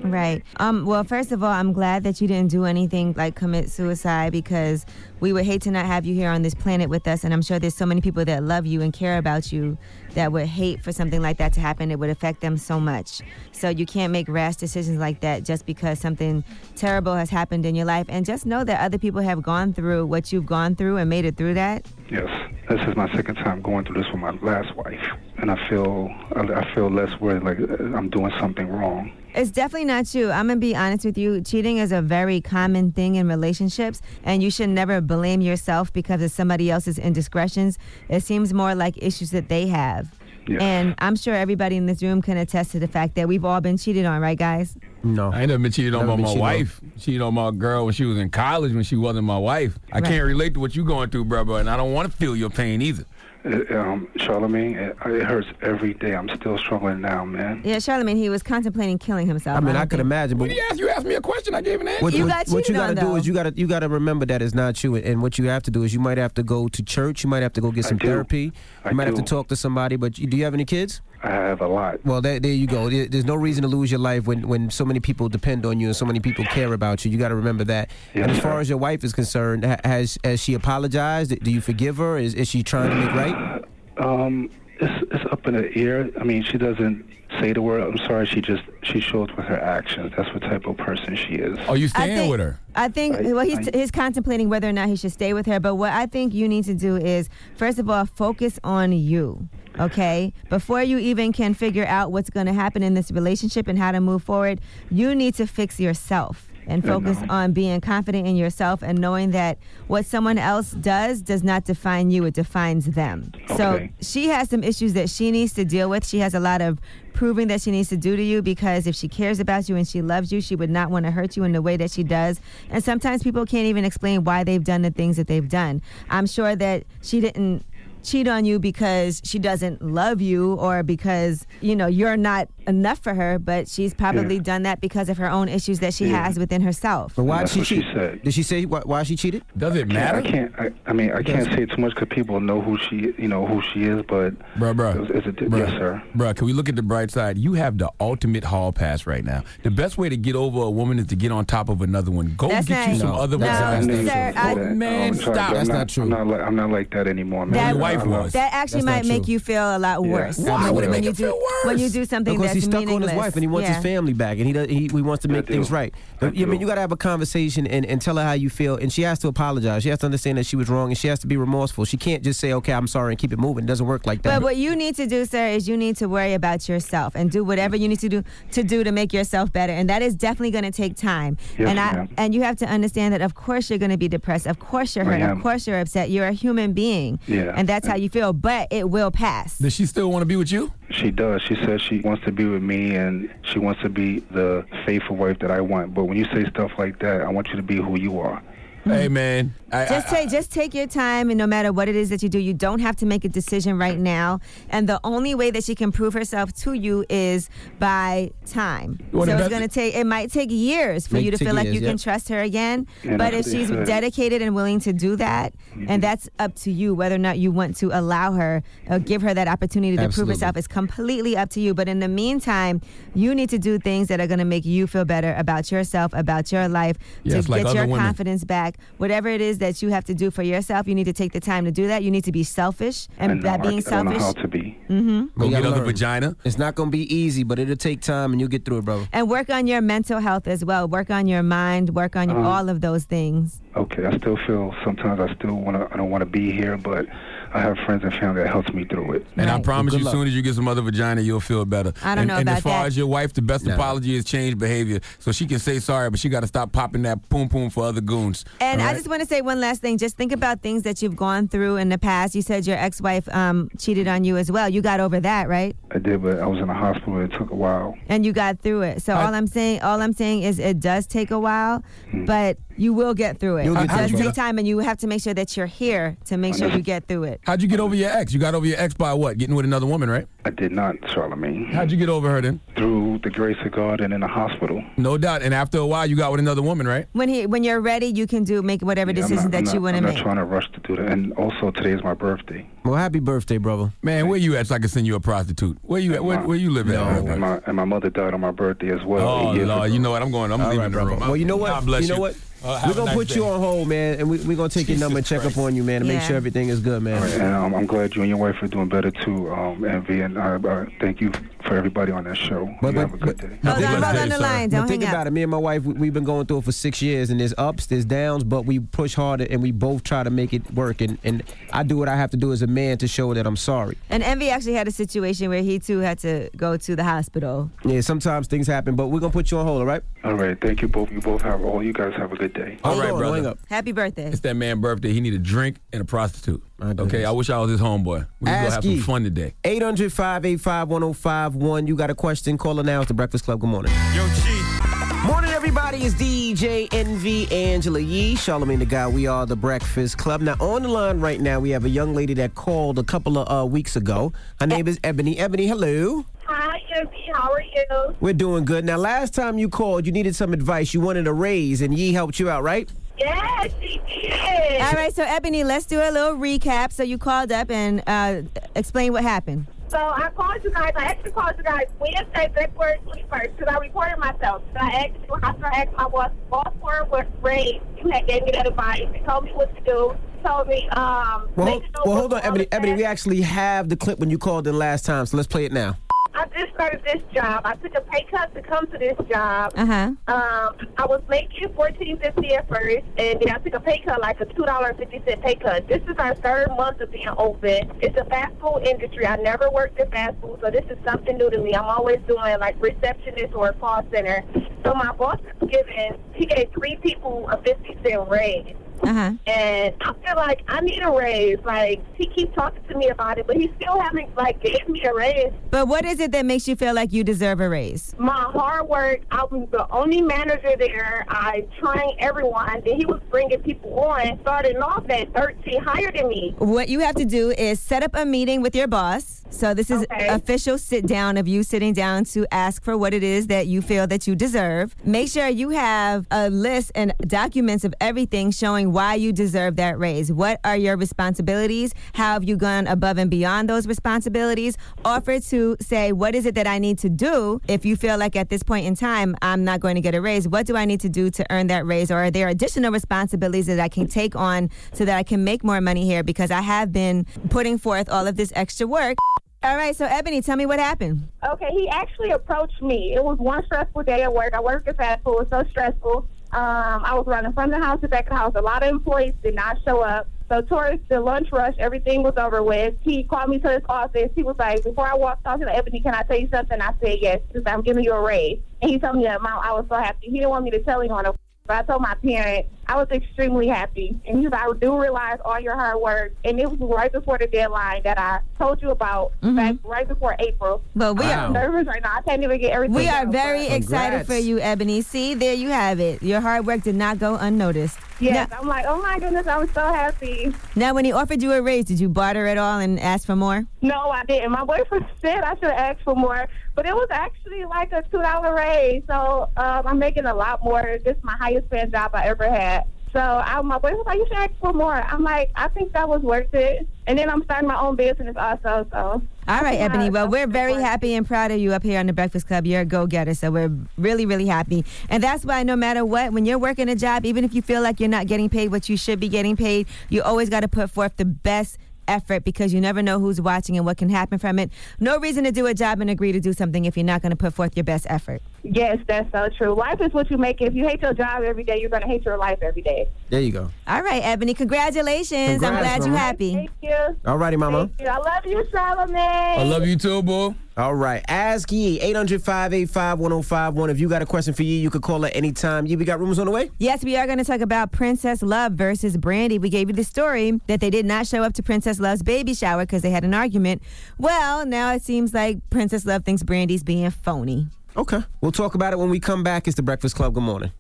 [0.04, 0.44] Right.
[0.58, 4.32] Um, well, first of all, I'm glad that you didn't do anything like commit suicide
[4.32, 4.86] because
[5.20, 7.24] we would hate to not have you here on this planet with us.
[7.24, 9.78] And I'm sure there's so many people that love you and care about you
[10.14, 11.92] that would hate for something like that to happen.
[11.92, 13.22] It would affect them so much.
[13.52, 16.44] So you can't make rash decisions like that just because something
[16.76, 18.08] terrible has happened in your life.
[18.10, 21.26] And just know that other people have gone through what you've gone through and made
[21.26, 21.86] it through that.
[22.10, 22.28] Yes,
[22.70, 25.00] this is my second time going through this with my last wife,
[25.38, 29.12] and I feel I, feel less worried like I'm doing something wrong.
[29.34, 30.30] It's definitely not you.
[30.30, 31.42] I'm gonna be honest with you.
[31.42, 36.22] Cheating is a very common thing in relationships, and you should never blame yourself because
[36.22, 37.78] of somebody else's indiscretions.
[38.10, 40.14] It seems more like issues that they have.
[40.60, 43.62] And I'm sure everybody in this room can attest to the fact that we've all
[43.62, 44.76] been cheated on, right, guys?
[45.04, 45.32] No.
[45.32, 46.42] I ain't never been cheated on Never by my cheated on.
[46.42, 46.82] wife.
[47.00, 49.78] Cheated on my girl when she was in college when she wasn't my wife.
[49.94, 50.04] I Right.
[50.06, 52.50] can't relate to what you're going through, brother, and I don't want to feel your
[52.50, 53.06] pain either.
[53.44, 56.14] Uh, um, Charlamagne, it, it hurts every day.
[56.16, 57.62] I'm still struggling now, man.
[57.66, 59.58] Yeah, Charlamagne, he was contemplating killing himself.
[59.58, 61.56] I mean, I don't could imagine, but You asked, you asked me a question.
[61.56, 62.04] I gave an answer.
[62.04, 63.16] What, You what- got what you gotta on, do though.
[63.16, 65.72] is you gotta you gotta remember that it's not you, and what you have to
[65.72, 67.86] do is you might have to go to church, you might have to go get
[67.86, 68.08] I some do.
[68.08, 68.54] therapy,
[68.86, 69.96] I you might have to talk to somebody.
[69.96, 71.02] But you, do you have any kids?
[71.24, 72.04] I have a lot.
[72.04, 72.90] Well, there, there you go.
[72.90, 75.80] There- There's no reason to lose your life when, when so many people depend on
[75.80, 77.12] you and so many people care about you.
[77.12, 77.92] You got to remember that.
[78.16, 78.44] Yes, and as sir.
[78.44, 81.38] far as your wife is concerned, has has she apologized?
[81.44, 82.18] Do you forgive her?
[82.18, 83.64] Is is she trying to make right?
[83.98, 84.50] Um,
[84.82, 86.10] it's it's up in the air.
[86.20, 87.06] I mean, she doesn't
[87.40, 87.82] say the word.
[87.82, 88.26] I'm sorry.
[88.26, 90.12] She just she shows with her actions.
[90.18, 91.58] That's what type of person she is.
[91.70, 92.60] Are you staying think- with her?
[92.76, 95.46] I think I- well, he's I- he's contemplating whether or not he should stay with
[95.46, 95.60] her.
[95.60, 99.48] But what I think you need to do is, first of all, focus on you.
[99.80, 103.80] Okay, before you even can figure out what's going to happen in this relationship and
[103.80, 104.60] how to move forward,
[104.90, 107.28] you need to fix yourself and focus no.
[107.34, 109.58] on being confident in yourself and knowing that
[109.88, 113.32] what someone else does does not define you; it defines them.
[113.56, 116.08] So she has some issues that she needs to deal with.
[116.08, 116.80] She has a lot of
[117.14, 119.88] proving that she needs to do to you because if she cares about you and
[119.88, 122.04] she loves you, she would not want to hurt you in the way that she
[122.04, 122.40] does.
[122.70, 125.82] And sometimes people can't even explain why they've done the things that they've done.
[126.10, 127.66] I'm sure that she didn't
[128.04, 133.00] cheat on you because she doesn't love you or because you know you're not enough
[133.00, 134.42] for her, but she's probably Yeah.
[134.44, 136.26] done that because of her own issues that she Yeah.
[136.26, 137.14] has within herself.
[137.16, 137.86] But why did she what she cheat?
[137.94, 138.22] said.
[138.24, 139.44] Did she say why, why she cheated?
[139.58, 140.52] Does it I can't- I can't.
[140.60, 141.56] I, I mean, I can't does.
[141.56, 144.04] say too much because people know who she, you know, who she is.
[144.08, 145.10] But Bruh, bruh.
[145.10, 145.58] It's, it's a, Bruh.
[145.60, 146.04] yes, sir.
[146.16, 147.38] Bruh, can we look at the bright side?
[147.38, 149.44] You have the ultimate hall pass right now.
[149.64, 152.12] The best way to get over a woman is to get on top of another
[152.12, 152.36] one.
[152.38, 154.04] Go That's get you not- some No, other oh, that's vaginas.
[154.04, 155.54] not- sir, I- man, I'm stop.
[155.54, 156.04] That's I'm not true.
[156.04, 157.54] I'm not, like, I'm not like that anymore, man.
[157.54, 158.34] That- Your wife was.
[158.34, 160.12] That actually might make you feel a lot Yeah.
[160.12, 160.38] worse.
[160.38, 162.56] Why when, would it make you it do feel when you do something because that's
[162.56, 163.76] he's stuck on his wife and he wants yeah.
[163.76, 165.94] his family back and he does, he, he wants to make things right.
[166.22, 168.50] I I mean, you got to have a conversation and, and tell her how you
[168.50, 169.84] feel, and she has to apologize.
[169.84, 171.86] She has to understand that she was wrong, and she has to be remorseful.
[171.86, 173.64] She can't just say, "Okay, I'm sorry," and keep it moving.
[173.66, 174.30] It doesn't work like that.
[174.36, 177.30] But what you need to do, sir, is you need to worry about yourself and
[177.30, 179.74] do whatever you need to do to do to make yourself better.
[179.74, 181.38] And that is definitely going to take time.
[181.58, 182.10] Yes, and I ma'am.
[182.18, 184.48] and you have to understand that of course you're going to be depressed.
[184.48, 185.22] Of course you're hurt.
[185.22, 186.10] Of course you're upset.
[186.10, 187.20] You're a human being.
[187.28, 187.54] Yeah.
[187.56, 188.34] And that's how you feel.
[188.34, 189.58] But it will pass.
[189.58, 190.72] Does she still want to be with you?
[190.90, 191.42] She does.
[191.42, 195.16] She says she wants to be with me and she wants to be the faithful
[195.16, 195.94] wife that I want.
[195.94, 198.42] But when you say stuff like that, I want you to be who you are.
[198.84, 199.54] Hey, man.
[199.72, 202.22] I, Just I- take just take your time, and no matter what it is that
[202.22, 204.40] you do, you don't have to make a decision right now.
[204.70, 207.50] And the only way that she can prove herself to you is
[207.80, 209.00] by time.
[209.12, 209.96] So it's going to take.
[209.96, 212.00] It might take years for you to take feel like years, you can yep.
[212.02, 212.88] trust her again.
[213.04, 213.86] And but if she's said.
[213.88, 215.54] dedicated and willing to do that,
[215.88, 219.22] and that's up to you whether or not you want to allow her or give
[219.22, 220.34] her that opportunity to Absolutely.
[220.34, 220.58] prove herself.
[220.58, 221.74] It's completely up to you.
[221.74, 222.82] But in the meantime,
[223.14, 226.14] you need to do things that are going to make you feel better about yourself,
[226.14, 228.00] about your life, Yes, to like get your women.
[228.00, 228.78] confidence back.
[228.98, 231.40] Whatever it is that you have to do for yourself, you need to take the
[231.40, 232.04] time to do that.
[232.04, 234.42] You need to be selfish, and know, by being I, I don't know selfish, how
[234.44, 234.78] to be.
[234.88, 235.86] hmm Go get gotta other learn.
[235.88, 236.36] vagina.
[236.44, 238.86] It's not going to be easy, but it'll take time, and you'll get through it,
[238.86, 239.08] brother.
[239.14, 240.88] and work on your mental health as well.
[240.88, 241.92] Work on your mind.
[241.96, 243.62] Work on your, Um, all of those things.
[243.76, 245.88] Okay, I still feel sometimes I still want to.
[245.94, 247.06] I don't want to be here, but
[247.54, 249.28] I have friends and family that helps me through it.
[249.38, 251.40] And I promise Well, you, good as soon as you get some other vagina, you'll
[251.40, 251.94] feel better.
[252.04, 252.88] I don't and, know and about as far that.
[252.88, 253.74] as your wife, the best No.
[253.74, 255.00] apology is change behavior.
[255.20, 257.84] So she can say sorry, but she got to stop popping that poom poom for
[257.84, 258.46] other goons.
[258.60, 259.98] And All I just want to say one last thing.
[259.98, 262.36] Just think about things that you've gone through in the past.
[262.36, 264.70] You said your ex-wife um, cheated on you as well.
[264.70, 265.76] You got over that, right?
[265.92, 267.20] I did, but I was in the hospital.
[267.22, 267.98] It took a while.
[268.08, 269.02] And you got through it.
[269.02, 271.84] So I- all I'm saying, all I'm saying is, it does take a while,
[272.26, 273.66] but you will get through it.
[273.66, 275.56] You'll it get through does it, take time, and you have to make sure that
[275.56, 277.40] you're here to make sure you get through it.
[277.46, 278.34] How'd you get over your ex?
[278.34, 279.38] You got over your ex by what?
[279.38, 280.28] Getting with another woman, right?
[280.44, 281.72] I did not, Charlamagne.
[281.72, 282.60] How'd you get over her then?
[282.76, 284.84] Through the grace of God and in the hospital.
[284.98, 285.44] No doubt.
[285.44, 287.06] And after a while, you got with another woman, right?
[287.14, 289.66] When he, when you're ready, you can do make whatever Yeah, I'm decision not- I'm
[289.66, 290.16] that you not- want to I'm make.
[290.16, 291.12] not trying to rush to do that.
[291.12, 292.68] And also, today is my birthday.
[292.84, 293.94] Well, happy birthday, brother.
[294.02, 295.78] Man, where you at so I can send you a prostitute?
[295.84, 296.24] Where you at?
[296.24, 297.18] Where, where you live at?
[297.28, 299.28] And my, and my mother died on my birthday as well.
[299.28, 299.94] Oh, eight years Lord, ago.
[299.94, 300.24] you know what?
[300.24, 300.52] I'm going.
[300.52, 301.12] I'm All leaving right, the brother.
[301.12, 301.20] room.
[301.20, 301.68] Well, you know what?
[301.70, 302.14] God bless you you.
[302.16, 302.36] know what?
[302.64, 305.00] Uh, we're gonna nice put you on hold, man, and we, we're gonna take your
[305.00, 307.16] number and check up on you, man, and make sure everything is good, man.
[307.18, 309.84] All right, and um, I'm glad you and your wife are doing better too, um,
[309.84, 310.22] Envy.
[310.22, 311.32] And I uh, thank you
[311.72, 312.66] for everybody on that show.
[312.82, 313.58] But- you but- have a good but- day.
[313.64, 314.70] Hold on, hold on the line.
[314.70, 315.28] Don't think about up.
[315.28, 315.32] it.
[315.32, 317.54] Me and my wife, we, we've been going through it for six years, and there's
[317.58, 321.00] ups, there's downs, but we push harder and we both try to make it work.
[321.00, 323.48] And, and I do what I have to do as a man to show that
[323.48, 323.98] I'm sorry.
[324.10, 327.72] And Envy actually had a situation where he too had to go to the hospital.
[327.86, 330.04] Yeah, sometimes things happen, but we're gonna put you on hold, all right?
[330.26, 331.10] All right, thank you both.
[331.10, 331.82] You both have all.
[331.82, 332.78] You guys have a good day.
[332.84, 333.56] All Hold right, on, brother.
[333.70, 334.26] Happy birthday.
[334.28, 335.14] It's that man' birthday.
[335.14, 336.62] He need a drink and a prostitute.
[336.78, 337.26] My Okay.
[337.26, 338.28] I wish I was his homeboy.
[338.40, 339.54] We just gonna have some fun today.
[339.64, 341.61] 800 585 1051.
[341.62, 342.58] You got a question?
[342.58, 343.02] Call it now.
[343.02, 343.60] It's the Breakfast Club.
[343.60, 343.94] Good morning.
[344.16, 345.28] Yo, G.
[345.28, 346.00] Morning, everybody.
[346.00, 349.08] It's DJ Envy Angela Yee, Charlamagne the Guy.
[349.08, 350.42] We are the Breakfast Club.
[350.42, 353.38] Now, on the line right now, we have a young lady that called a couple
[353.38, 354.34] of uh, weeks ago.
[354.60, 355.38] Her name is Ebony.
[355.38, 356.26] Ebony, hello.
[356.46, 357.30] Hi, Envy.
[357.32, 358.16] How are you?
[358.20, 358.84] We're doing good.
[358.84, 360.96] Now, last time you called, you needed some advice.
[360.96, 362.90] You wanted a raise, and Yee helped you out, right?
[363.20, 364.82] Yes, she did.
[364.82, 366.92] All right, so Ebony, let's do a little recap.
[366.92, 368.42] So you called up and uh,
[368.74, 369.68] explain what happened.
[369.92, 370.94] So I called you guys.
[370.96, 374.64] I actually called you guys Wednesday, February 21st, because I reported myself.
[374.74, 377.84] So I asked you, after I asked my boss, boss for was raised.
[378.02, 379.02] You had gave me that advice.
[379.02, 379.92] You told me what to do.
[379.92, 382.68] You told me, um, Well, hold, well, hold on, Ebony.
[382.72, 385.66] Ebony, we actually have the clip when you called in last time, so let's play
[385.66, 385.98] it now.
[386.42, 387.62] I just started this job.
[387.66, 389.74] I took a pay cut to come to this job.
[389.76, 390.12] Uh huh.
[390.28, 394.20] Um, I was making fourteen fifty at first, and then I took a pay cut,
[394.22, 395.88] like a two dollar fifty cent pay cut.
[395.88, 397.92] This is our third month of being open.
[398.02, 399.28] It's a fast food industry.
[399.28, 401.76] I never worked in fast food, so this is something new to me.
[401.76, 404.44] I'm always doing like receptionist or a call center.
[404.84, 408.76] So my boss is giving, he gave three people a fifty cent raise.
[409.04, 409.32] Uh-huh.
[409.48, 411.58] And I feel like I need a raise.
[411.66, 415.04] Like he keeps talking to me about it, but he still haven't like gave me
[415.04, 415.52] a raise.
[415.70, 418.16] But what is it that makes you feel like you deserve a raise?
[418.18, 419.22] My hard work.
[419.32, 421.26] I was the only manager there.
[421.30, 422.82] I trained everyone.
[422.86, 426.56] Then he was bringing people on, starting off at 13, higher than me.
[426.58, 429.41] What you have to do is set up a meeting with your boss.
[429.52, 433.22] So this is official sit down of you sitting down to ask for what it
[433.22, 434.96] is that you feel that you deserve.
[435.04, 440.00] Make sure you have a list and documents of everything showing why you deserve that
[440.00, 440.32] raise.
[440.32, 441.94] What are your responsibilities?
[442.14, 444.78] How have you gone above and beyond those responsibilities?
[445.06, 448.36] Offer to say what is it that I need to do if you feel like
[448.36, 450.48] at this point in time I'm not going to get a raise.
[450.48, 452.10] What do I need to do to earn that raise?
[452.10, 455.64] Or are there additional responsibilities that I can take on so that I can make
[455.64, 459.18] more money here because I have been putting forth all of this extra work.
[459.64, 461.28] All right, so Ebony, tell me what happened.
[461.48, 463.14] Okay, he actually approached me.
[463.14, 464.56] It was one stressful day at work.
[464.56, 465.48] I worked at fast food.
[465.52, 466.28] So stressful.
[466.52, 468.54] Um, I was running from the house to back of the house.
[468.56, 470.28] A lot of employees did not show up.
[470.50, 472.96] So towards the lunch rush, everything was over with.
[473.02, 474.32] He called me to his office.
[474.36, 476.82] He was like, before I walked off to the Ebony, can I tell you something?
[476.82, 477.40] I said, yes.
[477.50, 478.60] He said, I'm giving you a raise.
[478.82, 479.64] And he told me the amount.
[479.64, 480.26] I was so happy.
[480.26, 481.36] He didn't want me to tell the
[481.68, 484.20] but I told my parents I was extremely happy.
[484.28, 486.34] And he was I do realize all your hard work.
[486.44, 490.36] And it was right before the deadline that I told you about, back right before
[490.40, 490.84] April.
[490.94, 492.18] But we I'm are nervous right now.
[492.18, 495.02] I can't even get everything we are done, very but- excited for you, Ebony.
[495.04, 496.22] See, there you have it.
[496.22, 497.98] Your hard work did not go unnoticed.
[498.20, 500.54] Yes, Now, I'm like, oh my goodness, I'm so happy.
[500.76, 503.36] now, when he offered you a raise, did you barter at all and ask for
[503.36, 503.66] more?
[503.82, 504.52] No, I didn't.
[504.52, 508.22] My boyfriend said I should ask for more, but it was actually like a two
[508.22, 509.02] dollar raise.
[509.08, 511.00] So um, I'm making a lot more.
[511.04, 512.81] This is my highest paying job I ever had.
[513.14, 514.94] So I, my boyfriend was like, you should ask for more.
[514.94, 516.88] I'm like, I think that was worth it.
[517.08, 518.88] And then I'm starting my own business also.
[518.90, 520.10] So All right, Ebony.
[520.10, 522.66] Well, we're very happy and proud of you up here on the Breakfast Club.
[522.66, 524.86] You're a go getter, so we're really, really happy.
[525.10, 527.82] And that's why no matter what, when you're working a job, even if you feel
[527.82, 530.70] like you're not getting paid what you should be getting paid, you always got to
[530.70, 531.78] put forth the best
[532.08, 534.72] effort because you never know who's watching and what can happen from it.
[535.00, 537.32] No reason to do a job and agree to do something if you're not going
[537.32, 538.42] to put forth your best effort.
[538.64, 539.74] Yes, that's so true.
[539.74, 540.70] Life is what you make it.
[540.70, 543.08] If you hate your job every day, you're gonna hate your life every day.
[543.30, 543.70] There you go.
[543.88, 544.54] All right, Ebony.
[544.54, 545.64] Congratulations.
[545.64, 546.54] I'm Congrats, glad you're happy.
[546.54, 547.18] Thank you.
[547.26, 547.88] All righty, mama.
[547.88, 548.08] Thank you.
[548.08, 549.58] I love you, Charlamagne.
[549.58, 550.56] I love you too, boy.
[550.78, 551.24] All right.
[551.28, 553.90] Ask Yee, 800 585 1051.
[553.90, 555.86] If you got a question for Yee, you could call at any time.
[555.86, 556.72] Yee, we got rumors on the way?
[556.80, 559.60] Yes, we are going to talk about Princess Love versus Brandy.
[559.60, 562.54] We gave you the story that they did not show up to Princess Love's baby
[562.54, 563.84] shower because they had an argument.
[564.18, 567.68] Well, now it seems like Princess Love thinks Brandy's being phony.
[567.98, 568.20] Okay.
[568.40, 569.68] We'll talk about it when we come back.
[569.68, 570.34] It's the Breakfast Club.
[570.34, 570.72] Good morning.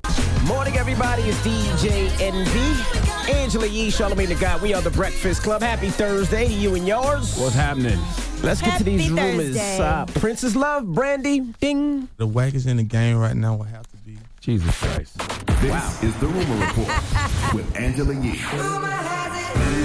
[0.45, 1.23] Morning, everybody.
[1.23, 4.61] It's DJ Envy, Angela Yee, Charlamagne the God.
[4.61, 5.61] We are the Breakfast Club.
[5.61, 7.37] Happy Thursday to you and yours.
[7.37, 7.99] What's happening?
[8.41, 9.55] Let's get to these Happy rumors.
[9.57, 9.79] Thursday.
[9.79, 12.07] Uh, Princess Love, Brandy, ding.
[12.17, 14.17] The wackest in the game right now will have to be.
[14.39, 15.17] Jesus Christ.
[15.61, 16.87] This is the Rumor Report
[17.53, 18.39] with Angela Yee.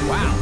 [0.08, 0.32] Wow.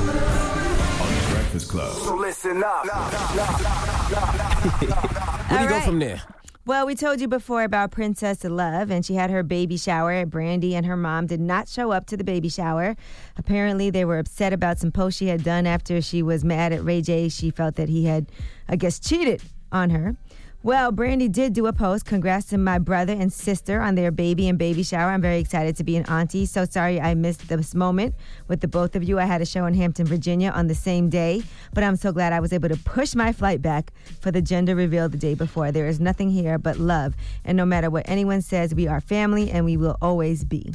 [1.00, 1.92] On the Breakfast Club.
[1.96, 2.86] So listen up.
[5.50, 6.22] Where do you All go from there?
[6.66, 10.24] Well, we told you before about Princess Love, and she had her baby shower.
[10.24, 12.96] Brandy and her mom did not show up to the baby shower.
[13.36, 16.82] Apparently, they were upset about some posts she had done after she was mad at
[16.82, 17.28] Ray J.
[17.28, 18.32] She felt that he had,
[18.66, 19.42] I guess, cheated
[19.72, 20.16] on her.
[20.64, 22.06] Well, Brandy did do a post.
[22.06, 25.10] Congrats to my brother and sister on their baby and baby shower.
[25.10, 26.46] I'm very excited to be an auntie.
[26.46, 28.14] So sorry I missed this moment
[28.48, 29.18] with the both of you.
[29.18, 31.42] I had a show in Hampton, Virginia on the same day,
[31.74, 33.92] but I'm so glad I was able to push my flight back
[34.22, 35.70] for the gender reveal the day before.
[35.70, 37.14] There is nothing here but love.
[37.44, 40.72] And no matter what anyone says, we are family and we will always be.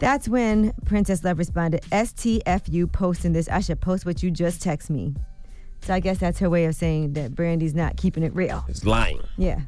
[0.00, 3.48] That's when Princess Love responded, STFU posting this.
[3.48, 5.14] I should post what you just text me.
[5.86, 8.64] So I guess that's her way of saying that Brandy's not keeping it real.
[8.68, 9.20] It's lying.
[9.36, 9.60] Yeah.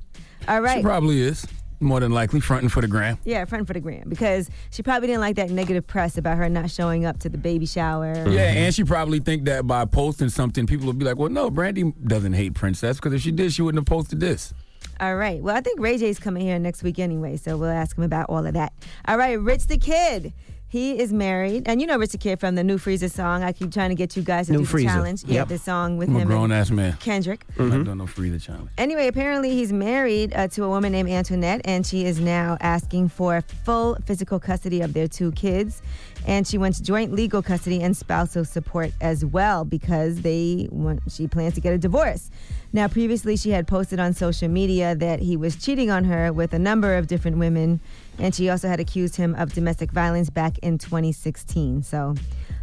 [0.48, 0.78] All right.
[0.78, 1.46] She probably is.
[1.80, 3.18] More than likely, fronting for the gram.
[3.24, 6.48] yeah, fronting for the gram because she probably didn't like that negative press about her
[6.48, 8.28] not showing up to the baby shower.
[8.28, 11.50] Yeah, and she probably think that by posting something, people will be like, "Well, no,
[11.50, 14.52] Brandy doesn't hate Princess because if she did, she wouldn't have posted this."
[14.98, 15.40] All right.
[15.40, 18.28] Well, I think Ray J's coming here next week anyway, so we'll ask him about
[18.28, 18.72] all of that.
[19.06, 20.32] All right, Rich the Kid.
[20.70, 23.42] He is married, and you know Rich the Kid from the New Freezer song.
[23.42, 24.88] I keep trying to get you guys to New do the Freezer.
[24.88, 25.24] challenge.
[25.24, 25.48] Yeah, Yep.
[25.48, 26.28] the song with I'm a him.
[26.28, 26.92] grown and ass man.
[27.00, 27.46] Kendrick.
[27.58, 28.68] I'm not doing no free challenge.
[28.76, 33.08] Anyway, apparently he's married uh, to a woman named Antoinette, and she is now asking
[33.08, 35.80] for full physical custody of their two kids.
[36.26, 41.00] And she wants joint legal custody and spousal support as well because they want.
[41.10, 42.30] She plans to get a divorce.
[42.74, 46.52] Now, previously, she had posted on social media that he was cheating on her with
[46.52, 47.80] a number of different women,
[48.18, 51.82] and she also had accused him of domestic violence back in 2016.
[51.82, 52.14] So.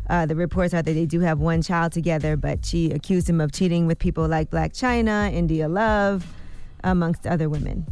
[0.08, 3.42] Uh, the reports are that they do have one child together, but she accused him
[3.42, 6.28] of cheating with people like Blac Chyna, India Love,
[6.84, 7.88] amongst other women.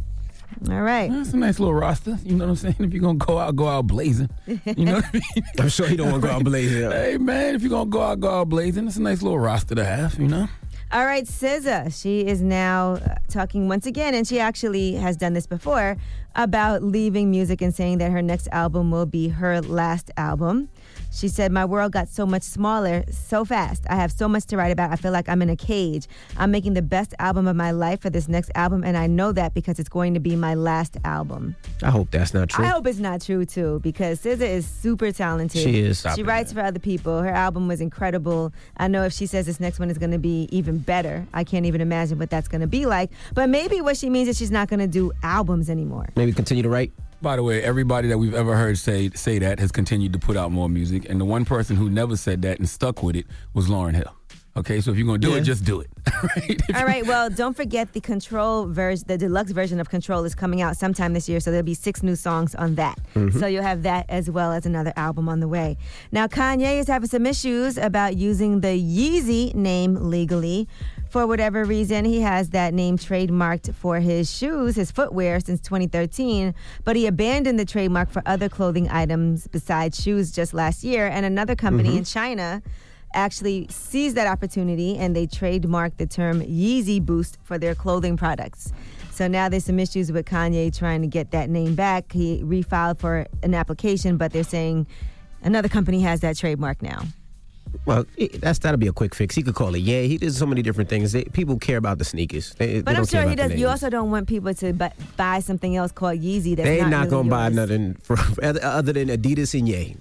[0.70, 1.10] All right.
[1.10, 2.18] That's a nice little roster.
[2.24, 2.76] You know what I'm saying?
[2.78, 4.30] If you're gonna go out, go out blazing.
[4.46, 5.44] You know what I mean?
[5.58, 6.90] I'm sure he don't want to go out blazing.
[6.90, 8.86] Hey man, if you're gonna go out, go out blazing.
[8.86, 10.18] It's a nice little roster to have.
[10.18, 10.48] You know.
[10.92, 12.00] All right, SZA.
[12.00, 15.96] She is now uh, talking once again, and she actually has done this before
[16.36, 20.68] about leaving music and saying that her next album will be her last album.
[21.12, 23.84] She said, My world got so much smaller so fast.
[23.88, 24.90] I have so much to write about.
[24.90, 26.08] I feel like I'm in a cage.
[26.36, 29.30] I'm making the best album of my life for this next album, and I know
[29.30, 31.54] that because it's going to be my last album.
[31.82, 32.64] I hope that's not true.
[32.64, 35.62] I hope it's not true too, because SZA is super talented.
[35.62, 36.04] She is.
[36.14, 37.20] She it, writes for other people.
[37.22, 38.52] Her album was incredible.
[38.76, 41.44] I know if she says this next one is going to be even better, I
[41.44, 43.10] can't even imagine what that's going to be like.
[43.34, 46.08] But maybe what she means is she's not going to do albums anymore.
[46.16, 46.92] Maybe continue to write.
[47.22, 50.36] By the way, everybody that we've ever heard say say that has continued to put
[50.36, 53.26] out more music, and the one person who never said that and stuck with it
[53.54, 54.12] was Lauryn Hill.
[54.56, 55.88] Okay, so if you're gonna do it, just do it.
[56.76, 57.04] All right.
[57.04, 61.12] Well, don't forget the Control version, the deluxe version of Control is coming out sometime
[61.12, 61.40] this year.
[61.40, 62.96] So there'll be six new songs on that.
[63.14, 63.28] Mm-hmm.
[63.36, 63.40] Mhm.
[63.40, 65.76] So you'll have that as well as another album on the way.
[66.12, 70.68] Now, Kanye is having some issues about using the Yeezy name legally.
[71.10, 76.54] For whatever reason, he has that name trademarked for his shoes, his footwear since 2013,
[76.84, 81.08] but he abandoned the trademark for other clothing items besides shoes just last year.
[81.08, 81.98] And another company Mhm.
[81.98, 82.62] in China
[83.14, 88.72] actually seized that opportunity and they trademarked the term Yeezy Boost for their clothing products.
[89.10, 92.12] So now there's some issues with Kanye trying to get that name back.
[92.12, 94.86] He refiled for an application, but they're saying
[95.42, 97.04] another company has that trademark now.
[97.86, 98.06] Well,
[98.38, 99.34] that's that'll be a quick fix.
[99.34, 99.80] He could call it.
[99.80, 101.12] Yeah, he does so many different things.
[101.12, 102.54] They, people care about the sneakers.
[102.54, 103.54] They, they But I'm sure he does.
[103.54, 106.56] You also don't want people to bu- buy something else called Yeezy.
[106.56, 109.96] That's They not, not really gonna buy nothing from other, other than Adidas and Ye.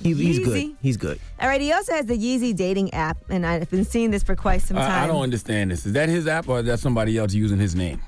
[0.00, 0.76] He, he's good.
[0.82, 1.18] He's good.
[1.40, 1.60] All right.
[1.60, 4.76] He also has the Yeezy dating app, and I've been seeing this for quite some
[4.76, 4.90] time.
[4.90, 5.86] I, I don't understand this.
[5.86, 8.00] Is that his app or is that somebody else using his name?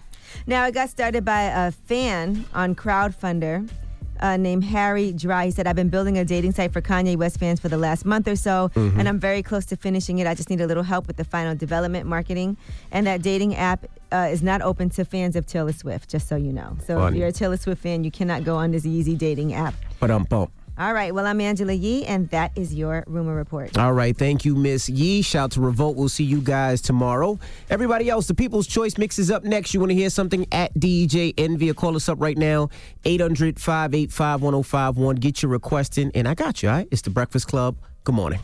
[0.47, 3.69] Now, it got started by a fan on Crowdfunder
[4.21, 5.47] uh, named Harry Dry.
[5.47, 8.05] He said, I've been building a dating site for Kanye West fans for the last
[8.05, 8.99] month or so, Mhm.
[8.99, 10.27] and I'm very close to finishing it.
[10.27, 12.57] I just need a little help with the final development marketing.
[12.93, 16.37] And that dating app uh, is not open to fans of Taylor Swift, just so
[16.37, 16.77] you know.
[16.87, 19.75] So if you're a Taylor Swift fan, you cannot go on this Yeezy dating app.
[20.01, 20.51] But um, bump.
[20.79, 21.13] All right.
[21.13, 23.77] Well, I'm Angela Yee, and that is your rumor report.
[23.77, 25.23] All right, thank you, Miss Yee.
[25.23, 25.97] Shout to Revolt.
[25.97, 27.39] We'll see you guys tomorrow.
[27.69, 29.75] Everybody else, the People's Choice mix is up next.
[29.75, 31.73] You want to hear something at DJ Envy?
[31.75, 32.69] Call us up right now,
[33.05, 35.17] 800 585 1051.
[35.17, 36.89] Get your request in, and I got you, all right?
[36.93, 37.77] It's the Breakfast Club.
[38.05, 38.39] Good morning.